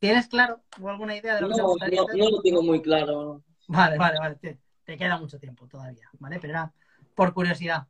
¿Tienes 0.00 0.26
claro 0.26 0.62
o 0.80 0.88
alguna 0.88 1.16
idea 1.16 1.36
de 1.36 1.42
lo 1.42 1.48
que 1.48 1.54
te 1.54 1.62
gustaría 1.62 2.00
no, 2.00 2.06
no 2.12 2.30
lo 2.30 2.42
tengo 2.42 2.62
muy 2.62 2.82
claro. 2.82 3.42
Vale, 3.68 3.98
vale, 3.98 4.18
vale. 4.18 4.34
Te, 4.34 4.58
te 4.84 4.98
queda 4.98 5.16
mucho 5.16 5.38
tiempo 5.38 5.66
todavía, 5.68 6.10
¿vale? 6.18 6.38
Pero 6.40 6.52
era 6.52 6.72
por 7.14 7.32
curiosidad. 7.32 7.86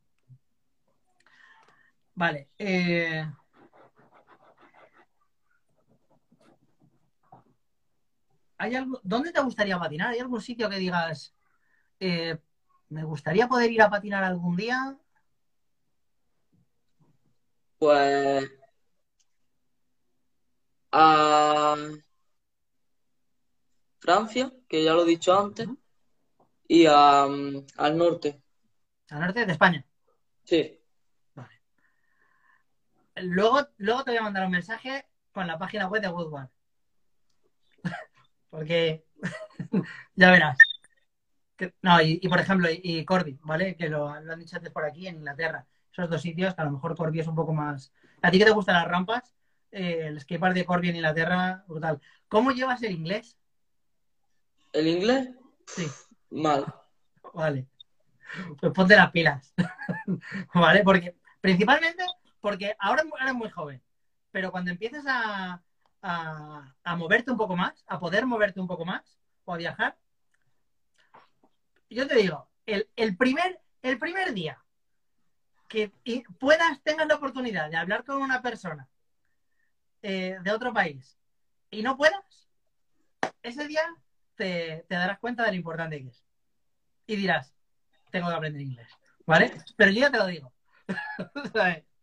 Vale. 2.16 2.48
eh, 2.58 3.30
¿hay 8.56 8.74
algo, 8.74 9.00
¿Dónde 9.04 9.32
te 9.32 9.40
gustaría 9.42 9.78
patinar? 9.78 10.12
¿Hay 10.12 10.18
algún 10.18 10.40
sitio 10.40 10.68
que 10.70 10.78
digas, 10.78 11.34
eh, 12.00 12.38
me 12.88 13.04
gustaría 13.04 13.46
poder 13.48 13.70
ir 13.70 13.82
a 13.82 13.90
patinar 13.90 14.24
algún 14.24 14.56
día? 14.56 14.96
Pues 17.78 18.50
a 20.92 21.76
Francia, 23.98 24.50
que 24.68 24.82
ya 24.84 24.94
lo 24.94 25.02
he 25.02 25.08
dicho 25.08 25.38
antes, 25.38 25.68
y 26.66 26.86
a, 26.86 27.26
mm, 27.26 27.66
al 27.76 27.98
norte. 27.98 28.40
Al 29.10 29.20
norte 29.20 29.44
de 29.44 29.52
España. 29.52 29.84
Sí. 30.44 30.75
Luego, 33.22 33.66
luego 33.78 34.04
te 34.04 34.10
voy 34.12 34.18
a 34.18 34.22
mandar 34.22 34.44
un 34.44 34.52
mensaje 34.52 35.06
con 35.32 35.46
la 35.46 35.58
página 35.58 35.88
web 35.88 36.02
de 36.02 36.08
Woodward. 36.08 36.48
Porque 38.50 39.04
ya 40.14 40.30
verás. 40.30 40.58
Que- 41.56 41.74
no, 41.82 42.00
y, 42.02 42.18
y, 42.22 42.28
por 42.28 42.40
ejemplo, 42.40 42.70
y, 42.70 42.80
y 42.82 43.04
Corby, 43.04 43.38
¿vale? 43.42 43.76
Que 43.76 43.88
lo, 43.88 44.20
lo 44.20 44.32
han 44.32 44.38
dicho 44.38 44.56
antes 44.56 44.72
por 44.72 44.84
aquí 44.84 45.06
en 45.08 45.16
Inglaterra. 45.16 45.66
Esos 45.92 46.10
dos 46.10 46.20
sitios, 46.20 46.54
que 46.54 46.60
a 46.60 46.64
lo 46.66 46.72
mejor 46.72 46.94
Corby 46.94 47.20
es 47.20 47.26
un 47.26 47.34
poco 47.34 47.54
más. 47.54 47.92
¿A 48.20 48.30
ti 48.30 48.38
que 48.38 48.44
te 48.44 48.50
gustan 48.50 48.74
las 48.74 48.88
rampas? 48.88 49.34
Eh, 49.72 50.06
el 50.08 50.20
skatepark 50.20 50.54
de 50.54 50.66
Corby 50.66 50.90
en 50.90 50.96
Inglaterra, 50.96 51.64
brutal. 51.66 52.00
¿Cómo 52.28 52.50
llevas 52.50 52.82
el 52.82 52.92
inglés? 52.92 53.38
el 54.72 54.88
inglés, 54.88 55.30
Sí, 55.66 55.86
mal. 56.30 56.66
vale. 57.32 57.66
Pues 58.60 58.72
ponte 58.74 58.94
las 58.94 59.10
pilas. 59.10 59.54
¿Vale? 60.54 60.82
Porque, 60.84 61.16
principalmente, 61.40 62.04
porque 62.46 62.76
ahora 62.78 63.02
eres 63.20 63.34
muy 63.34 63.50
joven, 63.50 63.82
pero 64.30 64.52
cuando 64.52 64.70
empieces 64.70 65.04
a, 65.08 65.60
a, 66.00 66.96
moverte 66.96 67.32
un 67.32 67.36
poco 67.36 67.56
más, 67.56 67.82
a 67.88 67.98
poder 67.98 68.24
moverte 68.24 68.60
un 68.60 68.68
poco 68.68 68.84
más, 68.84 69.18
o 69.44 69.52
a 69.52 69.56
viajar, 69.56 69.98
yo 71.90 72.06
te 72.06 72.14
digo, 72.14 72.48
el, 72.64 72.88
el 72.94 73.16
primer, 73.16 73.60
el 73.82 73.98
primer 73.98 74.32
día 74.32 74.62
que 75.66 75.90
puedas, 76.38 76.80
tengas 76.84 77.08
la 77.08 77.16
oportunidad 77.16 77.68
de 77.68 77.78
hablar 77.78 78.04
con 78.04 78.22
una 78.22 78.40
persona 78.42 78.88
eh, 80.02 80.38
de 80.40 80.52
otro 80.52 80.72
país 80.72 81.18
y 81.68 81.82
no 81.82 81.96
puedas, 81.96 82.48
ese 83.42 83.66
día 83.66 83.82
te, 84.36 84.86
te 84.88 84.94
darás 84.94 85.18
cuenta 85.18 85.42
de 85.42 85.50
lo 85.50 85.56
importante 85.56 86.00
que 86.00 86.10
es. 86.10 86.24
Y 87.08 87.16
dirás, 87.16 87.52
tengo 88.12 88.28
que 88.28 88.34
aprender 88.36 88.62
inglés, 88.62 88.88
¿vale? 89.26 89.52
Pero 89.76 89.90
yo 89.90 89.98
ya 90.02 90.12
te 90.12 90.18
lo 90.18 90.26
digo. 90.26 90.52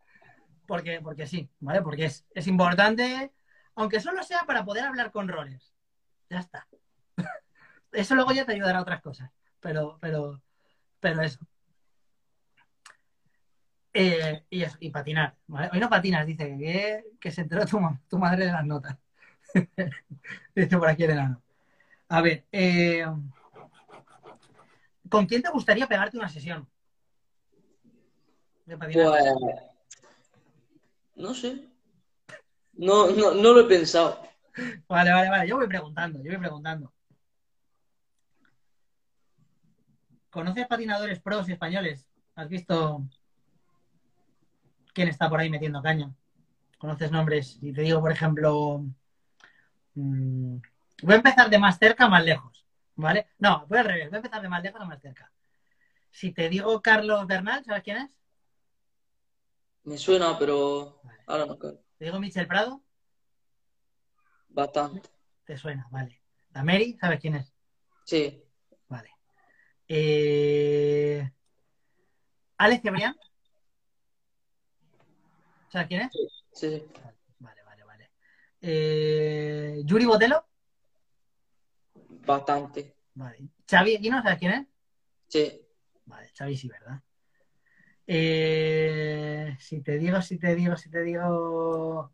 Porque, 0.66 1.02
porque 1.02 1.28
sí, 1.28 1.50
¿vale? 1.60 1.82
Porque 1.82 2.06
es, 2.06 2.26
es 2.34 2.48
importante, 2.48 3.32
aunque 3.76 4.00
solo 4.00 4.24
sea 4.24 4.44
para 4.46 4.64
poder 4.64 4.86
hablar 4.86 5.12
con 5.12 5.28
roles. 5.28 5.74
Ya 6.30 6.40
está. 6.40 6.68
Eso 7.92 8.16
luego 8.16 8.32
ya 8.32 8.46
te 8.46 8.54
ayudará 8.54 8.80
a 8.80 8.82
otras 8.82 9.02
cosas. 9.02 9.30
Pero, 9.60 9.98
pero, 10.02 10.42
pero 11.00 11.22
eso. 11.22 11.40
Eh, 13.94 14.44
y 14.50 14.64
eso, 14.64 14.76
y 14.80 14.90
patinar. 14.90 15.38
¿vale? 15.48 15.70
Hoy 15.72 15.80
no 15.80 15.90
patinas, 15.90 16.26
dice 16.26 16.58
que, 16.58 17.06
que 17.20 17.32
se 17.32 17.42
enteró 17.42 17.66
tu, 17.66 17.80
tu 18.10 18.18
madre 18.18 18.46
de 18.46 18.52
las 18.52 18.66
notas. 18.66 18.98
dice 20.56 20.78
por 20.78 20.90
aquí 20.90 21.04
el 21.04 21.12
enano. 21.12 21.42
A 22.10 22.22
ver, 22.22 22.46
eh, 22.52 23.06
¿con 25.10 25.26
quién 25.26 25.42
te 25.42 25.50
gustaría 25.50 25.88
pegarte 25.88 26.18
una 26.18 26.30
sesión? 26.30 26.68
De 28.66 28.78
patinaje. 28.78 29.34
Pues 29.40 29.73
no 31.16 31.34
sé. 31.34 31.68
No, 32.74 33.10
no, 33.12 33.34
no 33.34 33.54
lo 33.54 33.62
he 33.62 33.66
pensado. 33.66 34.22
Vale, 34.88 35.12
vale, 35.12 35.30
vale. 35.30 35.48
Yo 35.48 35.58
voy 35.58 35.68
preguntando, 35.68 36.20
yo 36.20 36.32
voy 36.32 36.40
preguntando. 36.40 36.94
¿Conoces 40.30 40.68
patinadores 40.68 41.20
pros 41.20 41.48
españoles? 41.48 42.08
¿Has 42.36 42.50
visto 42.50 43.08
quién 44.94 45.08
está 45.08 45.30
por 45.30 45.40
ahí 45.40 45.50
metiendo 45.50 45.82
caña? 45.82 46.12
¿Conoces 46.78 47.12
nombres? 47.12 47.60
Y 47.62 47.72
te 47.72 47.82
digo, 47.82 48.02
por 48.02 48.12
ejemplo, 48.12 48.84
mm, 49.94 50.56
voy 51.04 51.14
a 51.14 51.18
empezar 51.18 51.50
de 51.50 51.60
más 51.60 51.78
cerca 51.78 52.06
a 52.06 52.10
más 52.10 52.26
lejos, 52.26 52.66
¿vale? 52.96 53.28
No, 53.38 53.66
voy 53.68 53.78
al 53.80 53.86
revés, 53.86 54.10
voy 54.10 54.16
a 54.16 54.18
empezar 54.18 54.42
de 54.42 54.50
más 54.50 54.64
lejos 54.64 54.82
a 54.82 54.86
más 54.86 55.02
cerca. 55.02 55.32
Si 56.10 56.32
te 56.32 56.50
digo 56.50 56.82
Carlos 56.82 57.26
Bernal, 57.28 57.64
¿sabes 57.64 57.84
quién 57.84 57.98
es? 57.98 58.12
Me 59.84 59.98
suena, 59.98 60.38
pero 60.40 61.02
ahora 61.28 61.46
no 61.46 61.58
creo. 61.58 61.80
Te 61.98 62.06
digo 62.06 62.20
Michel 62.20 62.48
Prado, 62.48 62.84
Bastante. 64.50 65.02
te 65.46 65.58
suena, 65.58 65.88
vale. 65.92 66.22
La 66.54 66.64
Mary, 66.64 66.98
¿sabes 67.00 67.20
quién 67.20 67.36
es? 67.36 67.54
Sí, 68.06 68.44
Vale. 68.88 69.10
Eh... 69.88 71.32
Alex 72.58 72.82
Cebrián. 72.84 73.16
¿Sabes 75.70 75.88
quién 75.88 76.02
es? 76.02 76.12
sí, 76.14 76.28
sí. 76.54 76.86
Vale, 77.40 77.64
vale, 77.64 77.84
vale. 77.84 78.12
Eh... 78.62 79.82
Yuri 79.86 80.06
Botelo. 80.06 80.46
Bastante. 82.26 82.96
Vale. 83.16 83.50
Xavi 83.70 83.96
Equino, 83.96 84.22
¿sabes 84.22 84.40
quién 84.40 84.52
es? 84.54 84.68
Sí, 85.28 85.60
Vale, 86.06 86.32
Xavi 86.38 86.56
sí, 86.56 86.68
¿verdad? 86.68 87.02
Eh... 88.08 89.56
Si 89.60 89.82
te 89.82 89.98
digo, 89.98 90.22
si 90.22 90.38
te 90.38 90.56
digo, 90.56 90.76
si 90.78 90.90
te 90.90 91.02
digo... 91.04 92.12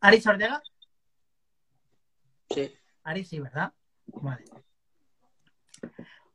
Aris 0.00 0.26
Ortega. 0.26 0.62
sí. 2.50 2.74
Aris 3.04 3.28
sí, 3.28 3.40
¿verdad? 3.40 3.72
Vale. 4.06 4.44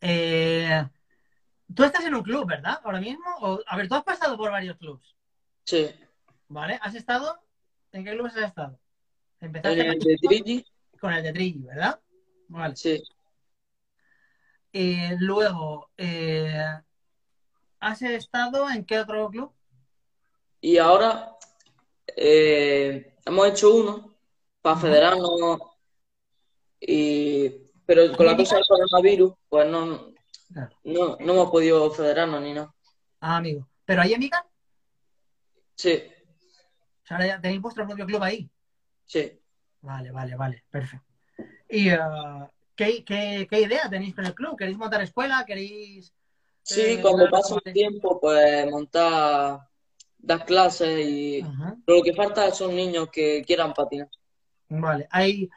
Eh... 0.02 0.88
Tú 1.74 1.84
estás 1.84 2.04
en 2.06 2.16
un 2.16 2.24
club, 2.24 2.48
¿verdad? 2.48 2.80
Ahora 2.84 3.00
mismo. 3.00 3.26
O... 3.42 3.60
A 3.66 3.78
ver, 3.78 3.88
tú 3.88 3.96
has 3.96 4.04
pasado 4.04 4.38
por 4.38 4.52
varios 4.52 4.78
clubs. 4.78 5.16
Sí, 5.66 5.88
Vale, 6.50 6.80
¿has 6.82 6.96
estado? 6.96 7.40
¿En 7.92 8.04
qué 8.04 8.14
clubes 8.14 8.36
has 8.36 8.50
estado? 8.50 8.80
En 9.40 9.48
Empezaste 9.48 9.88
el 9.88 10.00
de 10.00 10.18
Trigi, 10.18 10.66
con 11.00 11.14
el 11.14 11.22
de 11.22 11.32
Trilli, 11.32 11.64
¿verdad? 11.64 12.00
Vale. 12.48 12.76
sí. 12.76 13.04
Eh, 14.74 15.16
luego, 15.20 15.92
eh, 15.96 16.80
¿has 17.80 18.02
estado 18.02 18.70
en 18.70 18.86
qué 18.86 19.00
otro 19.00 19.30
club? 19.30 19.54
Y 20.62 20.78
ahora 20.78 21.38
eh, 22.16 23.16
hemos 23.26 23.48
hecho 23.48 23.74
uno 23.76 24.16
para 24.62 24.78
federarnos, 24.78 25.60
y, 26.82 27.50
pero 27.86 28.16
con 28.16 28.26
la 28.26 28.36
cosa 28.38 28.56
del 28.56 28.66
coronavirus, 28.68 29.34
pues 29.48 29.68
no, 29.68 30.14
Claro. 30.52 30.76
no, 30.84 31.16
no 31.20 31.34
hemos 31.34 31.52
podido 31.52 31.92
federarnos 31.92 32.42
ni 32.42 32.54
nada. 32.54 32.74
Ah, 33.22 33.38
amigo. 33.38 33.68
¿Pero 33.86 34.02
ahí 34.02 34.16
Vicar? 34.18 34.44
Sí, 35.76 36.04
O 37.04 37.06
sea, 37.08 37.18
ahora 37.18 37.28
ya 37.28 37.42
tenéis 37.42 37.62
vuestro 37.62 37.86
propio 37.88 38.06
club 38.06 38.24
ahí. 38.24 38.50
sí. 39.06 39.36
Vale, 39.82 40.12
vale, 40.12 40.36
vale. 40.36 40.64
Perfecto. 40.70 41.06
¿Y 41.70 41.88
eh, 41.90 41.98
¿qué, 42.76 43.06
qué, 43.06 43.48
qué 43.50 43.62
idea 43.62 43.90
tenéis 43.90 44.14
con 44.14 44.26
el 44.26 44.34
club? 44.36 44.58
¿Queréis 44.58 44.78
montar 44.78 45.02
escuela? 45.02 45.46
¿Queréis...? 45.46 46.14
Sí, 46.64 47.00
cuando 47.02 47.30
pasa 47.30 47.56
el 47.64 47.74
tiempo, 47.74 48.20
pues 48.20 48.70
montar, 48.70 49.62
dar 50.18 50.46
clases 50.46 51.06
y 51.08 51.42
Ajá. 51.42 51.78
lo 51.88 52.02
que 52.04 52.14
falta 52.14 52.52
son 52.52 52.76
niños 52.76 53.10
que 53.12 53.44
quieran 53.46 53.74
patinar. 53.74 54.10
Vale. 54.70 55.08
Hay... 55.12 55.50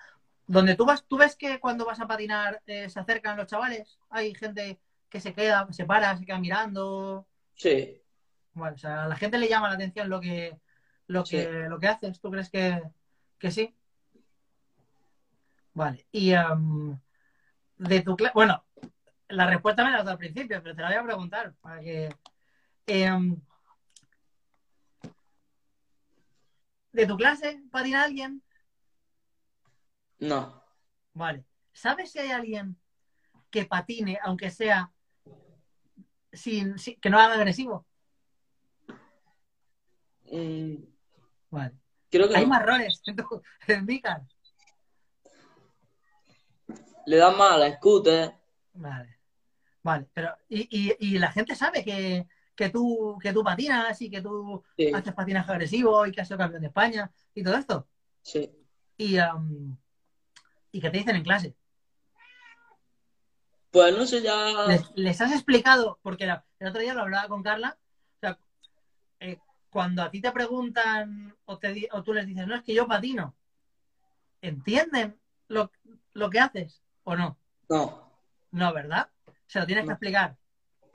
Donde 0.46 0.74
tú 0.74 0.84
vas, 0.84 1.04
¿tú 1.06 1.16
ves 1.16 1.36
que 1.36 1.60
cuando 1.60 1.84
vas 1.86 2.00
a 2.00 2.06
patinar 2.06 2.60
eh, 2.66 2.88
se 2.90 2.98
acercan 3.00 3.36
los 3.36 3.46
chavales? 3.46 3.98
Hay 4.10 4.34
gente 4.34 4.80
que 5.08 5.20
se 5.20 5.32
queda, 5.34 5.66
se 5.70 5.84
para, 5.86 6.16
se 6.18 6.26
queda 6.26 6.38
mirando. 6.38 7.26
Sí, 7.54 8.02
Bueno, 8.54 8.74
o 8.74 8.78
sea, 8.78 9.04
a 9.04 9.08
la 9.08 9.16
gente 9.16 9.38
le 9.38 9.48
llama 9.48 9.68
la 9.68 9.74
atención 9.74 10.08
lo 10.10 10.20
que, 10.20 10.58
lo 11.06 11.22
que, 11.24 11.42
Sí. 11.44 11.48
lo 11.68 11.78
que 11.78 11.86
haces. 11.88 12.20
¿Tú 12.20 12.30
crees 12.30 12.50
que, 12.50 12.82
que 13.38 13.50
sí? 13.50 13.74
Vale. 15.74 16.06
Y 16.12 16.32
de 17.78 18.00
tu 18.02 18.16
clase, 18.16 18.32
bueno, 18.34 18.64
la 19.32 19.46
respuesta 19.46 19.82
me 19.84 19.90
la 19.90 19.98
has 19.98 20.04
dado 20.04 20.12
al 20.12 20.18
principio, 20.18 20.62
pero 20.62 20.74
te 20.74 20.82
la 20.82 20.88
voy 20.88 20.96
a 20.98 21.02
preguntar 21.04 21.54
para 21.60 21.80
que. 21.80 22.08
em, 22.86 23.40
¿De 26.92 27.06
tu 27.06 27.16
clase 27.16 27.62
patina 27.70 28.02
alguien? 28.04 28.42
no, 30.18 30.62
Vale. 31.14 31.44
¿Sabes 31.72 32.12
si 32.12 32.18
hay 32.18 32.30
alguien 32.30 32.76
que 33.50 33.64
patine, 33.64 34.18
aunque 34.22 34.50
sea 34.50 34.90
sin, 36.32 36.78
sin- 36.78 36.98
que 37.00 37.10
no 37.10 37.18
haga 37.18 37.34
agresivo? 37.34 37.86
Mm, 40.30 40.76
Vale. 41.50 41.74
creo 42.10 42.28
que 42.28 42.36
Hay 42.36 42.44
no. 42.44 42.50
más 42.50 42.62
roles 42.64 43.02
en, 43.06 43.16
tu, 43.16 43.42
en. 43.66 43.86
Le 47.06 47.16
dan 47.16 47.36
más 47.36 47.60
a 47.60 47.76
scooter. 47.76 48.34
Vale. 48.74 49.18
Vale, 49.82 50.06
pero 50.12 50.34
y, 50.48 50.66
y, 50.70 50.94
y 50.98 51.18
la 51.18 51.30
gente 51.32 51.54
sabe 51.56 51.82
que, 51.84 52.26
que 52.54 52.68
tú 52.68 53.18
que 53.20 53.32
tú 53.32 53.42
patinas 53.42 54.00
y 54.00 54.08
que 54.10 54.20
tú 54.20 54.62
Sí, 54.76 54.92
haces 54.92 55.12
patinaje 55.14 55.50
agresivo 55.50 56.06
y 56.06 56.12
que 56.12 56.20
has 56.20 56.28
sido 56.28 56.38
campeón 56.38 56.60
de 56.62 56.68
España 56.68 57.10
y 57.34 57.42
todo 57.42 57.56
esto. 57.56 57.86
sí. 58.22 58.50
Y, 58.96 59.18
am, 59.18 59.76
y 60.72 60.80
que 60.80 60.90
te 60.90 60.98
dicen 60.98 61.16
en 61.16 61.24
clase. 61.24 61.54
Pues 63.70 63.92
no 63.96 64.06
sé 64.06 64.22
ya. 64.22 64.36
Les, 64.70 64.82
les 64.94 65.20
has 65.20 65.32
explicado, 65.32 65.98
porque 66.02 66.26
la- 66.26 66.44
el 66.58 66.68
otro 66.68 66.80
día 66.80 66.94
lo 66.94 67.02
hablaba 67.02 67.28
con 67.28 67.42
Carla, 67.42 67.76
o 68.16 68.20
sea, 68.20 68.38
eh, 69.20 69.38
cuando 69.70 70.02
a 70.02 70.10
ti 70.10 70.20
te 70.20 70.32
preguntan 70.32 71.36
o, 71.46 71.58
te, 71.58 71.88
o 71.92 72.02
tú 72.02 72.12
les 72.14 72.26
dices, 72.26 72.46
no, 72.46 72.56
es 72.56 72.62
que 72.62 72.74
yo 72.74 72.86
patino, 72.88 73.34
¿entienden 74.42 75.18
lo, 75.48 75.70
lo 76.12 76.28
que 76.30 76.38
haces 76.40 76.82
o 77.04 77.16
no? 77.16 77.38
No, 77.70 78.12
No, 78.52 78.72
¿verdad? 78.72 79.08
Se 79.52 79.60
lo 79.60 79.66
tienes 79.66 79.84
que 79.84 79.90
explicar. 79.90 80.34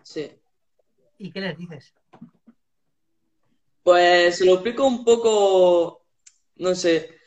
sí. 0.02 0.32
¿Y 1.20 1.32
qué 1.32 1.42
les 1.42 1.58
dices? 1.58 1.94
Pues 3.84 4.38
se 4.38 4.46
lo 4.46 4.54
explico 4.54 4.86
un 4.86 5.04
poco. 5.04 6.04
No 6.56 6.74
sé. 6.74 7.20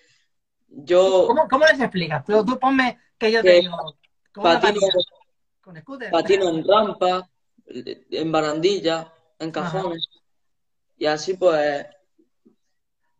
Yo 0.68 1.26
¿Cómo, 1.28 1.48
cómo 1.48 1.64
les 1.66 1.80
explicas? 1.80 2.24
Tú, 2.24 2.44
tú 2.44 2.58
ponme 2.58 2.98
que 3.18 3.30
yo 3.30 3.42
te 3.42 3.48
Que 3.48 3.60
digo, 3.60 3.76
¿cómo 4.32 4.48
la 4.48 4.60
patino? 4.60 4.86
¿Con 5.60 5.76
scooter? 5.76 6.10
patino 6.10 6.48
en 6.48 6.64
rampa, 6.68 7.28
en 7.66 8.32
barandilla, 8.32 9.12
en 9.38 9.50
cajones. 9.52 10.08
Y 10.98 11.06
así 11.06 11.34
pues. 11.34 11.86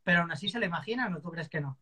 Pero 0.03 0.20
aún 0.20 0.33
así 0.33 0.49
se 0.49 0.59
lo 0.59 0.66
imaginan 0.66 1.14
o 1.14 1.20
tú 1.20 1.31
crees 1.31 1.49
que 1.49 1.61
no. 1.61 1.79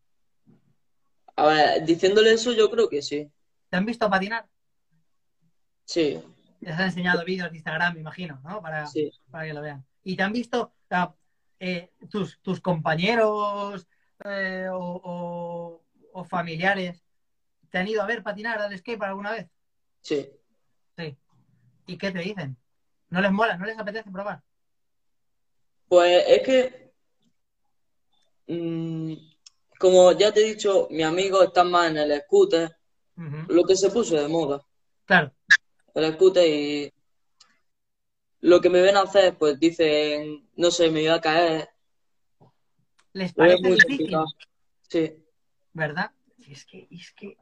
A 1.35 1.45
ver, 1.47 1.85
diciéndole 1.85 2.33
eso, 2.33 2.51
yo 2.53 2.69
creo 2.69 2.87
que 2.87 3.01
sí. 3.01 3.31
¿Te 3.69 3.77
han 3.77 3.85
visto 3.85 4.07
patinar? 4.09 4.47
Sí, 5.89 6.21
Les 6.61 6.75
has 6.75 6.81
enseñado 6.81 7.25
vídeos 7.25 7.49
de 7.49 7.57
Instagram, 7.57 7.95
me 7.95 8.01
imagino, 8.01 8.39
¿no? 8.43 8.61
Para, 8.61 8.85
sí. 8.85 9.11
para 9.31 9.45
que 9.47 9.53
lo 9.55 9.61
vean. 9.61 9.83
¿Y 10.03 10.15
te 10.15 10.21
han 10.21 10.31
visto 10.31 10.71
eh, 11.59 11.89
tus, 12.11 12.39
tus 12.41 12.59
compañeros 12.61 13.87
eh, 14.23 14.67
o, 14.71 15.01
o- 15.03 15.83
o 16.13 16.23
familiares? 16.25 17.03
¿Te 17.71 17.79
han 17.79 17.87
ido 17.87 18.03
a 18.03 18.05
ver 18.05 18.21
patinar 18.21 18.59
al 18.61 18.77
skate 18.77 19.01
alguna 19.01 19.31
vez? 19.31 19.47
Sí. 20.01 20.29
Sí. 20.95 21.17
¿Y 21.87 21.97
qué 21.97 22.11
te 22.11 22.19
dicen? 22.19 22.55
¿No 23.09 23.19
les 23.21 23.31
mola? 23.31 23.57
¿No 23.57 23.65
les 23.65 23.79
apetece 23.79 24.11
probar? 24.11 24.43
Pues 25.87 26.23
es 26.27 26.43
que. 26.43 26.93
mm, 28.45 29.13
como 29.79 30.11
ya 30.11 30.31
te 30.31 30.41
he 30.41 30.53
dicho, 30.53 30.87
mi 30.91 31.01
amigo 31.01 31.41
está 31.41 31.63
más 31.63 31.89
en 31.89 31.97
el 31.97 32.21
scooter, 32.21 32.77
lo 33.47 33.63
que 33.63 33.75
se 33.75 33.89
puso 33.89 34.15
de 34.15 34.27
moda. 34.27 34.61
Claro. 35.05 35.31
El 35.95 36.13
scooter 36.13 36.47
y 36.47 36.93
lo 38.41 38.61
que 38.61 38.69
me 38.69 38.81
ven 38.81 38.97
hacer, 38.97 39.37
pues 39.37 39.59
dicen, 39.59 40.47
no 40.55 40.71
sé, 40.71 40.89
me 40.89 41.03
iba 41.03 41.15
a 41.15 41.21
caer. 41.21 41.69
Les 43.13 43.33
parece 43.33 43.61
muy 43.61 43.71
difícil, 43.71 43.97
complicado. 43.97 44.25
Sí, 44.87 45.23
¿verdad? 45.73 46.11
Es 46.47 46.65
que, 46.65 46.87
es 46.89 47.11
que 47.11 47.37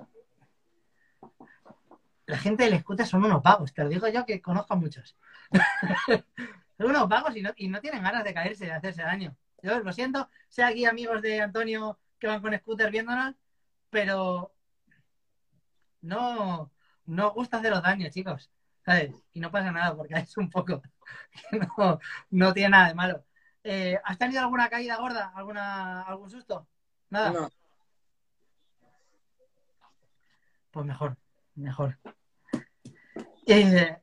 la 2.26 2.38
gente 2.38 2.66
del 2.66 2.80
scooter 2.80 3.06
son 3.06 3.24
unos 3.24 3.42
vagos, 3.42 3.74
te 3.74 3.84
lo 3.84 3.90
digo 3.90 4.08
yo 4.10 4.26
que 4.26 4.42
conozco 4.42 4.74
a 4.74 4.78
muchos. 4.78 5.16
son 6.78 6.90
unos 6.90 7.08
vagos 7.08 7.36
y 7.36 7.42
no, 7.42 7.52
y 7.56 7.70
no 7.70 7.80
tienen 7.80 8.04
ganas 8.04 8.24
de 8.24 8.34
caerse, 8.34 8.66
de 8.66 8.74
hacerse 8.74 9.02
daño. 9.02 9.36
Yo 9.62 9.80
lo 9.80 9.94
siento, 9.94 10.30
sé 10.50 10.64
aquí 10.64 10.86
amigos 10.86 11.22
de 11.22 11.42
Antonio 11.42 11.98
que 12.20 12.28
van 12.28 12.42
con 12.42 12.58
scooter 12.58 12.92
viéndonos, 12.92 13.36
pero 13.90 14.54
no, 16.02 16.72
no 17.08 17.28
os 17.30 17.34
gusta 17.34 17.58
haceros 17.58 17.82
daño, 17.82 18.10
chicos. 18.10 18.52
¿Sabes? 18.86 19.12
Y 19.34 19.39
no 19.39 19.52
pasa 19.52 19.72
nada 19.72 19.96
porque 19.96 20.13
es 20.15 20.38
un 20.38 20.50
poco. 20.50 20.82
no, 21.78 22.00
no 22.30 22.54
tiene 22.54 22.70
nada 22.70 22.88
de 22.89 22.96
malo. 22.96 23.26
Eh, 23.63 24.00
¿Has 24.04 24.17
tenido 24.17 24.41
alguna 24.41 24.70
caída 24.70 24.98
gorda? 24.98 25.34
¿Alguna, 25.36 26.04
¿Algún 26.04 26.30
susto? 26.30 26.67
Nada. 27.10 27.32
no. 27.32 27.50
Pues 30.72 30.86
mejor, 30.86 31.17
mejor. 31.56 31.98
Eh, 33.48 33.98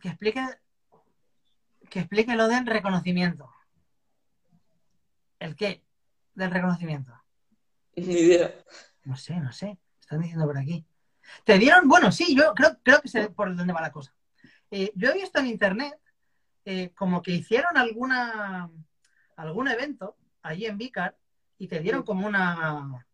que 0.00 0.08
explique 0.08 0.44
que 1.88 2.00
explique 2.00 2.34
lo 2.34 2.48
del 2.48 2.66
reconocimiento. 2.66 3.50
¿El 5.38 5.54
qué? 5.56 5.84
Del 6.34 6.50
reconocimiento. 6.50 7.21
Ni 7.96 8.14
idea. 8.14 8.54
No 9.04 9.16
sé, 9.16 9.34
no 9.36 9.52
sé. 9.52 9.78
Están 10.00 10.20
diciendo 10.20 10.46
por 10.46 10.58
aquí. 10.58 10.84
Te 11.44 11.58
dieron, 11.58 11.88
bueno, 11.88 12.12
sí, 12.12 12.34
yo 12.36 12.54
creo, 12.54 12.78
creo 12.82 13.00
que 13.00 13.08
sé 13.08 13.28
por 13.30 13.54
dónde 13.54 13.72
va 13.72 13.80
la 13.80 13.92
cosa. 13.92 14.14
Eh, 14.70 14.92
yo 14.94 15.10
he 15.10 15.14
visto 15.14 15.38
en 15.38 15.46
internet 15.46 15.98
eh, 16.64 16.92
como 16.94 17.22
que 17.22 17.32
hicieron 17.32 17.76
alguna 17.76 18.70
algún 19.36 19.68
evento 19.68 20.16
allí 20.42 20.66
en 20.66 20.78
Vicar 20.78 21.16
y 21.58 21.68
te 21.68 21.80
dieron 21.80 22.02
como 22.02 22.26
una 22.26 23.06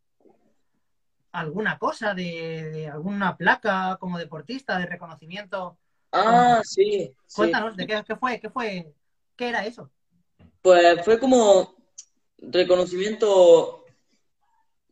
alguna 1.32 1.78
cosa 1.78 2.14
de, 2.14 2.70
de 2.70 2.88
alguna 2.88 3.36
placa 3.36 3.96
como 4.00 4.18
deportista 4.18 4.78
de 4.78 4.86
reconocimiento. 4.86 5.78
Ah, 6.12 6.62
sí, 6.64 7.14
sí. 7.26 7.36
Cuéntanos, 7.36 7.76
¿de 7.76 7.86
qué, 7.86 8.02
qué 8.06 8.16
fue? 8.16 8.40
¿Qué 8.40 8.50
fue? 8.50 8.94
¿Qué 9.36 9.48
era 9.48 9.64
eso? 9.64 9.90
Pues 10.62 11.04
fue 11.04 11.18
como 11.18 11.76
reconocimiento, 12.38 13.84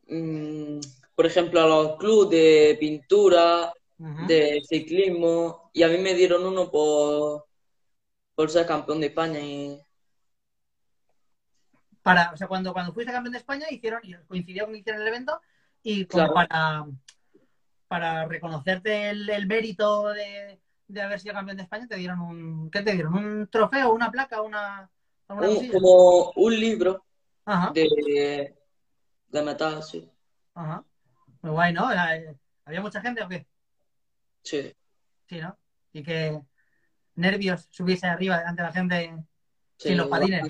mm, 0.09 0.79
por 1.15 1.25
ejemplo, 1.25 1.61
a 1.61 1.67
los 1.67 1.97
clubes 1.97 2.29
de 2.31 2.77
pintura, 2.79 3.73
de 4.17 4.61
ciclismo, 4.67 5.69
y 5.73 5.83
a 5.83 5.89
mí 5.89 5.97
me 5.99 6.13
dieron 6.15 6.45
uno 6.45 6.69
por, 6.71 7.45
por 8.35 8.49
ser 8.51 8.65
campeón 8.67 9.01
de 9.01 9.07
España 9.07 9.39
y 9.41 9.79
Para, 12.03 12.31
o 12.33 12.37
sea, 12.37 12.47
cuando, 12.47 12.71
cuando 12.73 12.93
fuiste 12.93 13.11
campeón 13.11 13.33
de 13.33 13.39
España 13.39 13.65
hicieron, 13.69 14.01
coincidió 14.27 14.63
con 14.65 14.73
que 14.73 14.79
hicieron 14.79 15.01
el 15.01 15.07
evento 15.09 15.41
y 15.83 16.05
como 16.05 16.25
Claro. 16.27 16.33
para, 16.33 16.85
para 17.87 18.25
reconocerte 18.25 19.09
el, 19.09 19.29
el 19.29 19.47
mérito 19.47 20.09
de, 20.09 20.59
de 20.87 21.01
haber 21.01 21.19
sido 21.19 21.33
campeón 21.33 21.57
de 21.57 21.63
España, 21.63 21.87
te 21.87 21.95
dieron 21.97 22.19
un. 22.21 22.69
¿Qué 22.71 22.81
te 22.81 22.93
dieron? 22.93 23.13
¿Un 23.15 23.47
trofeo, 23.49 23.93
una 23.93 24.11
placa, 24.11 24.41
una. 24.41 24.89
Un- 25.39 25.67
como 25.67 26.31
un 26.35 26.59
libro 26.59 27.03
Ajá, 27.45 27.75
de, 27.75 28.55
de 29.29 29.41
metal, 29.43 29.83
sí. 29.83 30.09
ajá. 30.53 30.83
Muy 31.41 31.51
guay, 31.51 31.73
¿no? 31.73 31.91
Era- 31.91 32.35
¿Había 32.65 32.81
mucha 32.81 33.01
gente 33.01 33.23
o 33.23 33.29
qué? 33.29 33.47
Sí. 34.43 34.73
Sí, 35.27 35.39
¿no? 35.39 35.57
Y 35.93 36.03
que 36.03 36.41
nervios 37.15 37.67
subirse 37.69 38.07
arriba 38.07 38.37
delante 38.39 38.61
de 38.61 38.67
la 38.67 38.73
gente 38.73 39.23
sí, 39.77 39.89
sin 39.89 39.97
los 39.97 40.07
patines. 40.07 40.47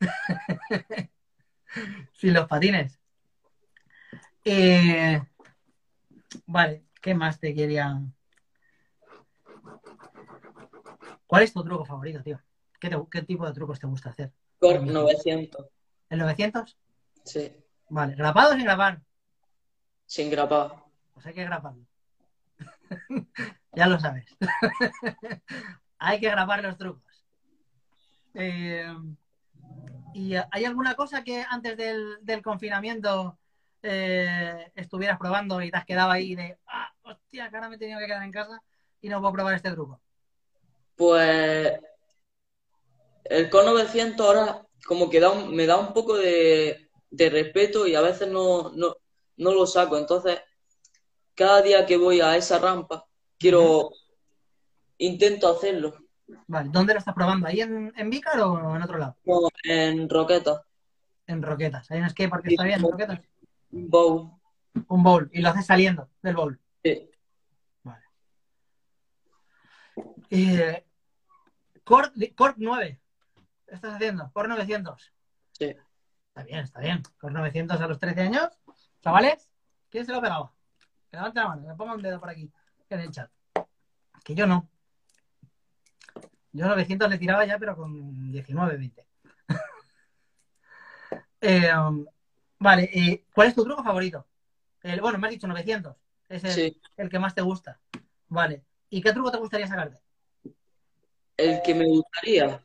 Sin 2.14 2.32
los 2.34 2.46
patines. 2.48 2.98
Eh, 4.44 5.20
vale, 6.46 6.84
¿qué 7.00 7.14
más 7.14 7.38
te 7.38 7.54
quería? 7.54 8.00
¿Cuál 11.26 11.42
es 11.42 11.52
tu 11.52 11.62
truco 11.62 11.84
favorito, 11.84 12.22
tío? 12.22 12.40
¿Qué, 12.80 12.88
te- 12.88 12.96
qué 13.10 13.22
tipo 13.22 13.46
de 13.46 13.52
trucos 13.52 13.78
te 13.78 13.86
gusta 13.86 14.10
hacer? 14.10 14.32
Cork 14.58 14.82
900, 14.82 15.66
¿El 16.10 16.18
900? 16.18 16.76
sí. 17.24 17.52
Vale, 17.90 18.14
¿grapado 18.14 18.50
o 18.52 18.54
sin 18.54 18.64
grapar? 18.64 19.00
Sin 20.06 20.30
grapar. 20.30 20.74
Pues 21.14 21.26
hay 21.26 21.34
que 21.34 21.44
graparlo. 21.44 21.84
ya 23.72 23.86
lo 23.86 23.98
sabes. 23.98 24.36
hay 25.98 26.20
que 26.20 26.30
grapar 26.30 26.62
los 26.62 26.76
trucos. 26.76 27.24
Eh, 28.34 28.94
¿Y 30.14 30.34
hay 30.34 30.64
alguna 30.64 30.94
cosa 30.94 31.22
que 31.24 31.44
antes 31.48 31.76
del, 31.76 32.18
del 32.22 32.42
confinamiento 32.42 33.38
eh, 33.82 34.70
estuvieras 34.74 35.18
probando 35.18 35.62
y 35.62 35.70
te 35.70 35.76
has 35.76 35.84
quedado 35.84 36.10
ahí 36.10 36.34
de, 36.34 36.58
ah, 36.66 36.92
hostia, 37.02 37.48
que 37.50 37.56
ahora 37.56 37.68
me 37.68 37.76
he 37.76 37.78
tenido 37.78 37.98
que 38.00 38.06
quedar 38.06 38.22
en 38.22 38.32
casa 38.32 38.62
y 39.00 39.08
no 39.08 39.20
puedo 39.20 39.32
probar 39.34 39.54
este 39.54 39.70
truco? 39.70 40.00
Pues 40.96 41.78
el 43.24 43.50
Cork 43.50 43.66
900 43.66 44.26
ahora 44.26 44.66
como 44.86 45.10
que 45.10 45.20
da 45.20 45.30
un- 45.30 45.54
me 45.54 45.66
da 45.66 45.76
un 45.76 45.92
poco 45.92 46.16
de, 46.16 46.87
de 47.10 47.30
respeto 47.30 47.86
y 47.86 47.94
a 47.94 48.00
veces 48.00 48.28
no, 48.28 48.72
no, 48.74 48.96
no 49.36 49.52
lo 49.52 49.66
saco. 49.66 49.96
Entonces, 49.98 50.40
cada 51.34 51.62
día 51.62 51.86
que 51.86 51.96
voy 51.96 52.20
a 52.20 52.36
esa 52.36 52.58
rampa, 52.58 53.06
quiero, 53.38 53.90
intento 54.98 55.48
hacerlo. 55.48 55.94
Vale, 56.46 56.68
¿dónde 56.70 56.92
lo 56.92 56.98
estás 56.98 57.14
probando? 57.14 57.46
¿Ahí 57.46 57.60
en, 57.60 57.92
en 57.96 58.10
Vícar 58.10 58.38
o 58.40 58.76
en 58.76 58.82
otro 58.82 58.98
lado? 58.98 59.16
No, 59.24 59.48
en 59.62 60.08
roqueta, 60.08 60.62
En 61.26 61.42
Roquetas. 61.42 61.90
¿Hay 61.90 62.00
un 62.00 62.10
skatepark 62.10 62.44
que 62.44 62.50
está 62.50 62.64
bien 62.64 62.80
en 62.80 62.90
Roquetas? 62.90 63.20
un 63.70 63.90
bowl. 63.90 64.30
Un 64.88 65.02
bowl. 65.02 65.30
Y 65.32 65.40
lo 65.40 65.48
haces 65.48 65.66
saliendo 65.66 66.10
del 66.22 66.36
bowl. 66.36 66.60
Sí. 66.82 67.10
Vale. 67.82 68.04
Eh, 70.30 70.84
Cork, 71.84 72.12
Cork 72.34 72.56
9. 72.58 73.00
¿Qué 73.66 73.74
estás 73.74 73.94
haciendo? 73.94 74.30
Cork 74.32 74.48
900. 74.48 75.12
Sí. 75.52 75.74
Está 76.38 76.46
bien, 76.46 76.60
está 76.62 76.78
bien. 76.78 77.02
Cork 77.18 77.34
900 77.34 77.80
a 77.80 77.88
los 77.88 77.98
13 77.98 78.20
años. 78.20 78.48
Chavales, 79.02 79.50
¿quién 79.90 80.06
se 80.06 80.12
lo 80.12 80.20
pegaba? 80.20 80.52
Que 81.10 81.16
levante 81.16 81.40
la 81.40 81.48
mano, 81.48 81.62
que 81.62 81.68
me 81.68 81.74
ponga 81.74 81.94
un 81.94 82.02
dedo 82.02 82.20
por 82.20 82.28
aquí 82.30 82.48
en 82.90 83.00
el 83.00 83.10
chat. 83.10 83.28
Que 84.22 84.36
yo 84.36 84.46
no. 84.46 84.70
Yo 86.52 86.66
900 86.68 87.10
le 87.10 87.18
tiraba 87.18 87.44
ya, 87.44 87.58
pero 87.58 87.76
con 87.76 88.30
19, 88.30 88.76
20. 88.76 89.06
Eh, 91.40 91.72
um, 91.72 92.04
vale, 92.58 92.90
eh, 92.92 93.24
¿cuál 93.32 93.46
es 93.48 93.54
tu 93.54 93.62
truco 93.64 93.84
favorito? 93.84 94.26
El, 94.82 95.00
bueno, 95.00 95.18
me 95.18 95.28
has 95.28 95.34
dicho 95.34 95.46
900. 95.46 95.96
Es 96.28 96.42
el, 96.42 96.50
Sí. 96.50 96.82
el 96.96 97.08
que 97.08 97.18
más 97.20 97.32
te 97.34 97.42
gusta. 97.42 97.80
Vale. 98.26 98.64
¿Y 98.90 99.00
qué 99.00 99.12
truco 99.12 99.30
te 99.30 99.38
gustaría 99.38 99.68
sacarte? 99.68 100.00
El 101.36 101.62
que 101.62 101.74
me 101.76 101.86
gustaría. 101.86 102.46
Es 102.46 102.60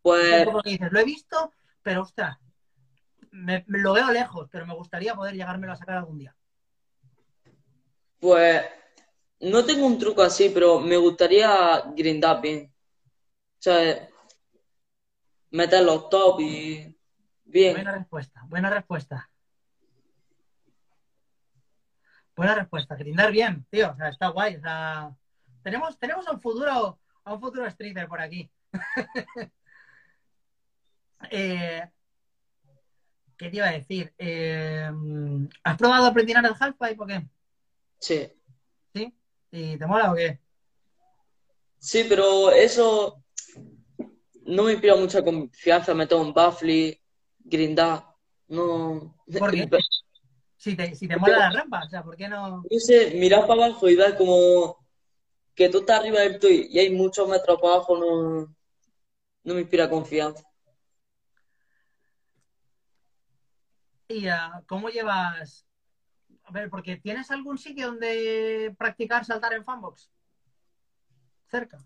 Pues 0.00 0.46
que 0.64 0.70
dices, 0.70 0.90
lo 0.92 1.00
he 1.00 1.04
visto, 1.04 1.52
pero 1.86 2.02
ostras, 2.02 2.36
me, 3.30 3.62
me 3.68 3.78
lo 3.78 3.92
veo 3.92 4.10
lejos, 4.10 4.48
pero 4.50 4.66
me 4.66 4.74
gustaría 4.74 5.14
poder 5.14 5.36
llegármelo 5.36 5.72
a 5.72 5.76
sacar 5.76 5.98
algún 5.98 6.18
día. 6.18 6.34
Pues 8.18 8.64
no 9.38 9.64
tengo 9.64 9.86
un 9.86 9.96
truco 9.96 10.20
así, 10.22 10.50
pero 10.52 10.80
me 10.80 10.96
gustaría 10.96 11.82
grindar 11.96 12.40
bien. 12.40 12.74
O 12.74 13.62
sea, 13.62 14.08
meter 15.52 15.84
los 15.84 16.10
top 16.10 16.40
y 16.40 16.98
bien. 17.44 17.74
Buena 17.74 17.92
respuesta, 17.92 18.42
buena 18.46 18.68
respuesta. 18.68 19.30
Buena 22.34 22.56
respuesta, 22.56 22.96
grindar 22.96 23.30
bien, 23.30 23.64
tío. 23.70 23.92
O 23.92 23.94
sea, 23.94 24.08
está 24.08 24.26
guay. 24.30 24.56
O 24.56 24.60
sea, 24.60 25.16
tenemos, 25.62 25.96
tenemos 26.00 26.26
a 26.26 26.32
un 26.32 26.40
futuro, 26.40 26.98
a 27.22 27.32
un 27.32 27.40
futuro 27.40 27.70
streamer 27.70 28.08
por 28.08 28.20
aquí. 28.20 28.50
Eh, 31.30 31.82
¿qué 33.36 33.50
te 33.50 33.56
iba 33.56 33.68
a 33.68 33.72
decir? 33.72 34.12
Eh, 34.18 34.90
¿has 35.62 35.76
probado 35.76 36.06
aprender 36.06 36.36
el 36.36 36.54
halfpipe 36.58 36.96
o 36.98 37.06
qué? 37.06 37.26
Sí. 37.98 38.32
¿Sí? 38.94 39.14
¿Y 39.50 39.76
te 39.76 39.86
mola 39.86 40.12
o 40.12 40.14
qué? 40.14 40.40
Sí, 41.78 42.06
pero 42.08 42.50
eso 42.50 43.22
no 44.44 44.64
me 44.64 44.72
inspira 44.72 44.96
mucha 44.96 45.22
confianza 45.22 45.94
meter 45.94 46.18
un 46.18 46.32
baffle, 46.32 47.00
grindar. 47.38 48.06
No. 48.48 49.16
¿Por 49.38 49.50
qué? 49.52 49.68
Si 50.58 50.74
te, 50.74 50.96
si 50.96 51.06
te 51.06 51.16
mola 51.18 51.38
la 51.38 51.50
rampa, 51.50 51.82
o 51.84 51.88
sea, 51.88 52.02
¿por 52.02 52.16
qué 52.16 52.28
no? 52.28 52.62
No 52.68 52.78
sé, 52.80 53.12
mirar 53.14 53.46
para 53.46 53.66
abajo 53.66 53.88
y 53.88 53.94
ver 53.94 54.16
como 54.16 54.78
que 55.54 55.68
tú 55.68 55.78
estás 55.80 56.00
arriba 56.00 56.20
del 56.20 56.38
todo 56.38 56.50
y 56.50 56.76
hay 56.78 56.90
muchos 56.90 57.28
metros 57.28 57.60
para 57.60 57.74
abajo, 57.74 57.96
no, 57.96 58.56
no 59.44 59.54
me 59.54 59.60
inspira 59.60 59.88
confianza. 59.88 60.44
¿Y 64.08 64.28
ah, 64.28 64.62
cómo 64.66 64.88
llevas? 64.88 65.66
A 66.44 66.52
ver, 66.52 66.70
porque 66.70 66.96
¿tienes 66.96 67.30
algún 67.30 67.58
sitio 67.58 67.88
donde 67.88 68.74
practicar 68.78 69.24
saltar 69.24 69.52
en 69.52 69.64
fanbox? 69.64 70.10
Cerca. 71.48 71.78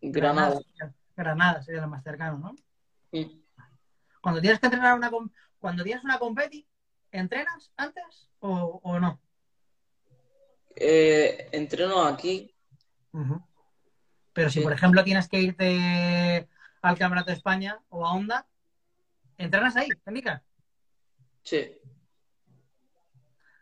Granada. 0.00 0.60
sería- 0.60 0.94
Granada 1.16 1.62
sería 1.62 1.80
lo 1.82 1.88
más 1.88 2.02
cercano, 2.02 2.38
¿no? 2.38 2.54
Mm. 3.12 3.40
Cuando 4.20 4.40
tienes 4.40 4.58
que 4.58 4.66
entrenar 4.66 4.96
una 4.96 5.10
cuando 5.58 5.82
tienes 5.84 6.04
una 6.04 6.18
competi, 6.18 6.66
¿entrenas 7.10 7.72
antes 7.76 8.28
o, 8.40 8.80
o 8.82 9.00
no? 9.00 9.20
Eh, 10.76 11.48
entreno 11.52 12.02
aquí, 12.02 12.50
Pero 14.32 14.50
si, 14.50 14.58
Sí. 14.58 14.64
por 14.64 14.72
ejemplo, 14.72 15.04
tienes 15.04 15.28
que 15.28 15.40
irte 15.40 16.48
al 16.82 16.98
Campeonato 16.98 17.30
de 17.30 17.36
España 17.36 17.80
o 17.88 18.04
a 18.04 18.12
Honda, 18.12 18.48
¿entrenas 19.38 19.76
ahí, 19.76 19.88
Mica? 20.06 20.42
Sí. 21.44 21.78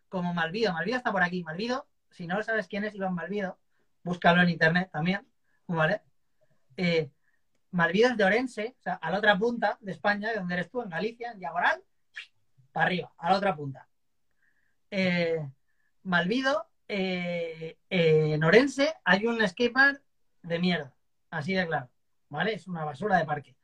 Como 0.08 0.32
Malvido. 0.32 0.72
Malvido 0.72 0.96
está 0.96 1.12
por 1.12 1.22
aquí. 1.22 1.42
Malvido, 1.44 1.86
si 2.10 2.26
no 2.26 2.42
sabes 2.42 2.68
quién 2.68 2.84
es 2.84 2.94
Iván 2.94 3.14
Malvido, 3.14 3.58
búscalo 4.02 4.42
en 4.42 4.50
internet 4.50 4.90
también, 4.92 5.26
¿vale? 5.66 6.02
Eh, 6.76 7.10
Malvido 7.70 8.10
es 8.10 8.16
de 8.16 8.24
Orense, 8.24 8.76
o 8.78 8.82
sea, 8.82 8.94
a 8.94 9.10
la 9.10 9.18
otra 9.18 9.38
punta 9.38 9.78
de 9.80 9.92
España, 9.92 10.30
de 10.30 10.36
donde 10.36 10.54
eres 10.54 10.70
tú, 10.70 10.82
en 10.82 10.90
Galicia, 10.90 11.32
en 11.32 11.38
diagonal, 11.38 11.82
para 12.70 12.86
arriba, 12.86 13.12
a 13.16 13.30
la 13.30 13.36
otra 13.36 13.56
punta. 13.56 13.88
Eh, 14.90 15.48
Malvido, 16.02 16.66
eh, 16.88 17.78
en 17.88 18.44
Orense 18.44 18.94
hay 19.04 19.26
un 19.26 19.46
skatepark 19.46 20.02
de 20.42 20.58
mierda, 20.58 20.94
así 21.30 21.54
de 21.54 21.66
claro, 21.66 21.88
¿vale? 22.28 22.54
Es 22.54 22.66
una 22.66 22.84
basura 22.84 23.16
de 23.16 23.24
parque. 23.24 23.56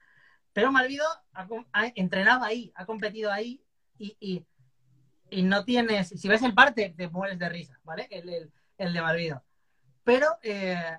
Pero 0.54 0.72
Malvido 0.72 1.04
ha, 1.34 1.46
ha 1.72 1.92
entrenado 1.94 2.44
ahí, 2.44 2.72
ha 2.74 2.86
competido 2.86 3.30
ahí 3.30 3.62
y, 3.98 4.16
y- 4.20 4.44
no 5.42 5.64
tienes, 5.64 6.08
si 6.08 6.28
ves 6.28 6.42
el 6.42 6.54
parte, 6.54 6.94
te 6.96 7.08
mueres 7.08 7.38
de 7.38 7.48
risa, 7.48 7.78
¿vale? 7.84 8.06
El, 8.10 8.28
el- 8.30 8.52
el 8.78 8.92
de 8.92 9.02
Malvido. 9.02 9.44
Pero, 10.04 10.26
eh, 10.42 10.98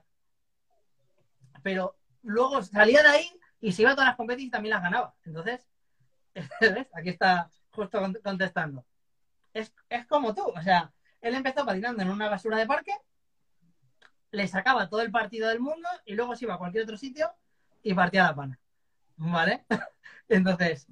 pero 1.63 1.95
luego 2.23 2.61
salía 2.61 3.01
de 3.01 3.09
ahí 3.09 3.39
y 3.61 3.71
se 3.71 3.81
iba 3.81 3.91
a 3.91 3.95
todas 3.95 4.07
las 4.09 4.15
competiciones 4.17 4.49
y 4.49 4.51
también 4.51 4.73
las 4.75 4.83
ganaba. 4.83 5.15
Entonces, 5.23 5.67
¿ves? 6.61 6.87
Aquí 6.93 7.09
está 7.09 7.49
justo 7.71 7.99
cont- 8.01 8.21
contestando. 8.23 8.85
Es, 9.53 9.73
es 9.89 10.05
como 10.07 10.35
tú, 10.35 10.43
o 10.43 10.61
sea, 10.63 10.93
él 11.21 11.35
empezó 11.35 11.65
patinando 11.65 12.03
en 12.03 12.09
una 12.11 12.29
basura 12.29 12.57
de 12.57 12.67
parque, 12.67 12.93
le 14.31 14.47
sacaba 14.47 14.89
todo 14.89 15.01
el 15.01 15.11
partido 15.11 15.49
del 15.49 15.59
mundo 15.59 15.87
y 16.05 16.13
luego 16.15 16.35
se 16.35 16.45
iba 16.45 16.55
a 16.55 16.57
cualquier 16.57 16.83
otro 16.83 16.97
sitio 16.97 17.31
y 17.83 17.93
partía 17.93 18.23
la 18.23 18.35
pana. 18.35 18.59
¿Vale? 19.17 19.65
Entonces, 20.29 20.87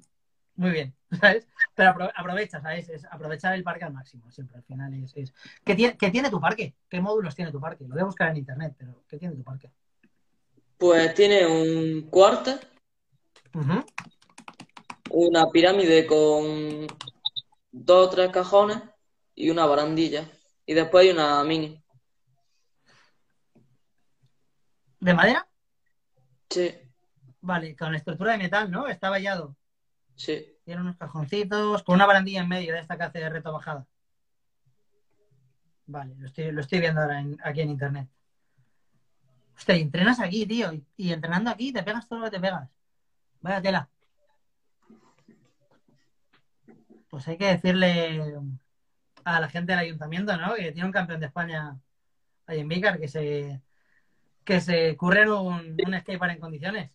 muy 0.58 0.70
bien, 0.72 0.94
¿sabes? 1.20 1.46
Pero 1.74 1.90
apro- 1.90 2.12
aprovecha, 2.14 2.60
¿sabes? 2.60 2.88
Es 2.88 3.04
aprovechar 3.06 3.54
el 3.54 3.62
parque 3.62 3.84
al 3.84 3.92
máximo, 3.92 4.30
siempre, 4.30 4.58
al 4.58 4.64
final 4.64 4.92
es... 4.94 5.16
es... 5.16 5.32
¿Qué, 5.64 5.74
tiene, 5.74 5.96
qué 5.96 6.10
tiene 6.10 6.30
tu 6.30 6.40
parque? 6.40 6.74
¿Qué 6.88 7.00
módulos 7.00 7.34
tiene 7.34 7.52
tu 7.52 7.60
parque? 7.60 7.84
Lo 7.84 7.94
voy 7.94 8.02
a 8.02 8.06
buscar 8.06 8.30
en 8.30 8.38
internet, 8.38 8.74
pero 8.76 9.04
¿qué 9.08 9.18
tiene 9.18 9.36
tu 9.36 9.44
parque? 9.44 9.70
Pues 10.76 11.14
tiene 11.14 11.46
un 11.46 12.08
cuarto, 12.10 12.58
una 15.10 15.46
pirámide 15.50 16.06
con 16.06 16.86
dos 17.70 18.06
o 18.06 18.10
tres 18.10 18.30
cajones 18.30 18.78
y 19.34 19.50
una 19.50 19.64
barandilla. 19.66 20.28
Y 20.66 20.74
después 20.74 21.04
hay 21.04 21.10
una 21.10 21.42
mini. 21.44 21.82
¿De 25.00 25.14
madera? 25.14 25.48
Sí, 26.50 26.74
Vale, 27.40 27.76
con 27.76 27.94
estructura 27.94 28.32
de 28.32 28.38
metal, 28.38 28.70
¿no? 28.70 28.88
Está 28.88 29.10
vallado. 29.10 29.56
Sí. 30.18 30.46
Tiene 30.64 30.82
unos 30.82 30.96
cajoncitos, 30.96 31.82
con 31.82 31.94
una 31.94 32.06
barandilla 32.06 32.42
en 32.42 32.48
medio 32.48 32.74
de 32.74 32.80
esta 32.80 32.96
que 32.98 33.04
hace 33.04 33.20
de 33.20 33.30
reto 33.30 33.52
bajada. 33.52 33.86
Vale, 35.86 36.14
lo 36.16 36.26
estoy, 36.26 36.52
lo 36.52 36.60
estoy 36.60 36.80
viendo 36.80 37.00
ahora 37.00 37.24
aquí 37.42 37.62
en 37.62 37.70
internet. 37.70 38.08
Hostia, 39.56 39.76
y 39.76 39.82
entrenas 39.82 40.20
aquí, 40.20 40.46
tío. 40.46 40.70
Y, 40.96 41.12
entrenando 41.12 41.50
aquí 41.50 41.72
te 41.72 41.82
pegas 41.82 42.06
todo 42.08 42.20
lo 42.20 42.24
que 42.26 42.32
te 42.32 42.40
pegas. 42.40 42.68
Vaya 43.40 43.62
tela. 43.62 43.90
Pues 47.08 47.26
hay 47.26 47.38
que 47.38 47.46
decirle 47.46 48.20
a 49.24 49.40
la 49.40 49.48
gente 49.48 49.72
del 49.72 49.80
ayuntamiento, 49.80 50.36
¿no? 50.36 50.54
Que 50.54 50.72
tiene 50.72 50.86
un 50.86 50.92
campeón 50.92 51.20
de 51.20 51.26
España 51.26 51.80
ahí 52.46 52.60
en 52.60 52.68
Vícar, 52.68 53.00
que 53.00 53.08
se, 53.08 53.62
que 54.44 54.60
se 54.60 54.96
curren 54.96 55.30
un, 55.30 55.76
un 55.86 55.94
en 55.94 56.40
condiciones. 56.40 56.90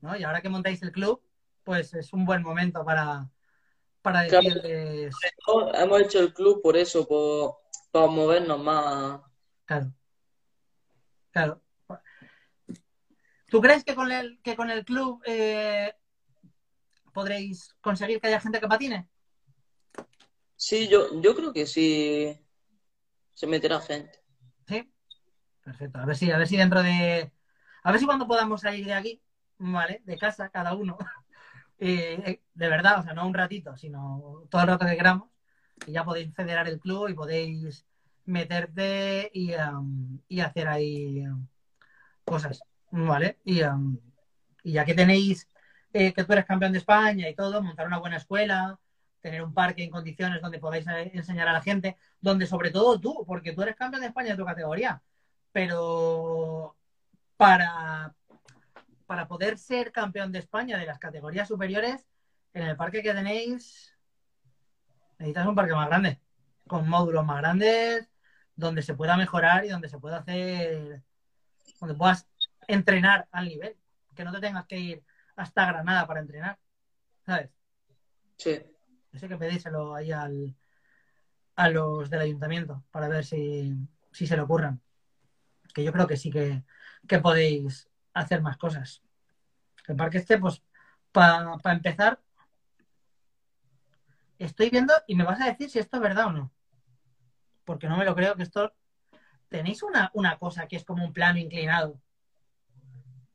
¿No? 0.00 0.16
Y 0.16 0.24
ahora 0.24 0.40
que 0.40 0.48
montáis 0.48 0.82
el 0.82 0.92
club, 0.92 1.22
pues 1.70 1.94
es 1.94 2.12
un 2.12 2.24
buen 2.24 2.42
momento 2.42 2.84
para, 2.84 3.30
para 4.02 4.22
Claro. 4.24 4.44
decirles, 4.44 5.14
No, 5.46 5.72
Hemos 5.72 6.00
hecho 6.00 6.18
el 6.18 6.34
club 6.34 6.60
por 6.60 6.76
eso, 6.76 7.06
por, 7.06 7.58
para 7.92 8.08
movernos 8.08 8.58
más. 8.58 9.20
claro, 9.64 9.92
claro. 11.30 11.62
¿Tú 13.48 13.60
crees 13.60 13.84
que 13.84 13.94
con 13.94 14.10
el, 14.10 14.40
que 14.42 14.56
con 14.56 14.68
el 14.68 14.84
club 14.84 15.22
eh, 15.24 15.94
podréis 17.12 17.72
conseguir 17.80 18.20
que 18.20 18.26
haya 18.26 18.40
gente 18.40 18.58
que 18.58 18.66
patine? 18.66 19.08
Sí, 20.56 20.88
yo, 20.88 21.20
yo 21.20 21.36
creo 21.36 21.52
que 21.52 21.66
sí 21.66 22.36
se 23.32 23.46
meterá 23.46 23.78
gente. 23.80 24.18
Sí. 24.66 24.92
Perfecto. 25.62 26.00
A 26.00 26.04
ver 26.04 26.16
si, 26.16 26.32
a 26.32 26.36
ver 26.36 26.48
si 26.48 26.56
dentro 26.56 26.82
de. 26.82 27.30
A 27.84 27.92
ver 27.92 28.00
si 28.00 28.06
cuando 28.06 28.26
podamos 28.26 28.60
salir 28.62 28.84
de 28.86 28.94
aquí, 28.94 29.22
¿vale? 29.58 30.02
De 30.04 30.18
casa, 30.18 30.48
cada 30.48 30.74
uno. 30.74 30.98
Eh, 31.80 32.22
eh, 32.26 32.42
de 32.54 32.68
verdad, 32.68 33.00
o 33.00 33.02
sea, 33.02 33.14
no 33.14 33.26
un 33.26 33.34
ratito, 33.34 33.76
sino 33.76 34.44
todo 34.50 34.62
el 34.62 34.68
rato 34.68 34.86
que 34.86 34.96
queramos. 34.96 35.30
Y 35.86 35.92
ya 35.92 36.04
podéis 36.04 36.34
federar 36.34 36.68
el 36.68 36.78
club 36.80 37.08
y 37.08 37.14
podéis 37.14 37.86
meterte 38.26 39.30
y, 39.32 39.52
y 40.28 40.40
hacer 40.40 40.68
ahí 40.68 41.24
cosas, 42.24 42.60
¿vale? 42.90 43.38
Y, 43.44 43.60
y 44.62 44.72
ya 44.72 44.84
que 44.84 44.94
tenéis 44.94 45.48
eh, 45.92 46.12
que 46.12 46.24
tú 46.24 46.32
eres 46.32 46.44
campeón 46.46 46.72
de 46.72 46.78
España 46.78 47.28
y 47.28 47.34
todo, 47.34 47.62
montar 47.62 47.86
una 47.86 47.98
buena 47.98 48.16
escuela, 48.16 48.78
tener 49.20 49.42
un 49.42 49.52
parque 49.54 49.82
en 49.82 49.90
condiciones 49.90 50.40
donde 50.40 50.58
podáis 50.58 50.86
enseñar 51.12 51.48
a 51.48 51.52
la 51.52 51.62
gente, 51.62 51.96
donde 52.20 52.46
sobre 52.46 52.70
todo 52.70 53.00
tú, 53.00 53.24
porque 53.26 53.52
tú 53.52 53.62
eres 53.62 53.76
campeón 53.76 54.02
de 54.02 54.08
España 54.08 54.30
de 54.30 54.36
tu 54.36 54.44
categoría, 54.44 55.02
pero 55.52 56.76
para, 57.36 58.14
para 59.10 59.26
poder 59.26 59.58
ser 59.58 59.90
campeón 59.90 60.30
de 60.30 60.38
España 60.38 60.78
de 60.78 60.86
las 60.86 61.00
categorías 61.00 61.48
superiores, 61.48 62.06
en 62.54 62.62
el 62.62 62.76
parque 62.76 63.02
que 63.02 63.12
tenéis, 63.12 63.98
necesitas 65.18 65.48
un 65.48 65.56
parque 65.56 65.74
más 65.74 65.88
grande, 65.88 66.20
con 66.68 66.88
módulos 66.88 67.26
más 67.26 67.38
grandes, 67.38 68.08
donde 68.54 68.82
se 68.82 68.94
pueda 68.94 69.16
mejorar 69.16 69.64
y 69.64 69.68
donde 69.68 69.88
se 69.88 69.98
pueda 69.98 70.18
hacer, 70.18 71.02
donde 71.80 71.96
puedas 71.96 72.28
entrenar 72.68 73.26
al 73.32 73.48
nivel, 73.48 73.76
que 74.14 74.22
no 74.22 74.30
te 74.30 74.38
tengas 74.38 74.66
que 74.66 74.78
ir 74.78 75.02
hasta 75.34 75.66
Granada 75.66 76.06
para 76.06 76.20
entrenar, 76.20 76.60
¿sabes? 77.26 77.50
Sí. 78.36 78.62
Eso 79.12 79.26
hay 79.26 79.28
que 79.28 79.38
pedírselo 79.38 79.92
ahí 79.92 80.12
al, 80.12 80.54
a 81.56 81.68
los 81.68 82.10
del 82.10 82.20
ayuntamiento 82.20 82.84
para 82.92 83.08
ver 83.08 83.24
si, 83.24 83.76
si 84.12 84.28
se 84.28 84.36
le 84.36 84.42
ocurran. 84.42 84.80
Que 85.74 85.82
yo 85.82 85.92
creo 85.92 86.06
que 86.06 86.16
sí 86.16 86.30
que, 86.30 86.62
que 87.08 87.18
podéis 87.18 87.89
hacer 88.14 88.42
más 88.42 88.56
cosas. 88.56 89.02
El 89.86 89.96
parque 89.96 90.18
este, 90.18 90.38
pues, 90.38 90.62
para 91.12 91.58
empezar, 91.64 92.20
estoy 94.38 94.70
viendo 94.70 94.94
y 95.06 95.14
me 95.14 95.24
vas 95.24 95.40
a 95.40 95.46
decir 95.46 95.70
si 95.70 95.78
esto 95.78 95.96
es 95.96 96.02
verdad 96.02 96.26
o 96.26 96.32
no. 96.32 96.52
Porque 97.64 97.88
no 97.88 97.96
me 97.96 98.04
lo 98.04 98.14
creo 98.14 98.36
que 98.36 98.42
esto... 98.42 98.72
Tenéis 99.48 99.82
una, 99.82 100.10
una 100.14 100.38
cosa 100.38 100.68
que 100.68 100.76
es 100.76 100.84
como 100.84 101.04
un 101.04 101.12
plano 101.12 101.38
inclinado, 101.40 102.00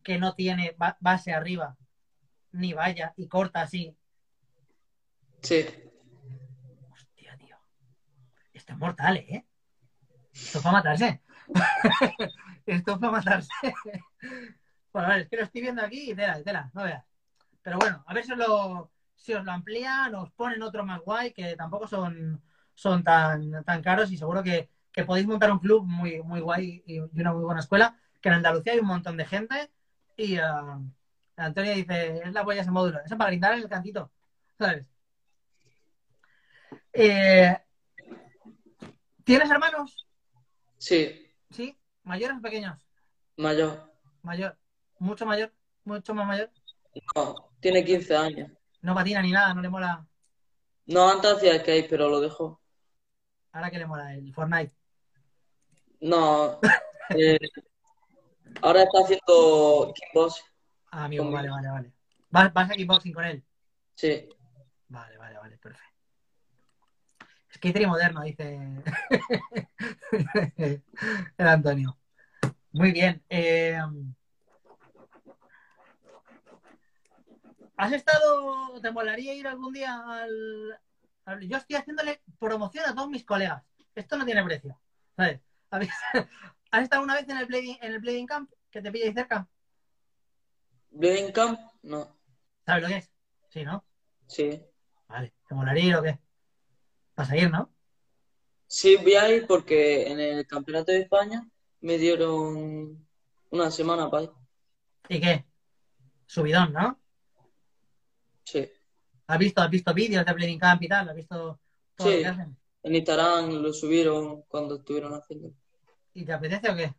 que 0.02 0.18
no 0.18 0.34
tiene 0.34 0.74
ba- 0.78 0.96
base 1.02 1.34
arriba, 1.34 1.76
ni 2.54 2.72
valla, 2.72 3.14
y 3.18 3.28
corta 3.28 3.62
así, 3.62 3.98
Sí. 5.42 5.64
Hostia, 6.92 7.38
tío. 7.38 7.56
Esto 8.54 8.72
es 8.74 8.80
mortal, 8.80 9.18
¿eh? 9.18 9.46
Esto 10.34 10.58
es 10.58 10.64
para 10.64 10.78
matarse. 10.78 11.22
Esto 12.66 12.94
es 12.94 12.98
para 12.98 13.12
matarse. 13.12 13.50
Bueno, 14.96 15.10
vale, 15.10 15.24
es 15.24 15.30
que 15.30 15.36
lo 15.36 15.44
estoy 15.44 15.60
viendo 15.60 15.82
aquí 15.82 16.12
y 16.12 16.16
tela, 16.16 16.42
tela, 16.42 16.72
no 16.74 16.84
veas. 16.84 17.04
Pero 17.62 17.78
bueno, 17.78 18.02
a 18.08 18.14
ver 18.14 18.24
si 18.24 18.32
os 18.32 18.38
lo, 18.38 18.94
si 19.14 19.34
os 19.34 19.44
lo 19.44 19.52
amplían, 19.52 20.16
os 20.16 20.32
ponen 20.32 20.62
otro 20.62 20.86
más 20.86 21.02
guay, 21.02 21.34
que 21.34 21.58
tampoco 21.58 21.86
son, 21.86 22.42
son 22.74 23.04
tan, 23.04 23.62
tan 23.66 23.82
caros 23.82 24.10
y 24.10 24.16
seguro 24.16 24.42
que, 24.42 24.70
que 24.94 25.04
podéis 25.04 25.28
montar 25.28 25.52
un 25.52 25.60
club 25.60 25.84
muy, 25.84 26.24
muy 26.24 26.40
guay 26.40 26.82
y, 26.86 27.00
una 27.00 27.34
muy 27.34 27.44
buena 27.44 27.60
escuela, 27.60 28.00
que 28.22 28.30
en 28.30 28.36
Andalucía 28.36 28.72
hay 28.72 28.80
un 28.80 28.88
montón 28.88 29.18
de 29.18 29.26
gente 29.26 29.70
y 30.16 30.38
ah, 30.38 30.80
Antonio 31.36 31.74
dice, 31.74 32.22
es 32.24 32.32
la 32.32 32.46
polla 32.46 32.62
ese 32.62 32.72
módulo, 32.72 33.02
eso 33.04 33.18
para 33.18 33.32
gritar 33.32 33.52
en 33.52 33.64
el 33.64 33.68
cantito, 33.68 34.14
¿sabes? 34.58 34.86
Eh, 36.94 37.54
¿Tienes 39.26 39.52
hermanos? 39.52 40.08
Sí. 40.78 41.34
¿Sí? 41.50 41.78
¿Mayores 42.04 42.38
o 42.38 42.42
pequeños? 42.42 42.78
Mayor. 43.36 43.94
Mayor. 44.22 44.58
¿Mucho 45.00 45.26
mayor? 45.26 45.52
¿Mucho 45.84 46.14
más 46.14 46.28
mayor? 46.28 46.50
No, 47.16 47.36
tiene 47.60 47.84
15 47.84 48.16
años. 48.16 48.52
No 48.82 48.94
patina 48.94 49.22
ni 49.22 49.32
nada, 49.32 49.54
no 49.54 49.62
le 49.62 49.70
mola. 49.70 50.06
No, 50.86 51.10
antes 51.10 51.34
hacía 51.34 51.60
skate, 51.60 51.90
pero 51.90 52.10
lo 52.10 52.22
dejó. 52.22 52.62
Ahora 53.52 53.72
que 53.72 53.80
le 53.80 53.86
mola 53.86 54.14
el 54.14 54.34
Fortnite. 54.34 54.74
No. 56.02 56.60
eh, 57.18 57.40
ahora 58.62 58.84
está 58.84 59.00
haciendo 59.00 59.94
kickbox. 59.96 60.44
Ah, 60.92 61.06
amigo, 61.06 61.30
vale, 61.32 61.50
vale, 61.50 61.70
vale. 61.70 61.92
¿Vas, 62.30 62.54
vas 62.54 62.70
a 62.70 62.76
kickboxing 62.76 63.14
con 63.14 63.26
él? 63.26 63.44
Sí. 63.96 64.30
Vale, 64.90 65.18
vale, 65.18 65.38
vale, 65.38 65.58
perfecto. 65.58 65.86
Skater 67.54 67.88
moderno, 67.88 68.22
dice 68.22 68.60
el 71.38 71.48
Antonio. 71.48 71.98
Muy 72.74 72.92
bien. 72.92 73.24
eh, 73.30 73.80
¿Has 77.78 77.92
estado, 77.94 78.80
te 78.82 78.92
molaría 78.92 79.34
ir 79.34 79.48
algún 79.48 79.74
día 79.74 79.96
al, 80.08 80.80
al- 81.26 81.48
Yo 81.48 81.58
estoy 81.58 81.76
haciéndole 81.76 82.22
promoción 82.40 82.86
a 82.86 82.96
todos 82.96 83.10
mis 83.10 83.26
colegas. 83.26 83.64
Esto 83.96 84.18
no 84.18 84.26
tiene 84.26 84.44
precio. 84.44 84.80
¿Sabes? 85.16 85.42
¿Habéis- 85.72 85.92
¿Has 86.72 86.84
estado 86.84 87.04
una 87.04 87.16
vez 87.16 87.28
en 87.30 87.38
el 87.38 87.54
en 87.54 87.94
el 87.94 88.00
Blading 88.00 88.26
Camp 88.26 88.52
que 88.72 88.82
te 88.82 88.92
pilla 88.92 89.06
ahí 89.08 89.14
cerca? 89.14 89.48
Blading 90.92 91.32
Camp, 91.32 91.60
no. 91.84 92.18
¿Sabes 92.66 92.82
lo 92.84 92.88
que 92.90 92.98
es? 92.98 93.12
Sí, 93.50 93.64
¿no? 93.64 93.84
Sí. 94.28 94.62
Vale. 95.08 95.34
¿Te 95.48 95.56
molaría 95.56 95.84
ir 95.86 95.96
o 95.96 96.04
qué? 96.04 96.20
Vas 97.16 97.30
a 97.32 97.38
ir, 97.38 97.50
¿no? 97.52 97.72
Sí, 98.68 98.96
voy 98.98 99.14
a 99.16 99.30
ir 99.34 99.48
porque 99.48 100.08
en 100.12 100.20
el 100.20 100.46
Campeonato 100.46 100.92
de 100.92 101.00
España 101.00 101.48
me 101.82 101.98
dieron 101.98 103.08
una 103.50 103.72
semana 103.72 104.10
para 104.10 104.24
ir. 104.24 104.30
¿Y 105.10 105.20
qué? 105.20 105.46
Subidón, 106.28 106.74
¿no? 106.74 107.00
Sí. 108.46 108.70
¿Has 109.28 109.38
visto, 109.40 109.62
has 109.62 109.70
visto 109.70 109.94
vídeos 109.94 110.26
de 110.26 110.34
Blading 110.34 110.60
Camp 110.60 110.82
y 110.84 110.88
tal? 110.88 111.10
¿Has 111.10 111.16
visto 111.16 111.60
todo 111.96 112.08
Sí. 112.08 112.16
lo 112.18 112.22
que 112.22 112.28
hacen? 112.28 112.58
En 112.84 112.96
Instagram 112.96 113.50
lo 113.62 113.74
subieron 113.74 114.44
cuando 114.44 114.76
estuvieron 114.76 115.14
haciendo. 115.14 115.52
¿Y 116.14 116.24
te 116.24 116.32
apetece 116.34 116.70
o 116.70 116.76
qué? 116.76 116.94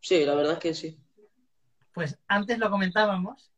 Sí, 0.00 0.24
la 0.26 0.34
verdad 0.34 0.54
es 0.54 0.58
que 0.58 0.74
sí. 0.74 1.00
Pues 1.92 2.18
antes 2.26 2.58
lo 2.58 2.68
comentábamos, 2.70 3.52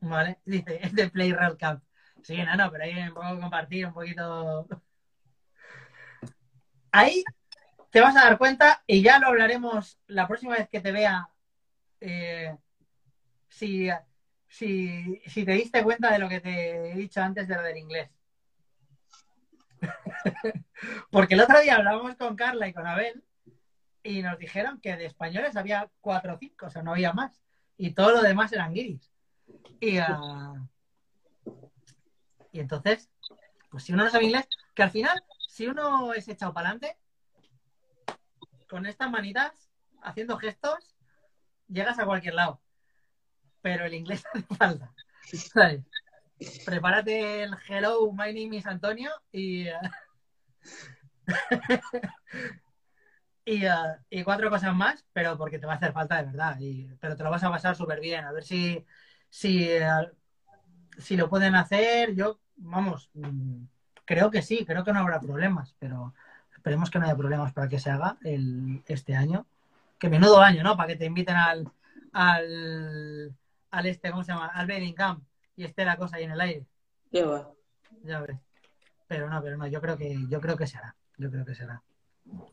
¿vale? 0.00 0.38
Dice, 0.44 0.78
es 0.80 0.94
de 0.94 1.10
Play 1.10 1.32
Real 1.32 1.56
Camp. 1.58 1.82
Sí, 2.22 2.36
no, 2.36 2.54
no, 2.56 2.70
pero 2.70 2.84
ahí 2.84 2.96
un 3.08 3.14
poco 3.14 3.40
compartir, 3.40 3.86
un 3.86 3.92
poquito. 3.94 4.66
Ahí 6.92 7.22
te 7.90 8.00
vas 8.00 8.16
a 8.16 8.20
dar 8.24 8.38
cuenta 8.38 8.82
y 8.86 9.02
ya 9.02 9.18
lo 9.18 9.26
hablaremos 9.28 9.98
la 10.06 10.26
próxima 10.26 10.54
vez 10.56 10.68
que 10.68 10.80
te 10.80 10.92
vea. 10.92 11.28
eh, 12.00 12.56
si, 13.48 13.88
si, 14.48 15.20
si 15.26 15.44
te 15.44 15.52
diste 15.52 15.82
cuenta 15.82 16.12
de 16.12 16.18
lo 16.18 16.28
que 16.28 16.40
te 16.40 16.90
he 16.90 16.94
dicho 16.94 17.20
antes 17.20 17.46
de 17.46 17.54
lo 17.54 17.62
del 17.62 17.76
inglés. 17.76 18.10
Porque 21.10 21.34
el 21.34 21.40
otro 21.40 21.60
día 21.60 21.76
hablábamos 21.76 22.16
con 22.16 22.36
Carla 22.36 22.68
y 22.68 22.72
con 22.72 22.86
Abel 22.86 23.22
y 24.02 24.22
nos 24.22 24.38
dijeron 24.38 24.80
que 24.80 24.96
de 24.96 25.06
españoles 25.06 25.56
había 25.56 25.90
cuatro 26.00 26.34
o 26.34 26.38
cinco, 26.38 26.66
o 26.66 26.70
sea, 26.70 26.82
no 26.82 26.92
había 26.92 27.12
más. 27.12 27.42
Y 27.76 27.92
todo 27.92 28.10
lo 28.12 28.22
demás 28.22 28.52
eran 28.52 28.72
guiris. 28.72 29.12
Y, 29.80 29.98
ah, 29.98 30.54
y 32.52 32.60
entonces, 32.60 33.10
pues 33.70 33.84
si 33.84 33.92
uno 33.92 34.04
no 34.04 34.10
sabe 34.10 34.24
inglés, 34.24 34.48
que 34.74 34.82
al 34.82 34.90
final, 34.90 35.22
si 35.48 35.66
uno 35.66 36.12
es 36.12 36.26
echado 36.28 36.52
para 36.52 36.70
adelante, 36.70 36.96
con 38.68 38.86
estas 38.86 39.10
manitas, 39.10 39.70
haciendo 40.02 40.36
gestos, 40.38 40.96
llegas 41.68 41.98
a 41.98 42.06
cualquier 42.06 42.34
lado. 42.34 42.60
Pero 43.68 43.84
el 43.84 43.92
inglés 43.92 44.24
hace 44.34 44.46
falta. 44.54 44.94
Prepárate 46.64 47.42
el 47.42 47.54
hello, 47.68 48.10
my 48.12 48.32
name 48.32 48.56
is 48.56 48.66
Antonio 48.66 49.10
y. 49.30 49.66
eh, 49.68 49.74
y, 53.44 53.66
eh, 53.66 53.70
y 54.08 54.22
cuatro 54.22 54.48
cosas 54.48 54.74
más, 54.74 55.04
pero 55.12 55.36
porque 55.36 55.58
te 55.58 55.66
va 55.66 55.74
a 55.74 55.76
hacer 55.76 55.92
falta 55.92 56.16
de 56.16 56.30
verdad. 56.30 56.56
Pero 56.98 57.14
te 57.14 57.22
lo 57.22 57.30
vas 57.30 57.44
a 57.44 57.50
pasar 57.50 57.76
súper 57.76 58.00
bien. 58.00 58.24
A 58.24 58.32
ver 58.32 58.42
si, 58.42 58.82
si, 59.28 59.64
eh, 59.70 59.86
si 60.96 61.18
lo 61.18 61.28
pueden 61.28 61.54
hacer. 61.54 62.14
Yo, 62.14 62.40
vamos, 62.56 63.10
creo 64.06 64.30
que 64.30 64.40
sí, 64.40 64.64
creo 64.64 64.82
que 64.82 64.94
no 64.94 65.00
habrá 65.00 65.20
problemas, 65.20 65.76
pero 65.78 66.14
esperemos 66.54 66.88
que 66.88 66.98
no 66.98 67.04
haya 67.04 67.16
problemas 67.16 67.52
para 67.52 67.68
que 67.68 67.78
se 67.78 67.90
haga 67.90 68.16
este 68.86 69.14
año. 69.14 69.46
Que 69.98 70.08
menudo 70.08 70.40
año, 70.40 70.62
¿no? 70.62 70.74
Para 70.74 70.88
que 70.88 70.96
te 70.96 71.04
inviten 71.04 71.36
al, 71.36 71.70
al, 72.14 73.36
al 73.70 73.86
este, 73.86 74.10
¿cómo 74.10 74.24
se 74.24 74.32
llama? 74.32 74.46
Al 74.46 74.66
Bedding 74.66 74.94
Camp 74.94 75.24
y 75.56 75.64
esté 75.64 75.84
la 75.84 75.96
cosa 75.96 76.16
ahí 76.16 76.24
en 76.24 76.32
el 76.32 76.40
aire. 76.40 76.66
Ya 77.10 77.26
va. 77.26 77.52
Ya 78.02 78.20
ves. 78.20 78.38
Pero 79.06 79.28
no, 79.28 79.42
pero 79.42 79.56
no, 79.56 79.66
yo 79.66 79.80
creo 79.80 79.96
que, 79.96 80.16
yo 80.28 80.40
creo 80.40 80.56
que 80.56 80.66
se 80.66 80.78
hará. 80.78 80.94
Yo 81.16 81.30
creo 81.30 81.44
que 81.44 81.54
se 81.54 81.64
hará. 81.64 81.82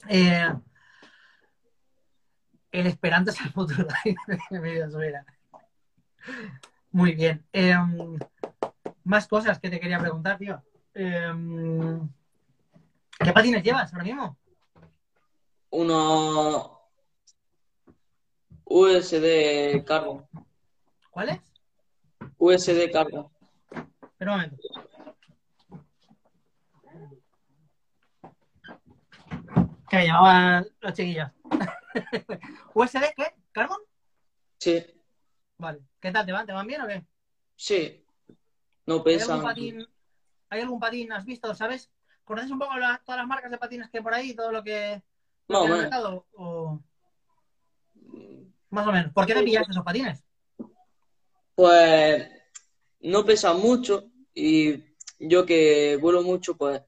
Eh, 0.07 0.53
el 2.71 2.87
esperanto 2.87 3.31
es 3.31 3.41
el 3.41 3.51
futuro. 3.51 3.87
Muy 6.91 7.13
bien. 7.13 7.45
Eh, 7.51 7.75
más 9.03 9.27
cosas 9.27 9.59
que 9.59 9.69
te 9.69 9.79
quería 9.79 9.99
preguntar, 9.99 10.37
tío. 10.37 10.63
Eh, 10.93 11.31
¿Qué 13.19 13.31
patines 13.31 13.63
llevas 13.63 13.93
ahora 13.93 14.05
mismo? 14.05 14.37
Uno 15.71 16.75
USD 18.65 19.83
cargo. 21.15 21.31
¿Cuáles? 21.37 21.41
USD 22.37 22.91
cargo. 22.91 23.31
Espera 24.11 24.31
un 24.33 24.37
momento. 24.37 24.57
Que 29.89 29.97
me 29.97 30.07
llamaban 30.07 30.65
los 30.81 30.93
chiquillos. 30.93 31.29
¿USD 32.73 33.13
qué? 33.15 33.33
¿Carbon? 33.51 33.77
Sí, 34.59 34.83
Vale. 35.57 35.79
¿Qué 36.01 36.11
tal? 36.11 36.25
¿Te 36.25 36.31
van? 36.33 36.45
¿Te 36.45 36.51
van 36.53 36.67
bien 36.67 36.81
o 36.81 36.87
qué? 36.87 37.05
sí. 37.55 38.01
No 38.87 38.97
¿Hay 38.97 39.01
pesan. 39.03 39.31
algún 39.31 39.43
patín? 39.47 39.87
¿Hay 40.49 40.61
algún 40.61 40.79
patín? 40.79 41.11
¿Has 41.11 41.25
visto? 41.25 41.55
¿Sabes? 41.55 41.91
¿Conoces 42.23 42.51
un 42.51 42.59
poco 42.59 42.75
la- 42.77 43.01
todas 43.03 43.17
las 43.19 43.27
marcas 43.27 43.49
de 43.49 43.57
patines 43.57 43.89
que 43.89 43.97
hay 43.97 44.03
por 44.03 44.13
ahí? 44.13 44.35
¿Todo 44.35 44.51
lo 44.51 44.63
que, 44.63 45.01
lo 45.47 45.59
Más 45.59 45.61
que 45.61 45.63
o 45.63 45.63
hay 45.63 45.65
en 45.65 45.71
el 45.71 45.77
menos. 45.77 45.83
mercado? 45.83 46.27
¿O 46.33 46.83
más 48.69 48.85
o 48.87 48.91
menos? 48.91 49.11
¿Por 49.13 49.25
qué 49.25 49.33
te 49.33 49.41
pillaste 49.43 49.71
esos 49.71 49.83
patines? 49.83 50.23
Pues 51.55 52.29
no 53.01 53.25
pesan 53.25 53.59
mucho 53.59 54.11
y 54.33 54.83
yo 55.19 55.45
que 55.45 55.97
vuelo 56.01 56.21
mucho, 56.23 56.55
pues. 56.57 56.81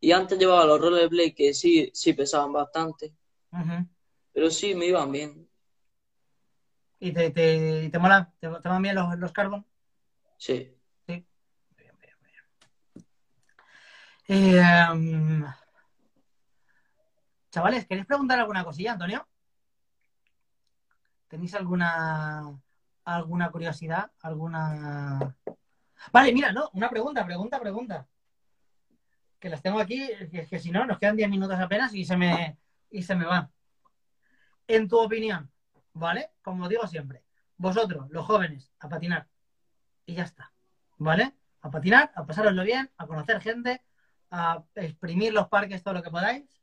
Y 0.00 0.12
antes 0.12 0.38
llevaba 0.38 0.64
los 0.66 0.80
rollerblades 0.80 1.34
que 1.34 1.54
sí, 1.54 1.90
sí 1.92 2.12
pesaban 2.12 2.52
bastante, 2.52 3.12
Ujú. 3.52 3.86
pero 4.32 4.50
sí 4.50 4.74
me 4.74 4.86
iban 4.86 5.12
bien. 5.12 5.48
¿Y 6.98 7.12
te, 7.12 7.30
te, 7.30 7.88
te 7.90 7.98
mola? 7.98 8.30
¿Te, 8.38 8.48
te 8.48 8.68
van 8.68 8.82
bien 8.82 8.94
los, 8.94 9.16
los 9.18 9.32
carbon? 9.32 9.64
Sí. 10.38 10.76
Muy 11.06 11.24
bien, 11.76 11.94
muy 11.96 12.04
bien, 12.06 12.14
muy 12.20 12.30
bien. 14.28 14.56
Eh, 14.58 14.92
um, 14.92 15.44
chavales, 17.50 17.86
¿queréis 17.86 18.06
preguntar 18.06 18.38
alguna 18.40 18.64
cosilla, 18.64 18.92
Antonio? 18.92 19.26
¿Tenéis 21.30 21.54
alguna 21.54 22.60
alguna 23.04 23.50
curiosidad? 23.50 24.10
¿Alguna...? 24.20 25.34
Vale, 26.12 26.32
mira, 26.32 26.52
no, 26.52 26.68
una 26.74 26.90
pregunta, 26.90 27.24
pregunta, 27.24 27.58
pregunta. 27.58 28.06
Que 29.38 29.48
las 29.48 29.62
tengo 29.62 29.80
aquí, 29.80 30.06
que, 30.30 30.46
que 30.46 30.58
si 30.58 30.70
no, 30.70 30.84
nos 30.84 30.98
quedan 30.98 31.16
10 31.16 31.30
minutos 31.30 31.58
apenas 31.58 31.94
y 31.94 32.04
se 32.04 32.16
me, 32.16 32.58
y 32.90 33.02
se 33.02 33.14
me 33.14 33.24
va. 33.24 33.50
En 34.66 34.86
tu 34.86 34.98
opinión, 34.98 35.50
¿vale? 35.94 36.32
Como 36.42 36.68
digo 36.68 36.86
siempre, 36.86 37.24
vosotros, 37.56 38.10
los 38.10 38.26
jóvenes, 38.26 38.70
a 38.80 38.88
patinar. 38.88 39.26
Y 40.04 40.14
ya 40.14 40.24
está. 40.24 40.52
¿vale? 41.00 41.34
A 41.62 41.70
patinar, 41.70 42.12
a 42.14 42.26
pasároslo 42.26 42.62
bien, 42.62 42.90
a 42.96 43.06
conocer 43.06 43.40
gente, 43.40 43.82
a 44.30 44.62
exprimir 44.74 45.32
los 45.32 45.48
parques 45.48 45.82
todo 45.82 45.94
lo 45.94 46.02
que 46.02 46.10
podáis. 46.10 46.60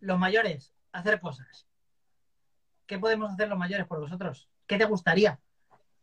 Los 0.00 0.18
mayores, 0.18 0.74
hacer 0.90 1.20
cosas. 1.20 1.66
¿Qué 2.86 2.98
podemos 2.98 3.32
hacer 3.32 3.48
los 3.48 3.58
mayores 3.58 3.86
por 3.86 4.00
vosotros? 4.00 4.48
¿Qué 4.66 4.78
te 4.78 4.84
gustaría 4.84 5.38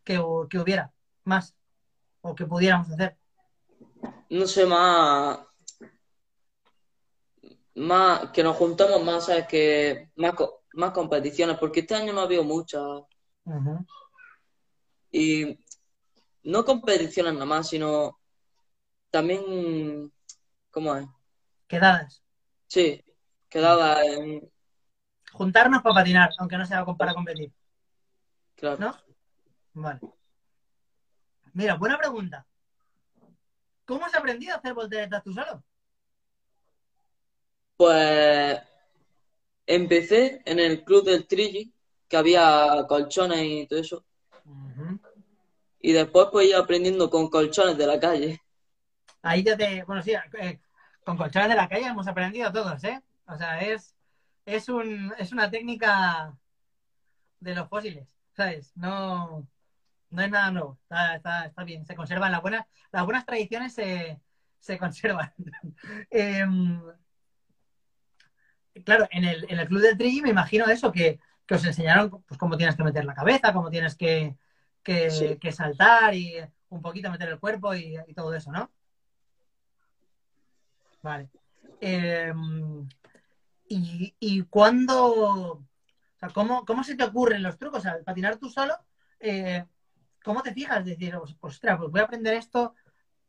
que, 0.03 0.21
que 0.49 0.59
hubiera 0.59 0.91
más 1.23 1.55
o 2.21 2.36
que 2.36 2.45
pudiéramos 2.45 2.89
hacer? 2.89 3.17
No 4.30 4.47
sé, 4.47 4.65
más. 4.65 5.39
Más. 7.75 8.32
Que 8.32 8.43
nos 8.43 8.55
juntamos 8.55 9.03
más, 9.03 9.25
¿sabes? 9.25 9.47
Que 9.47 10.09
más, 10.15 10.34
más 10.73 10.91
competiciones, 10.91 11.57
porque 11.57 11.82
este 11.82 11.95
año 11.95 12.13
no 12.13 12.21
ha 12.21 12.23
habido 12.23 12.43
muchas. 12.43 12.84
Y 15.11 15.59
no 16.43 16.65
competiciones 16.65 17.34
nada 17.34 17.45
más, 17.45 17.69
sino 17.69 18.19
también. 19.09 20.11
¿Cómo 20.71 20.95
es? 20.95 21.07
Quedadas. 21.67 22.23
Sí, 22.67 23.03
quedaba 23.49 24.03
en. 24.03 24.51
Juntarnos 25.32 25.82
para 25.82 25.95
patinar, 25.95 26.32
aunque 26.38 26.57
no 26.57 26.65
sea 26.65 26.86
para 26.86 27.13
competir. 27.13 27.51
Claro. 28.55 28.77
¿No? 28.80 28.97
Vale. 29.73 29.99
Mira, 31.53 31.75
buena 31.75 31.97
pregunta. 31.97 32.45
¿Cómo 33.86 34.05
has 34.05 34.15
aprendido 34.15 34.53
a 34.53 34.57
hacer 34.57 34.73
volteretas 34.73 35.23
tú 35.23 35.34
solo? 35.34 35.63
Pues 37.77 38.59
empecé 39.65 40.41
en 40.45 40.59
el 40.59 40.84
club 40.84 41.05
del 41.05 41.25
Trigi, 41.27 41.73
que 42.07 42.17
había 42.17 42.86
colchones 42.88 43.39
y 43.41 43.67
todo 43.67 43.80
eso. 43.80 44.05
Y 45.80 45.93
después 45.93 46.27
pues 46.32 46.49
iba 46.49 46.59
aprendiendo 46.59 47.09
con 47.09 47.30
colchones 47.30 47.77
de 47.77 47.88
la 47.88 47.99
calle. 47.99 48.41
Ahí 49.21 49.43
ya 49.43 49.55
te. 49.55 49.84
Bueno, 49.84 50.01
sí, 50.01 50.11
eh, 50.39 50.59
con 51.03 51.17
colchones 51.17 51.49
de 51.49 51.55
la 51.55 51.69
calle 51.69 51.88
hemos 51.88 52.07
aprendido 52.07 52.51
todos, 52.51 52.84
¿eh? 52.84 53.01
O 53.27 53.38
sea, 53.38 53.61
es, 53.61 53.95
es, 54.56 54.68
un, 54.70 55.14
es 55.18 55.32
una 55.32 55.50
técnica 55.50 56.36
de 57.39 57.56
los 57.56 57.70
fósiles, 57.70 58.18
¿sabes? 58.34 58.76
No, 58.76 59.47
no 60.10 60.22
es 60.22 60.30
nada 60.30 60.52
nuevo. 60.52 60.78
Está, 60.84 61.16
está, 61.16 61.45
está 61.45 61.64
bien, 61.64 61.86
se 61.86 61.95
conservan 61.95 62.32
las 62.32 62.41
buenas, 62.41 62.66
las 62.91 63.06
buenas 63.06 63.26
tradiciones 63.26 63.74
se, 63.74 64.20
se 64.60 64.78
conservan. 64.78 65.34
Em, 66.10 66.82
claro, 68.84 69.08
en 69.12 69.24
el, 69.26 69.45
en 69.50 69.60
el 69.60 69.68
club 69.68 69.82
del 69.82 69.97
Trigi 69.97 70.22
me 70.22 70.30
imagino 70.30 70.66
eso, 70.66 70.91
que, 70.91 71.20
que 71.45 71.56
os 71.56 71.66
enseñaron 71.66 72.10
pues, 72.24 72.38
cómo 72.38 72.58
tienes 72.58 72.76
que 72.76 72.84
meter 72.84 73.06
la 73.06 73.14
cabeza, 73.14 73.54
cómo 73.54 73.70
tienes 73.70 73.95
que, 73.95 74.36
que, 74.84 75.12
Sí. 75.12 75.38
que 75.38 75.52
saltar 75.52 76.16
y 76.16 76.36
un 76.70 76.82
poquito 76.82 77.12
meter 77.12 77.30
el 77.30 77.39
cuerpo 77.39 77.76
y, 77.76 77.97
y 78.08 78.14
todo 78.14 78.34
eso, 78.34 78.52
¿no? 78.52 78.72
Vale. 81.02 81.30
Eh, 81.82 82.34
y, 83.70 84.15
y 84.20 84.41
cuándo, 84.43 85.13
o 85.13 85.63
sea, 86.20 86.30
¿cómo, 86.30 86.65
cómo 86.65 86.84
se 86.84 86.95
te 86.95 87.03
ocurren 87.03 87.43
los 87.43 87.57
trucos? 87.57 87.80
O 87.80 87.82
sea, 87.84 88.03
patinar 88.03 88.38
tú 88.38 88.49
solo, 88.49 88.74
eh, 89.20 89.63
¿cómo 90.24 90.41
te 90.43 90.53
fijas? 90.53 90.84
Decir, 90.84 91.15
"Os- 91.15 91.38
ostras, 91.39 91.78
pues 91.78 91.91
voy 91.91 92.01
a 92.01 92.05
aprender 92.05 92.34
esto, 92.34 92.74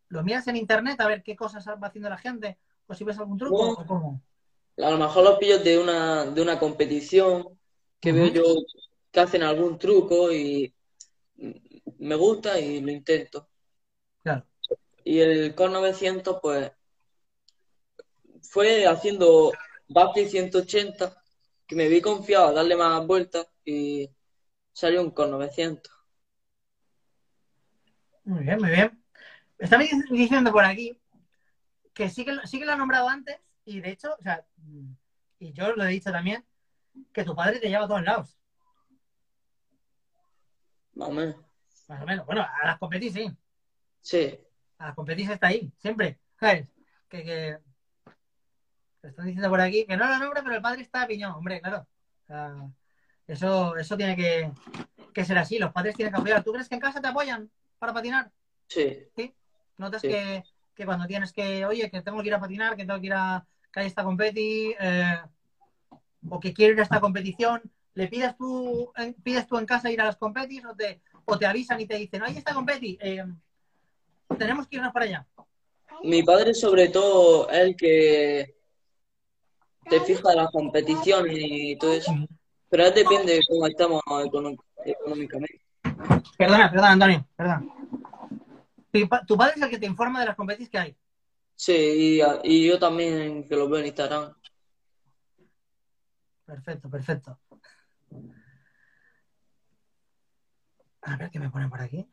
lo 0.08 0.24
miras 0.24 0.48
en 0.48 0.56
internet 0.56 1.00
a 1.00 1.06
ver 1.06 1.22
qué 1.22 1.36
cosas 1.36 1.64
va 1.68 1.86
haciendo 1.86 2.08
la 2.08 2.18
gente, 2.18 2.58
o 2.86 2.94
si 2.94 3.04
ves 3.04 3.18
algún 3.18 3.38
truco, 3.38 3.64
No. 3.64 3.72
o 3.72 3.86
cómo. 3.86 4.22
A 4.78 4.90
lo 4.90 4.98
mejor 4.98 5.22
los 5.24 5.38
pillos 5.38 5.62
de 5.62 5.78
una, 5.78 6.24
de 6.24 6.40
una 6.42 6.58
competición 6.58 7.46
que 8.00 8.12
veo 8.12 8.28
yo 8.28 8.42
que 9.12 9.20
hacen 9.20 9.42
algún 9.42 9.78
truco 9.78 10.32
y 10.32 10.72
me 11.98 12.14
gusta 12.14 12.58
y 12.58 12.80
lo 12.80 12.90
intento. 12.90 13.48
Claro. 14.22 14.46
Y 15.04 15.18
el 15.20 15.54
Core 15.54 15.72
900 15.72 16.38
pues 16.40 16.72
fue 18.42 18.86
haciendo 18.86 19.52
backflip 19.90 20.28
180 20.28 21.12
que 21.66 21.76
me 21.76 21.88
vi 21.88 22.00
confiado 22.00 22.48
a 22.48 22.52
darle 22.52 22.76
más 22.76 23.06
vueltas 23.06 23.46
y 23.64 24.08
salió 24.72 25.02
un 25.02 25.10
Core 25.10 25.30
900. 25.32 25.92
Muy 28.24 28.44
bien, 28.44 28.58
muy 28.58 28.70
bien. 28.70 29.02
Está 29.58 29.78
diciendo 30.10 30.52
por 30.52 30.64
aquí 30.64 30.98
que 31.94 32.08
sí 32.10 32.24
que, 32.24 32.32
lo- 32.32 32.46
sí 32.46 32.58
que 32.58 32.64
lo 32.66 32.72
ha 32.72 32.76
nombrado 32.76 33.08
antes 33.08 33.36
y 33.64 33.80
de 33.80 33.90
hecho, 33.90 34.14
o 34.18 34.22
sea, 34.22 34.44
y 35.38 35.52
yo 35.52 35.72
lo 35.72 35.84
he 35.84 35.88
dicho 35.88 36.10
también, 36.12 36.44
que 37.12 37.24
tu 37.24 37.34
padre 37.34 37.58
te 37.60 37.68
lleva 37.68 37.84
a 37.84 37.88
todos 37.88 38.02
lados, 38.02 38.38
Más 40.94 41.08
o 41.08 41.12
menos. 41.12 41.36
más 41.88 42.02
o 42.02 42.06
menos. 42.06 42.26
Bueno, 42.26 42.42
a 42.42 42.66
las 42.66 42.78
competis 42.78 43.12
sí, 43.14 43.30
Sí, 44.00 44.38
a 44.78 44.86
las 44.86 44.94
competis 44.94 45.28
está 45.30 45.48
ahí, 45.48 45.72
siempre, 45.78 46.18
¿sabes? 46.38 46.68
Que, 47.08 47.22
que 47.24 47.58
están 49.08 49.26
diciendo 49.26 49.48
por 49.48 49.60
aquí 49.60 49.84
que 49.86 49.96
no 49.96 50.06
lo 50.06 50.18
nombra, 50.18 50.42
pero 50.42 50.54
el 50.54 50.62
padre 50.62 50.82
está 50.82 51.02
a 51.02 51.06
piñón, 51.06 51.32
hombre, 51.32 51.60
claro. 51.60 51.86
O 52.24 52.26
sea, 52.26 52.54
Eso, 53.26 53.76
eso 53.76 53.96
tiene 53.96 54.16
que, 54.16 54.50
que 55.14 55.24
ser 55.24 55.38
así. 55.38 55.58
Los 55.58 55.72
padres 55.72 55.94
tienen 55.94 56.12
que 56.12 56.18
apoyar. 56.18 56.42
¿Tú 56.42 56.52
crees 56.52 56.68
que 56.68 56.74
en 56.74 56.80
casa 56.80 57.00
te 57.00 57.08
apoyan 57.08 57.48
para 57.78 57.92
patinar? 57.92 58.30
Sí, 58.68 58.98
¿Sí? 59.16 59.32
¿Notas 59.78 60.02
Sí. 60.02 60.08
que, 60.08 60.42
que 60.74 60.84
cuando 60.84 61.06
tienes 61.06 61.32
que, 61.32 61.64
oye, 61.64 61.88
que 61.90 62.02
tengo 62.02 62.20
que 62.22 62.28
ir 62.28 62.34
a 62.34 62.40
patinar, 62.40 62.76
que 62.76 62.84
tengo 62.84 63.00
que 63.00 63.06
ir 63.06 63.12
a 63.14 63.44
que 63.72 63.80
hay 63.80 63.86
esta 63.86 64.02
competi, 64.02 64.74
eh, 64.80 65.20
o 66.28 66.40
que 66.40 66.52
quiero 66.52 66.74
ir 66.74 66.80
a 66.80 66.82
esta 66.82 67.00
competición, 67.00 67.62
¿le 67.94 68.08
pides 68.08 68.36
tú, 68.36 68.92
en- 68.96 69.14
pides 69.14 69.46
tú 69.46 69.56
en 69.58 69.66
casa 69.66 69.90
ir 69.92 70.00
a 70.00 70.06
las 70.06 70.16
competis 70.16 70.64
o 70.64 70.74
te, 70.74 71.00
o 71.24 71.38
te 71.38 71.46
avisan 71.46 71.80
y 71.80 71.86
te 71.86 71.94
dicen, 71.96 72.22
oye, 72.22 72.36
esta 72.38 72.52
competi, 72.52 72.98
eh, 73.00 73.24
tenemos 74.38 74.66
que 74.66 74.76
irnos 74.76 74.92
para 74.92 75.04
allá? 75.06 75.26
mi 76.02 76.22
padre 76.22 76.54
sobre 76.54 76.88
todo 76.88 77.48
el 77.50 77.76
que 77.76 78.56
te 79.90 80.00
fija 80.00 80.34
las 80.34 80.50
competiciones 80.50 81.36
y 81.38 81.76
todo 81.76 81.92
eso. 81.92 82.12
Pero 82.70 82.84
ya 82.84 82.90
depende 82.92 83.34
de 83.34 83.40
cómo 83.48 83.66
estamos 83.66 84.02
económicamente. 84.84 85.60
Perdona, 86.38 86.70
perdona, 86.70 86.92
Antonio, 86.92 87.26
perdona. 87.36 87.64
Tu, 88.92 89.08
pa- 89.08 89.24
tu 89.26 89.36
padre 89.36 89.54
es 89.56 89.62
el 89.62 89.70
que 89.70 89.78
te 89.78 89.86
informa 89.86 90.20
de 90.20 90.26
las 90.26 90.36
competis 90.36 90.68
que 90.70 90.78
hay. 90.78 90.96
Sí, 91.54 91.72
y, 91.74 92.20
y 92.44 92.68
yo 92.68 92.78
también 92.78 93.46
que 93.46 93.56
lo 93.56 93.68
veo 93.68 93.80
en 93.80 93.86
Instagram. 93.86 94.32
Perfecto, 96.46 96.88
perfecto. 96.88 97.38
A 101.02 101.16
ver 101.16 101.30
qué 101.30 101.38
me 101.38 101.50
ponen 101.50 101.68
por 101.70 101.80
aquí. 101.80 102.08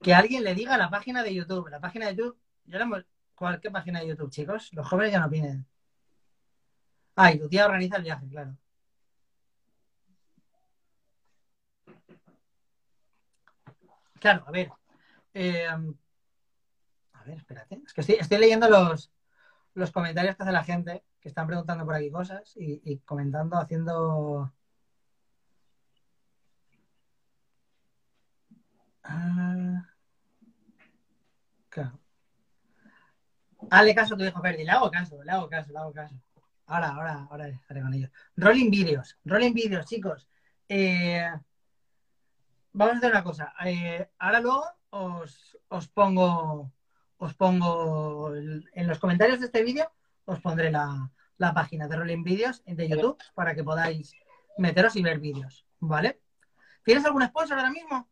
Que 0.00 0.14
alguien 0.14 0.44
le 0.44 0.54
diga 0.54 0.76
la 0.78 0.90
página 0.90 1.22
de 1.22 1.34
YouTube. 1.34 1.68
La 1.68 1.80
página 1.80 2.06
de 2.06 2.14
YouTube. 2.16 2.38
Ya 2.66 2.78
la 2.78 2.84
hemos- 2.84 3.04
¿Cuál, 3.38 3.60
¿Qué 3.60 3.70
página 3.70 4.00
de 4.00 4.08
YouTube, 4.08 4.30
chicos? 4.30 4.68
Los 4.72 4.88
jóvenes 4.88 5.12
ya 5.12 5.20
no 5.20 5.26
opinen. 5.26 5.64
Ah, 7.14 7.30
y 7.32 7.38
tu 7.38 7.48
tía 7.48 7.66
organiza 7.66 7.96
el 7.96 8.02
viaje, 8.02 8.26
claro. 8.28 8.56
Claro, 14.20 14.42
a 14.46 14.50
ver. 14.50 14.68
eh, 15.34 15.66
a 15.68 17.24
ver, 17.24 17.36
espérate. 17.38 17.80
Es 17.86 17.92
que 17.92 18.00
estoy, 18.00 18.16
estoy 18.16 18.38
leyendo 18.38 18.68
los, 18.68 19.12
los 19.74 19.92
comentarios 19.92 20.34
que 20.36 20.42
hace 20.42 20.52
la 20.52 20.64
gente, 20.64 21.04
que 21.20 21.28
están 21.28 21.46
preguntando 21.46 21.84
por 21.84 21.94
aquí 21.94 22.10
cosas 22.10 22.52
y, 22.56 22.98
comentando, 23.04 23.56
haciendo... 23.58 24.52
Ah, 29.04 29.84
claro. 31.70 31.98
Hazle 33.70 33.94
caso 33.94 34.14
a 34.14 34.16
tu 34.16 34.24
hijo 34.24 34.40
Ferdi, 34.40 34.64
le 34.64 34.70
hago 34.70 34.90
caso, 34.90 35.22
le 35.22 35.30
hago 35.32 35.48
caso, 35.48 35.72
le 35.72 35.78
hago 35.78 35.92
caso. 35.92 36.14
Ahora, 36.66 36.88
ahora, 36.88 37.26
ahora 37.30 37.48
estaré 37.48 37.80
con 37.82 37.94
ellos. 37.94 38.10
Rolling 38.36 38.70
vídeos, 38.70 39.16
rolling 39.24 39.52
vídeos, 39.54 39.86
chicos. 39.86 40.26
Eh, 40.68 41.28
vamos 42.72 42.94
a 42.94 42.98
hacer 42.98 43.10
una 43.10 43.24
cosa. 43.24 43.54
Eh, 43.64 44.08
ahora 44.18 44.40
luego 44.40 44.64
os, 44.90 45.58
os 45.68 45.88
pongo 45.88 46.72
os 47.20 47.34
pongo 47.34 48.32
el- 48.34 48.68
en 48.74 48.86
los 48.86 48.98
comentarios 49.00 49.40
de 49.40 49.46
este 49.46 49.62
vídeo 49.64 49.90
os 50.24 50.38
pondré 50.40 50.70
la, 50.70 51.10
la 51.38 51.52
página 51.52 51.88
de 51.88 51.96
Rolling 51.96 52.22
Vídeos 52.22 52.62
de 52.64 52.88
YouTube 52.88 53.18
para 53.34 53.54
que 53.56 53.64
podáis 53.64 54.14
meteros 54.56 54.94
y 54.94 55.02
ver 55.02 55.18
vídeos, 55.18 55.66
¿vale? 55.80 56.20
¿Tienes 56.84 57.04
algún 57.04 57.26
sponsor 57.26 57.58
ahora 57.58 57.70
mismo? 57.70 58.08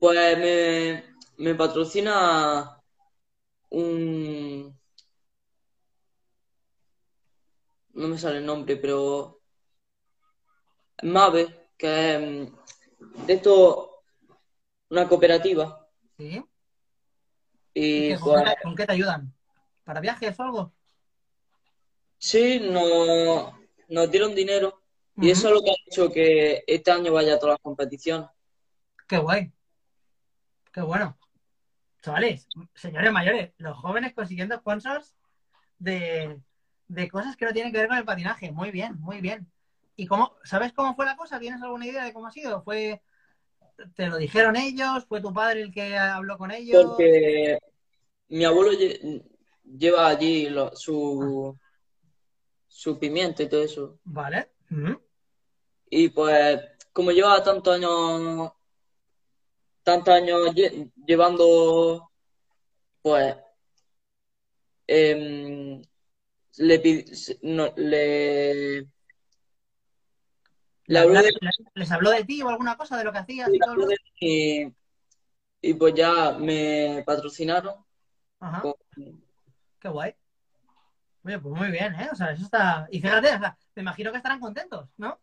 Pues 0.00 0.36
me, 0.36 1.04
me 1.44 1.54
patrocina 1.54 2.81
un... 3.72 4.78
No 7.94 8.08
me 8.08 8.18
sale 8.18 8.38
el 8.38 8.44
nombre, 8.46 8.76
pero... 8.76 9.40
Mave, 11.02 11.70
que 11.76 12.14
es 12.14 12.20
mm, 12.20 13.26
de 13.26 13.32
esto 13.34 14.04
una 14.90 15.08
cooperativa. 15.08 15.88
Sí. 16.18 16.42
Y 17.74 18.04
¿Y 18.04 18.08
qué- 18.08 18.18
con, 18.20 18.34
pues 18.34 18.44
qué, 18.44 18.62
con 18.62 18.74
qué 18.76 18.86
te 18.86 18.92
ayudan? 18.92 19.34
¿Para 19.84 20.00
viajes 20.00 20.38
o 20.38 20.42
algo? 20.42 20.72
sí, 22.18 22.60
nos, 22.60 23.52
nos 23.88 24.10
dieron 24.10 24.34
dinero. 24.34 24.82
Y 25.16 25.30
eso 25.30 25.48
es 25.48 25.54
lo 25.54 25.62
que 25.62 25.70
ha 25.70 25.74
hecho 25.86 26.10
que 26.12 26.64
este 26.66 26.90
año 26.90 27.12
vaya 27.12 27.34
a 27.34 27.38
todas 27.38 27.54
las 27.54 27.60
competiciones. 27.62 28.28
Qué 29.08 29.18
guay. 29.18 29.52
Qué 30.72 30.80
bueno. 30.82 31.16
Chavales, 32.02 32.48
señores 32.74 33.12
mayores, 33.12 33.52
los 33.58 33.76
jóvenes 33.78 34.12
consiguiendo 34.12 34.56
sponsors 34.56 35.14
de, 35.78 36.40
de 36.88 37.08
cosas 37.08 37.36
que 37.36 37.44
no 37.44 37.52
tienen 37.52 37.72
que 37.72 37.78
ver 37.78 37.88
con 37.88 37.96
el 37.96 38.04
patinaje. 38.04 38.50
Muy 38.50 38.70
bien, 38.72 38.98
muy 39.00 39.20
bien. 39.20 39.50
¿Y 39.94 40.06
cómo, 40.06 40.36
sabes 40.42 40.72
cómo 40.72 40.94
fue 40.96 41.06
la 41.06 41.16
cosa? 41.16 41.38
¿Tienes 41.38 41.62
alguna 41.62 41.86
idea 41.86 42.04
de 42.04 42.12
cómo 42.12 42.26
ha 42.26 42.32
sido? 42.32 42.62
¿Fue, 42.62 43.00
te 43.94 44.08
lo 44.08 44.16
dijeron 44.16 44.56
ellos? 44.56 45.06
¿Fue 45.06 45.20
tu 45.20 45.32
padre 45.32 45.62
el 45.62 45.72
que 45.72 45.96
habló 45.96 46.36
con 46.38 46.50
ellos? 46.50 46.84
Porque 46.84 47.58
mi 48.28 48.44
abuelo 48.44 48.72
lle- 48.72 49.22
lleva 49.62 50.08
allí 50.08 50.48
lo- 50.48 50.74
su, 50.74 51.56
su 52.66 52.98
pimiento 52.98 53.42
y 53.44 53.48
todo 53.48 53.62
eso. 53.62 53.98
Vale. 54.04 54.50
Ujú. 54.70 55.00
Y 55.88 56.08
pues, 56.08 56.60
como 56.92 57.12
lleva 57.12 57.42
tantos 57.44 57.76
años, 57.76 58.50
tantos 59.82 60.14
años 60.14 60.50
lle- 60.54 60.90
llevando, 61.06 62.10
pues, 63.02 63.36
em, 64.86 65.82
le, 66.58 67.04
no, 67.42 67.72
le, 67.76 68.86
le 70.86 70.98
habló 70.98 71.22
de 71.22 71.32
¿Les 71.74 71.90
habló 71.90 72.10
de 72.10 72.24
ti 72.24 72.42
o 72.42 72.48
alguna 72.48 72.76
cosa 72.76 72.96
de 72.98 73.04
lo 73.04 73.12
que 73.12 73.18
hacías? 73.18 73.48
y 73.52 73.58
todo 73.58 73.88
y, 74.20 74.72
y 75.60 75.74
pues 75.74 75.94
ya 75.94 76.32
me 76.32 77.02
patrocinaron. 77.06 77.84
Ajá. 78.40 78.60
con- 78.62 78.74
Qué 79.80 79.88
guay. 79.88 80.14
Oye, 81.24 81.38
pues 81.38 81.54
muy 81.54 81.70
bien, 81.70 81.94
¿eh? 81.94 82.08
O 82.12 82.16
sea, 82.16 82.32
eso 82.32 82.44
está... 82.44 82.88
Y 82.90 83.00
fíjate, 83.00 83.28
o 83.28 83.38
sea, 83.38 83.56
me 83.76 83.82
imagino 83.82 84.10
que 84.10 84.16
estarán 84.16 84.40
contentos, 84.40 84.88
¿no? 84.96 85.20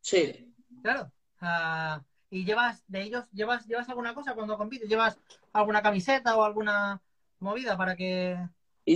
Sí, 0.00 0.54
Claro. 0.82 1.12
Ah, 1.40 2.02
¿Y 2.30 2.44
llevas 2.44 2.84
de 2.88 3.02
ellos, 3.02 3.26
llevas, 3.32 3.66
llevas 3.66 3.88
alguna 3.88 4.14
cosa 4.14 4.34
cuando 4.34 4.56
compites? 4.58 4.88
¿Llevas 4.88 5.18
alguna 5.52 5.82
camiseta 5.82 6.36
o 6.36 6.44
alguna 6.44 7.02
movida 7.40 7.76
para 7.76 7.96
que, 7.96 8.38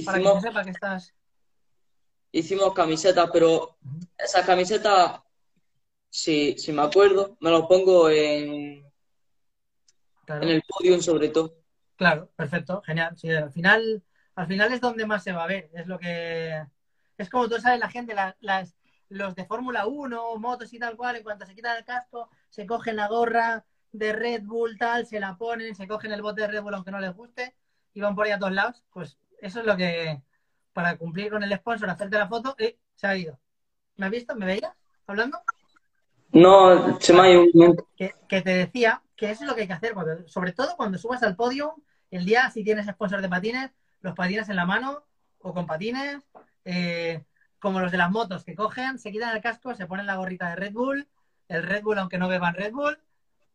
para 0.05 0.20
que 0.20 0.28
hicimos, 0.28 0.32
se 0.32 0.41
sepa 0.41 0.64
que 0.64 0.70
estás... 0.70 1.14
hicimos 2.32 2.74
camisetas, 2.74 3.30
pero 3.32 3.76
esas 4.18 4.45
camisetas, 4.47 5.20
si, 6.11 6.59
si 6.59 6.72
me 6.72 6.82
acuerdo, 6.82 7.37
me 7.41 7.51
las 7.51 7.62
pongo 7.66 8.11
en, 8.11 8.85
Claro, 10.26 10.47
en 10.47 10.49
el 10.49 10.62
podium 10.62 11.01
sobre 11.01 11.28
todo. 11.30 11.57
claro, 11.97 12.30
perfecto, 12.37 12.82
genial. 12.82 13.16
Sí, 13.16 13.30
al 13.30 13.53
final, 13.53 14.03
al 14.35 14.47
final 14.47 14.72
es 14.72 14.80
donde 14.80 15.07
más 15.07 15.22
se 15.24 15.32
va 15.32 15.45
a 15.45 15.47
ver. 15.47 15.70
Es 15.74 15.87
lo 15.87 15.99
que... 15.99 16.64
Es 17.18 17.30
como 17.30 17.49
tú 17.49 17.57
sabes, 17.61 17.78
la 17.80 17.89
gente, 17.91 18.14
la- 18.14 18.37
las, 18.41 18.74
los 19.15 19.35
de 19.35 19.45
Fórmula 19.47 19.87
1, 19.87 20.37
motos 20.39 20.73
y 20.73 20.79
tal 20.79 20.97
cual, 20.97 21.17
en 21.17 21.23
cuanto 21.23 21.47
se 21.47 21.55
quitan 21.55 21.77
el 21.77 21.85
casco, 21.85 22.29
se 22.51 22.67
cogen 22.67 22.97
la 22.97 23.09
gorra 23.09 23.65
de 23.93 24.12
Red 24.12 24.43
Bull, 24.43 24.77
tal, 24.77 25.07
se 25.07 25.21
la 25.21 25.37
ponen, 25.37 25.75
se 25.75 25.87
cogen 25.87 26.12
el 26.12 26.21
bote 26.23 26.43
de 26.43 26.49
Red 26.49 26.62
Bull 26.62 26.75
aunque 26.75 26.91
no 26.91 26.99
les 26.99 27.15
guste 27.15 27.55
y 27.95 28.01
van 28.01 28.15
por 28.17 28.27
ahí 28.27 28.33
a 28.33 28.39
todos 28.39 28.53
lados. 28.53 28.83
Pues 28.93 29.17
eso 29.41 29.61
es 29.61 29.67
lo 29.67 29.77
que, 29.77 30.21
para 30.73 30.97
cumplir 30.97 31.31
con 31.31 31.43
el 31.43 31.57
sponsor, 31.57 31.89
hacerte 31.91 32.19
la 32.19 32.29
foto, 32.29 32.57
eh, 32.59 32.77
se 32.95 33.07
ha 33.07 33.17
ido. 33.17 33.39
¿Me 33.97 34.07
has 34.07 34.12
visto? 34.12 34.35
¿Me 34.35 34.47
veías 34.47 34.73
hablando? 35.07 35.39
No, 36.33 36.99
se 37.01 37.12
me 37.12 37.21
ha 37.21 37.31
ido 37.31 37.43
un 37.43 37.51
momento. 37.55 37.87
que, 37.97 38.15
que 38.29 38.43
te 38.43 38.51
decía 38.51 39.01
que 39.17 39.31
eso 39.31 39.45
es 39.45 39.49
lo 39.49 39.55
que 39.55 39.62
hay 39.62 39.67
que 39.69 39.73
hacer, 39.75 39.95
cuando- 39.95 40.27
sobre 40.27 40.53
todo 40.53 40.77
cuando 40.77 40.99
subas 40.99 41.23
al 41.23 41.37
podio, 41.37 41.77
el 42.11 42.25
día 42.25 42.51
si 42.51 42.65
tienes 42.65 42.87
sponsor 42.87 43.23
de 43.23 43.29
patines, 43.29 43.71
los 44.01 44.15
patines 44.15 44.49
en 44.49 44.57
la 44.57 44.67
mano 44.67 45.05
o 45.39 45.55
con 45.55 45.67
patines, 45.67 46.23
eh, 46.65 47.25
como 47.65 47.81
los 47.81 47.91
de 47.91 47.97
las 47.97 48.11
motos 48.11 48.45
que 48.45 48.55
cogen, 48.55 48.99
se 48.99 49.11
quitan 49.11 49.35
el 49.35 49.41
casco, 49.43 49.75
se 49.75 49.87
ponen 49.87 50.05
la 50.07 50.17
gorrita 50.17 50.51
de 50.51 50.57
Red 50.57 50.75
Bull, 50.75 51.09
el 51.49 51.62
Red 51.62 51.83
Bull 51.83 51.99
aunque 51.99 52.19
no 52.19 52.29
beban 52.29 52.53
Red 52.55 52.73
Bull, 52.73 52.99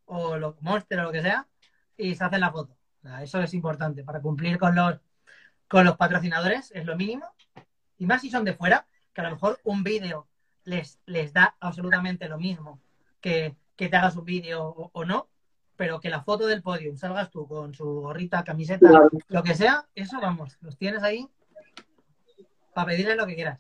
o 0.06 0.36
lo, 0.36 0.58
Monster 0.62 1.00
o 1.02 1.04
lo 1.04 1.12
que 1.12 1.22
sea, 1.22 1.46
y 1.96 2.16
se 2.16 2.24
hacen 2.24 2.40
la 2.42 2.52
foto. 2.52 2.76
O 2.98 3.08
sea, 3.08 3.22
eso 3.22 3.40
es 3.40 3.54
importante 3.54 4.04
para 4.04 4.20
cumplir 4.20 4.58
con 4.58 4.74
los, 4.74 5.00
con 5.68 5.86
los 5.86 5.96
patrocinadores, 5.96 6.72
es 6.74 6.88
lo 6.88 6.96
mínimo. 6.98 7.28
Y 8.00 8.08
más 8.08 8.22
si 8.22 8.32
son 8.32 8.44
de 8.46 8.56
fuera, 8.56 8.88
que 9.14 9.22
a 9.22 9.26
lo 9.26 9.30
mejor 9.30 9.60
un 9.64 9.84
vídeo 9.84 10.28
les, 10.64 10.98
les 11.06 11.32
da 11.32 11.56
absolutamente 11.60 12.28
lo 12.28 12.40
mismo 12.40 12.82
que, 13.22 13.56
que 13.76 13.90
te 13.90 13.96
hagas 13.96 14.16
un 14.16 14.26
vídeo 14.26 14.64
o, 14.64 14.90
o 14.92 15.06
no, 15.06 15.30
pero 15.76 16.00
que 16.00 16.10
la 16.10 16.24
foto 16.24 16.48
del 16.48 16.64
podium 16.64 16.98
salgas 16.98 17.30
tú 17.30 17.48
con 17.48 17.76
su 17.76 17.86
gorrita, 17.86 18.44
camiseta, 18.44 18.90
Claro. 18.90 19.10
lo 19.28 19.44
que 19.44 19.54
sea, 19.54 19.86
eso 19.94 20.20
vamos, 20.20 20.58
los 20.62 20.76
tienes 20.78 21.04
ahí 21.04 21.30
para 22.74 22.88
pedirle 22.88 23.16
lo 23.16 23.28
que 23.28 23.36
quieras. 23.36 23.60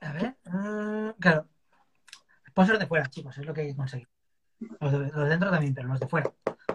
A 0.00 0.12
ver, 0.12 0.36
mm, 0.44 1.10
claro. 1.18 1.48
Sponsors 2.48 2.78
de 2.78 2.86
fuera, 2.86 3.06
chicos, 3.06 3.36
es 3.38 3.46
lo 3.46 3.54
que 3.54 3.62
hay 3.62 3.68
que 3.68 3.76
conseguir. 3.76 4.08
Los 4.80 4.92
de, 4.92 5.10
dentro 5.28 5.50
también, 5.50 5.74
pero 5.74 5.88
los 5.88 6.00
de 6.00 6.06
fuera. 6.06 6.30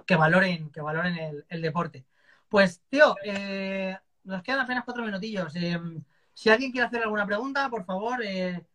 Que 0.05 0.15
valoren, 0.15 0.71
que 0.71 0.81
valoren 0.81 1.43
el, 1.47 1.61
deporte. 1.61 2.05
Pues, 2.49 2.81
tío, 2.89 3.15
eh, 3.23 3.97
nos 4.23 4.43
quedan 4.43 4.61
apenas 4.61 4.83
cuatro 4.85 5.03
minutillos. 5.03 5.55
Eh, 5.55 5.79
si 6.33 6.49
alguien 6.49 6.71
quiere 6.71 6.87
hacer 6.87 7.03
alguna 7.03 7.25
pregunta, 7.25 7.69
por 7.69 7.85
favor. 7.85 8.23
eh, 8.23 8.65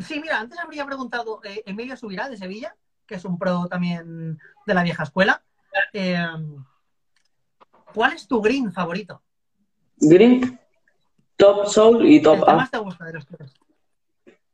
Sí, 0.00 0.20
mira, 0.20 0.40
antes 0.40 0.58
habría 0.58 0.86
preguntado 0.86 1.40
Emilio 1.66 1.96
Subirá 1.96 2.28
de 2.28 2.38
Sevilla, 2.38 2.74
que 3.06 3.16
es 3.16 3.24
un 3.24 3.38
pro 3.38 3.66
también 3.68 4.38
de 4.66 4.74
la 4.74 4.82
vieja 4.82 5.02
escuela. 5.02 5.42
¿Cuál 7.94 8.12
es 8.12 8.26
tu 8.26 8.40
green 8.40 8.72
favorito? 8.72 9.22
Green, 9.96 10.58
Top 11.36 11.66
Soul 11.66 12.06
y 12.06 12.16
¿El 12.16 12.22
Top 12.22 12.44
que 12.44 12.50
A. 12.50 12.54
más 12.54 12.70
te 12.70 12.78
gusta 12.78 13.04
de 13.04 13.12
los 13.14 13.26
tres? 13.26 13.52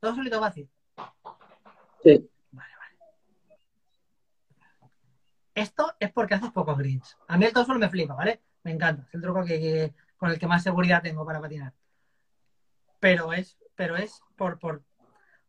Todo 0.01 0.15
solito 0.15 0.41
fácil. 0.41 0.69
Sí. 2.03 2.29
Vale, 2.53 2.73
vale. 2.79 2.97
Esto 5.55 5.95
es 5.99 6.13
porque 6.13 6.35
haces 6.35 6.51
pocos 6.51 6.77
greens. 6.79 7.17
A 7.29 7.37
mí 7.37 7.45
el 7.45 7.53
todo 7.53 7.65
solo 7.65 7.79
me 7.79 7.89
flipa, 7.89 8.15
¿vale? 8.15 8.43
Me 8.63 8.73
encanta. 8.73 9.05
Es 9.09 9.15
el 9.15 9.23
truco 9.23 9.45
que, 9.45 9.59
que- 9.61 9.95
con 10.17 10.31
el 10.31 10.39
que 10.39 10.47
más 10.47 10.63
seguridad 10.63 11.03
tengo 11.03 11.25
para 11.27 11.41
patinar. 11.41 11.73
Pero 13.01 13.33
es, 13.33 13.59
pero 13.75 13.97
es 13.97 14.21
por, 14.37 14.59
por 14.59 14.83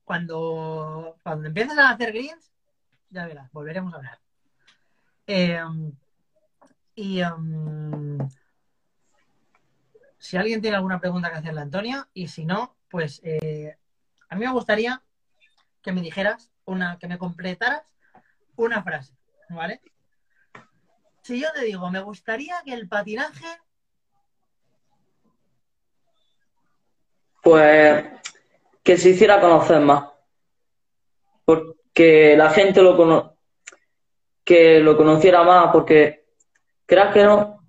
cuando, 0.04 1.18
cuando 1.24 1.48
empieces 1.48 1.78
a 1.78 1.90
hacer 1.92 2.12
greens, 2.12 2.52
ya 3.10 3.26
verás, 3.26 3.50
volveremos 3.54 3.94
a 3.94 3.98
hablar. 3.98 4.20
Eh, 5.28 5.62
y 6.96 7.22
um, 7.22 8.18
si 10.18 10.38
alguien 10.38 10.62
tiene 10.62 10.78
alguna 10.78 11.00
pregunta 11.00 11.30
que 11.30 11.38
hacerle 11.38 11.60
a 11.60 11.64
Antonia, 11.64 12.08
y 12.14 12.28
si 12.28 12.46
no, 12.46 12.76
pues 12.90 13.22
eh, 13.24 13.78
a 14.30 14.36
mí 14.36 14.46
me 14.46 14.52
gustaría 14.52 15.02
que 15.82 15.92
me 15.92 16.02
dijeras 16.02 16.52
una, 16.66 16.98
que 16.98 17.08
me 17.08 17.18
completaras 17.18 17.84
una 18.56 18.82
frase, 18.82 19.14
¿vale? 19.50 19.82
Si 21.22 21.40
yo 21.42 21.52
te 21.54 21.62
digo, 21.66 21.90
me 21.92 22.02
gustaría 22.02 22.56
que 22.64 22.74
el 22.74 22.88
patinaje, 22.88 23.46
Pues 27.46 28.04
que 28.82 28.98
se 28.98 29.10
hiciera 29.10 29.40
conocer 29.40 29.80
más. 29.80 30.06
Porque 31.46 32.36
la 32.36 32.50
gente 32.50 32.82
lo 32.82 33.38
que 34.44 34.80
lo 34.80 34.98
conociera 34.98 35.44
más, 35.44 35.70
porque 35.72 36.25
creas 36.86 37.14
que 37.14 37.24
no, 37.24 37.60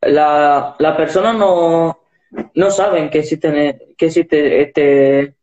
la, 0.00 0.76
las 0.78 0.96
personas 0.96 1.36
no, 1.36 2.00
no 2.54 2.70
saben 2.70 3.10
que 3.10 3.22
que 3.96 4.06
existe 4.06 4.62
este, 4.62 5.36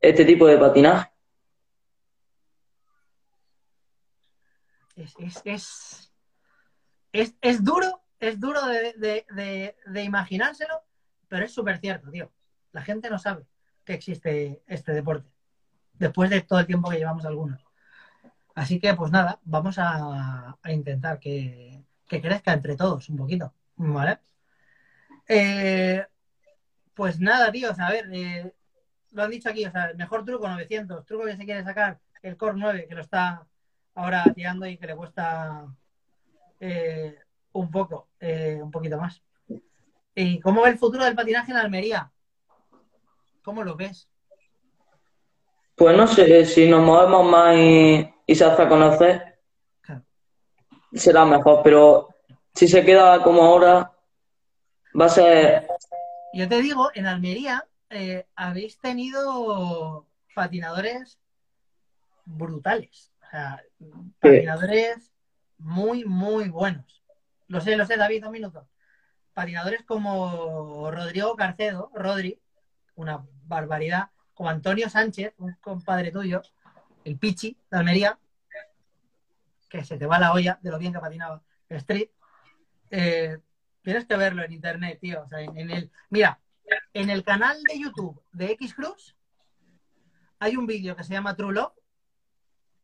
este 0.00 0.24
tipo 0.24 0.46
de 0.46 0.58
patinaje. 0.58 1.10
es, 4.96 5.14
es, 5.18 5.42
es, 5.44 6.12
es, 7.12 7.34
es 7.40 7.64
duro, 7.64 8.02
es 8.18 8.40
duro 8.40 8.64
de, 8.66 8.92
de- 8.94 9.26
de- 9.30 9.76
de 9.86 10.02
imaginárselo, 10.02 10.82
pero 11.28 11.44
es 11.44 11.52
súper 11.52 11.78
cierto, 11.78 12.10
tío. 12.10 12.32
La 12.72 12.82
gente 12.82 13.08
no 13.08 13.18
sabe 13.18 13.46
que 13.84 13.94
existe 13.94 14.60
este 14.66 14.92
deporte, 14.92 15.30
después 15.94 16.30
de 16.30 16.40
todo 16.42 16.58
el 16.60 16.66
tiempo 16.66 16.90
que 16.90 16.98
llevamos 16.98 17.24
algunos. 17.24 17.64
Así 18.54 18.80
que, 18.80 18.92
pues 18.94 19.12
nada, 19.12 19.38
vamos 19.44 19.78
a, 19.78 20.56
a 20.60 20.72
intentar 20.72 21.20
que, 21.20 21.84
que 22.08 22.20
crezca 22.20 22.52
entre 22.52 22.74
todos 22.74 23.08
un 23.08 23.16
poquito, 23.16 23.52
¿vale? 23.76 24.18
Eh, 25.28 26.04
pues 26.94 27.20
nada, 27.20 27.52
tío, 27.52 27.70
a 27.78 27.90
ver, 27.90 28.08
eh, 28.12 28.52
lo 29.12 29.22
han 29.22 29.30
dicho 29.30 29.50
aquí, 29.50 29.64
o 29.66 29.70
sea, 29.70 29.92
mejor 29.94 30.24
truco 30.24 30.48
900, 30.48 31.04
truco 31.04 31.26
que 31.26 31.36
se 31.36 31.44
quiere 31.44 31.62
sacar 31.62 32.00
el 32.22 32.36
Core 32.36 32.56
9, 32.56 32.86
que 32.88 32.94
lo 32.94 33.02
está 33.02 33.46
ahora 33.94 34.24
tirando 34.34 34.66
y 34.66 34.76
que 34.76 34.86
le 34.86 34.96
cuesta 34.96 35.66
eh, 36.60 37.16
un 37.52 37.70
poco, 37.70 38.08
un 38.20 38.70
poquito 38.70 38.98
más. 38.98 39.22
¿Y 40.14 40.40
cómo 40.40 40.62
ve 40.62 40.70
el 40.70 40.78
futuro 40.78 41.04
del 41.04 41.14
patinaje 41.14 41.52
en 41.52 41.58
Almería? 41.58 42.10
¿Cómo 43.42 43.62
lo 43.62 43.76
ves? 43.76 44.08
Pues 45.76 45.96
no 45.96 46.08
sé, 46.08 46.44
si 46.44 46.68
nos 46.68 46.84
movemos 46.84 47.30
más 47.30 47.56
y, 47.56 48.14
y 48.26 48.34
se 48.34 48.44
hace 48.44 48.62
a 48.62 48.68
conocer. 48.68 49.37
Será 50.92 51.24
mejor, 51.24 51.60
pero 51.62 52.08
si 52.54 52.68
se 52.68 52.84
queda 52.84 53.22
como 53.22 53.42
ahora, 53.42 53.92
va 54.98 55.06
a 55.06 55.08
ser 55.08 55.68
Yo 56.32 56.48
te 56.48 56.60
digo, 56.60 56.90
en 56.94 57.06
Almería 57.06 57.66
eh, 57.90 58.26
habéis 58.34 58.78
tenido 58.78 60.06
patinadores 60.34 61.18
brutales. 62.24 63.12
O 63.22 63.30
sea, 63.30 63.62
patinadores 64.20 65.12
muy, 65.58 66.04
muy 66.04 66.48
buenos. 66.48 67.02
Lo 67.46 67.60
sé, 67.60 67.76
lo 67.76 67.86
sé, 67.86 67.96
David, 67.96 68.26
un 68.26 68.32
minuto. 68.32 68.68
Patinadores 69.34 69.82
como 69.84 70.90
Rodrigo 70.90 71.36
Carcedo, 71.36 71.90
Rodri, 71.94 72.40
una 72.94 73.24
barbaridad, 73.44 74.10
como 74.34 74.50
Antonio 74.50 74.88
Sánchez, 74.88 75.34
un 75.38 75.54
compadre 75.60 76.10
tuyo, 76.10 76.42
el 77.04 77.18
Pichi 77.18 77.56
de 77.70 77.78
Almería, 77.78 78.18
que 79.68 79.84
se 79.84 79.98
te 79.98 80.06
va 80.06 80.18
la 80.18 80.32
olla 80.32 80.58
de 80.62 80.70
lo 80.70 80.78
bien 80.78 80.92
que 80.92 81.00
patinaba 81.00 81.42
street. 81.68 82.10
Eh, 82.90 83.38
tienes 83.82 84.06
que 84.06 84.16
verlo 84.16 84.42
en 84.42 84.52
internet, 84.52 84.98
tío. 85.00 85.22
O 85.22 85.28
sea, 85.28 85.40
en, 85.40 85.56
en 85.56 85.70
el, 85.70 85.92
mira, 86.10 86.40
en 86.92 87.10
el 87.10 87.24
canal 87.24 87.62
de 87.62 87.78
YouTube 87.78 88.22
de 88.32 88.52
X 88.52 88.74
Cruz 88.74 89.16
hay 90.38 90.56
un 90.56 90.66
vídeo 90.66 90.96
que 90.96 91.04
se 91.04 91.12
llama 91.12 91.34
True 91.34 91.54
Love, 91.54 91.72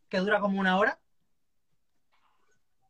que 0.09 0.18
dura 0.18 0.41
como 0.41 0.59
una 0.59 0.76
hora. 0.76 1.01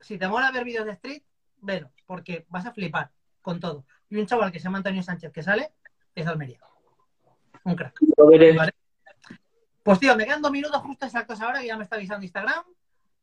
Si 0.01 0.18
te 0.18 0.28
mola 0.28 0.51
ver 0.51 0.64
vídeos 0.64 0.86
de 0.86 0.92
street, 0.92 1.22
velo, 1.59 1.90
porque 2.07 2.47
vas 2.49 2.66
a 2.66 2.72
flipar 2.72 3.11
con 3.42 3.61
todo. 3.61 3.86
Y 4.11 4.16
un 4.16 4.26
chaval 4.26 4.53
que 4.53 4.59
se 4.59 4.64
llama 4.64 4.78
Antonio 4.78 5.03
Sánchez 5.03 5.32
que 5.32 5.42
sale 5.42 5.72
es 6.14 6.24
de 6.24 6.30
Almería. 6.30 6.61
Un 7.64 7.74
crack. 7.74 7.99
Vale. 8.16 8.74
Pues 9.82 9.99
tío, 9.99 10.16
me 10.16 10.24
quedan 10.24 10.42
dos 10.42 10.51
minutos 10.51 10.80
justo 10.82 11.07
exactos 11.07 11.40
ahora 11.40 11.61
que 11.61 11.66
ya 11.66 11.76
me 11.76 11.84
está 11.84 11.97
avisando 11.97 12.24
Instagram. 12.24 12.64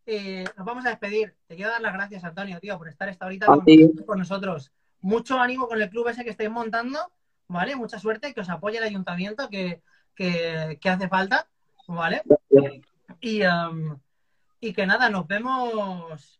Eh, 0.05 0.45
nos 0.57 0.65
vamos 0.65 0.85
a 0.85 0.89
despedir. 0.89 1.35
Te 1.47 1.55
quiero 1.55 1.71
dar 1.71 1.81
las 1.81 1.93
gracias, 1.93 2.23
Antonio, 2.23 2.59
tío, 2.59 2.77
por 2.77 2.87
estar 2.87 3.07
esta 3.09 3.25
horita 3.25 3.45
con, 3.45 3.65
con 4.05 4.19
nosotros. 4.19 4.71
Mucho 5.01 5.39
ánimo 5.39 5.67
con 5.67 5.81
el 5.81 5.89
club 5.89 6.07
ese 6.07 6.23
que 6.23 6.29
estáis 6.29 6.49
montando, 6.49 6.99
¿vale? 7.47 7.75
Mucha 7.75 7.99
suerte, 7.99 8.33
que 8.33 8.41
os 8.41 8.49
apoye 8.49 8.77
el 8.77 8.83
ayuntamiento 8.83 9.49
que, 9.49 9.81
que, 10.15 10.77
que 10.81 10.89
hace 10.89 11.07
falta, 11.07 11.47
¿vale? 11.87 12.23
Y, 13.19 13.43
um, 13.43 13.99
y 14.59 14.73
que 14.73 14.85
nada, 14.85 15.09
nos 15.09 15.27
vemos 15.27 16.39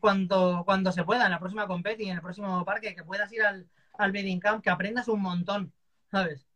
cuando, 0.00 0.62
cuando 0.64 0.92
se 0.92 1.04
pueda, 1.04 1.24
en 1.26 1.32
la 1.32 1.38
próxima 1.40 1.66
competi, 1.66 2.08
en 2.08 2.16
el 2.16 2.22
próximo 2.22 2.64
parque, 2.64 2.94
que 2.94 3.04
puedas 3.04 3.32
ir 3.32 3.42
al, 3.42 3.66
al 3.98 4.12
Bedding 4.12 4.40
Camp, 4.40 4.62
que 4.62 4.70
aprendas 4.70 5.08
un 5.08 5.20
montón, 5.20 5.72
¿sabes? 6.10 6.46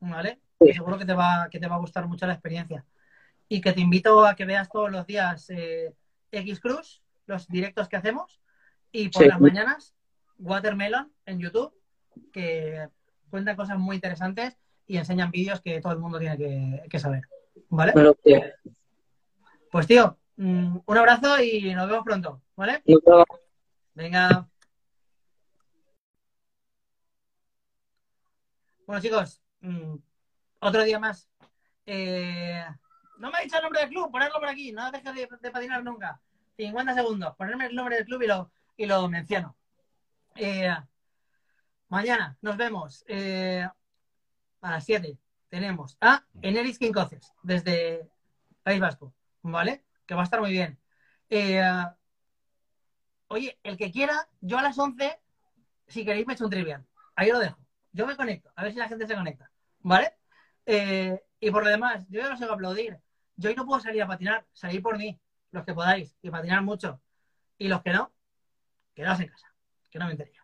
¿Vale? 0.00 0.38
Sí. 0.60 0.74
Seguro 0.74 0.98
que 0.98 1.04
te, 1.04 1.14
va, 1.14 1.48
que 1.50 1.58
te 1.58 1.66
va 1.66 1.76
a 1.76 1.80
gustar 1.80 2.06
mucho 2.06 2.26
la 2.26 2.34
experiencia. 2.34 2.84
Y 3.52 3.60
que 3.60 3.74
te 3.74 3.82
invito 3.82 4.24
a 4.24 4.34
que 4.34 4.46
veas 4.46 4.70
todos 4.70 4.90
los 4.90 5.06
días 5.06 5.50
eh, 5.50 5.92
X 6.30 6.58
Cruz, 6.58 7.02
los 7.26 7.46
directos 7.48 7.86
que 7.86 7.96
hacemos, 7.96 8.40
y 8.90 9.10
por 9.10 9.24
Sí. 9.24 9.28
las 9.28 9.38
mañanas 9.40 9.94
Watermelon 10.38 11.12
en 11.26 11.38
YouTube, 11.38 11.70
que 12.32 12.88
cuentan 13.28 13.54
cosas 13.54 13.78
muy 13.78 13.96
interesantes 13.96 14.56
y 14.86 14.96
enseñan 14.96 15.30
vídeos 15.30 15.60
que 15.60 15.82
todo 15.82 15.92
el 15.92 15.98
mundo 15.98 16.18
tiene 16.18 16.38
que, 16.38 16.88
que 16.88 16.98
saber. 16.98 17.24
¿Vale? 17.68 17.92
Lo 17.94 18.16
sé. 18.24 18.54
Pues 19.70 19.86
tío, 19.86 20.18
mm, 20.36 20.78
un 20.86 20.96
abrazo 20.96 21.38
y 21.42 21.74
nos 21.74 21.90
vemos 21.90 22.04
pronto, 22.04 22.40
¿vale? 22.56 22.82
Venga. 23.92 24.48
Bueno 28.86 29.02
chicos, 29.02 29.42
mm, 29.60 29.96
otro 30.60 30.84
día 30.84 30.98
más. 30.98 31.28
Eh, 31.84 32.64
no 33.22 33.30
me 33.30 33.38
ha 33.38 33.42
dicho 33.42 33.56
el 33.56 33.62
nombre 33.62 33.80
del 33.82 33.88
club, 33.88 34.10
ponerlo 34.10 34.40
por 34.40 34.48
aquí, 34.48 34.72
no 34.72 34.90
dejes 34.90 35.14
de, 35.14 35.28
de 35.40 35.50
patinar 35.52 35.84
nunca. 35.84 36.20
50 36.56 36.92
segundos, 36.92 37.36
ponerme 37.36 37.66
el 37.66 37.74
nombre 37.76 37.94
del 37.94 38.04
club 38.04 38.22
y 38.22 38.26
lo, 38.26 38.50
y 38.76 38.84
lo 38.84 39.08
menciono. 39.08 39.56
Eh, 40.34 40.74
mañana 41.88 42.36
nos 42.40 42.56
vemos 42.56 43.04
eh, 43.06 43.64
a 44.60 44.70
las 44.72 44.84
7. 44.84 45.16
Tenemos 45.48 45.96
a 46.00 46.24
Eneris 46.42 46.80
Quincoces 46.80 47.32
desde 47.44 48.10
País 48.64 48.80
Vasco, 48.80 49.14
¿vale? 49.42 49.84
Que 50.04 50.16
va 50.16 50.22
a 50.22 50.24
estar 50.24 50.40
muy 50.40 50.50
bien. 50.50 50.76
Eh, 51.30 51.62
oye, 53.28 53.56
el 53.62 53.76
que 53.76 53.92
quiera, 53.92 54.28
yo 54.40 54.58
a 54.58 54.62
las 54.62 54.76
11, 54.76 55.20
si 55.86 56.04
queréis, 56.04 56.26
me 56.26 56.32
echo 56.32 56.44
un 56.44 56.50
trivial. 56.50 56.84
Ahí 57.14 57.30
lo 57.30 57.38
dejo. 57.38 57.60
Yo 57.92 58.04
me 58.04 58.16
conecto, 58.16 58.50
a 58.56 58.64
ver 58.64 58.72
si 58.72 58.78
la 58.80 58.88
gente 58.88 59.06
se 59.06 59.14
conecta, 59.14 59.48
¿vale? 59.78 60.12
Eh, 60.66 61.22
y 61.38 61.50
por 61.52 61.62
lo 61.62 61.70
demás, 61.70 62.04
yo 62.08 62.20
ya 62.20 62.28
no 62.28 62.36
sé 62.36 62.46
aplaudir. 62.46 62.98
Yo 63.36 63.50
hoy 63.50 63.56
no 63.56 63.66
puedo 63.66 63.80
salir 63.80 64.02
a 64.02 64.06
patinar, 64.06 64.46
salir 64.52 64.82
por 64.82 64.98
mí, 64.98 65.18
los 65.50 65.64
que 65.64 65.74
podáis, 65.74 66.16
y 66.22 66.30
patinar 66.30 66.62
mucho. 66.62 67.00
Y 67.58 67.68
los 67.68 67.82
que 67.82 67.92
no, 67.92 68.12
quedaos 68.94 69.20
en 69.20 69.28
casa, 69.28 69.52
que 69.90 69.98
no 69.98 70.06
me 70.06 70.12
enteré 70.12 70.32
yo. 70.32 70.41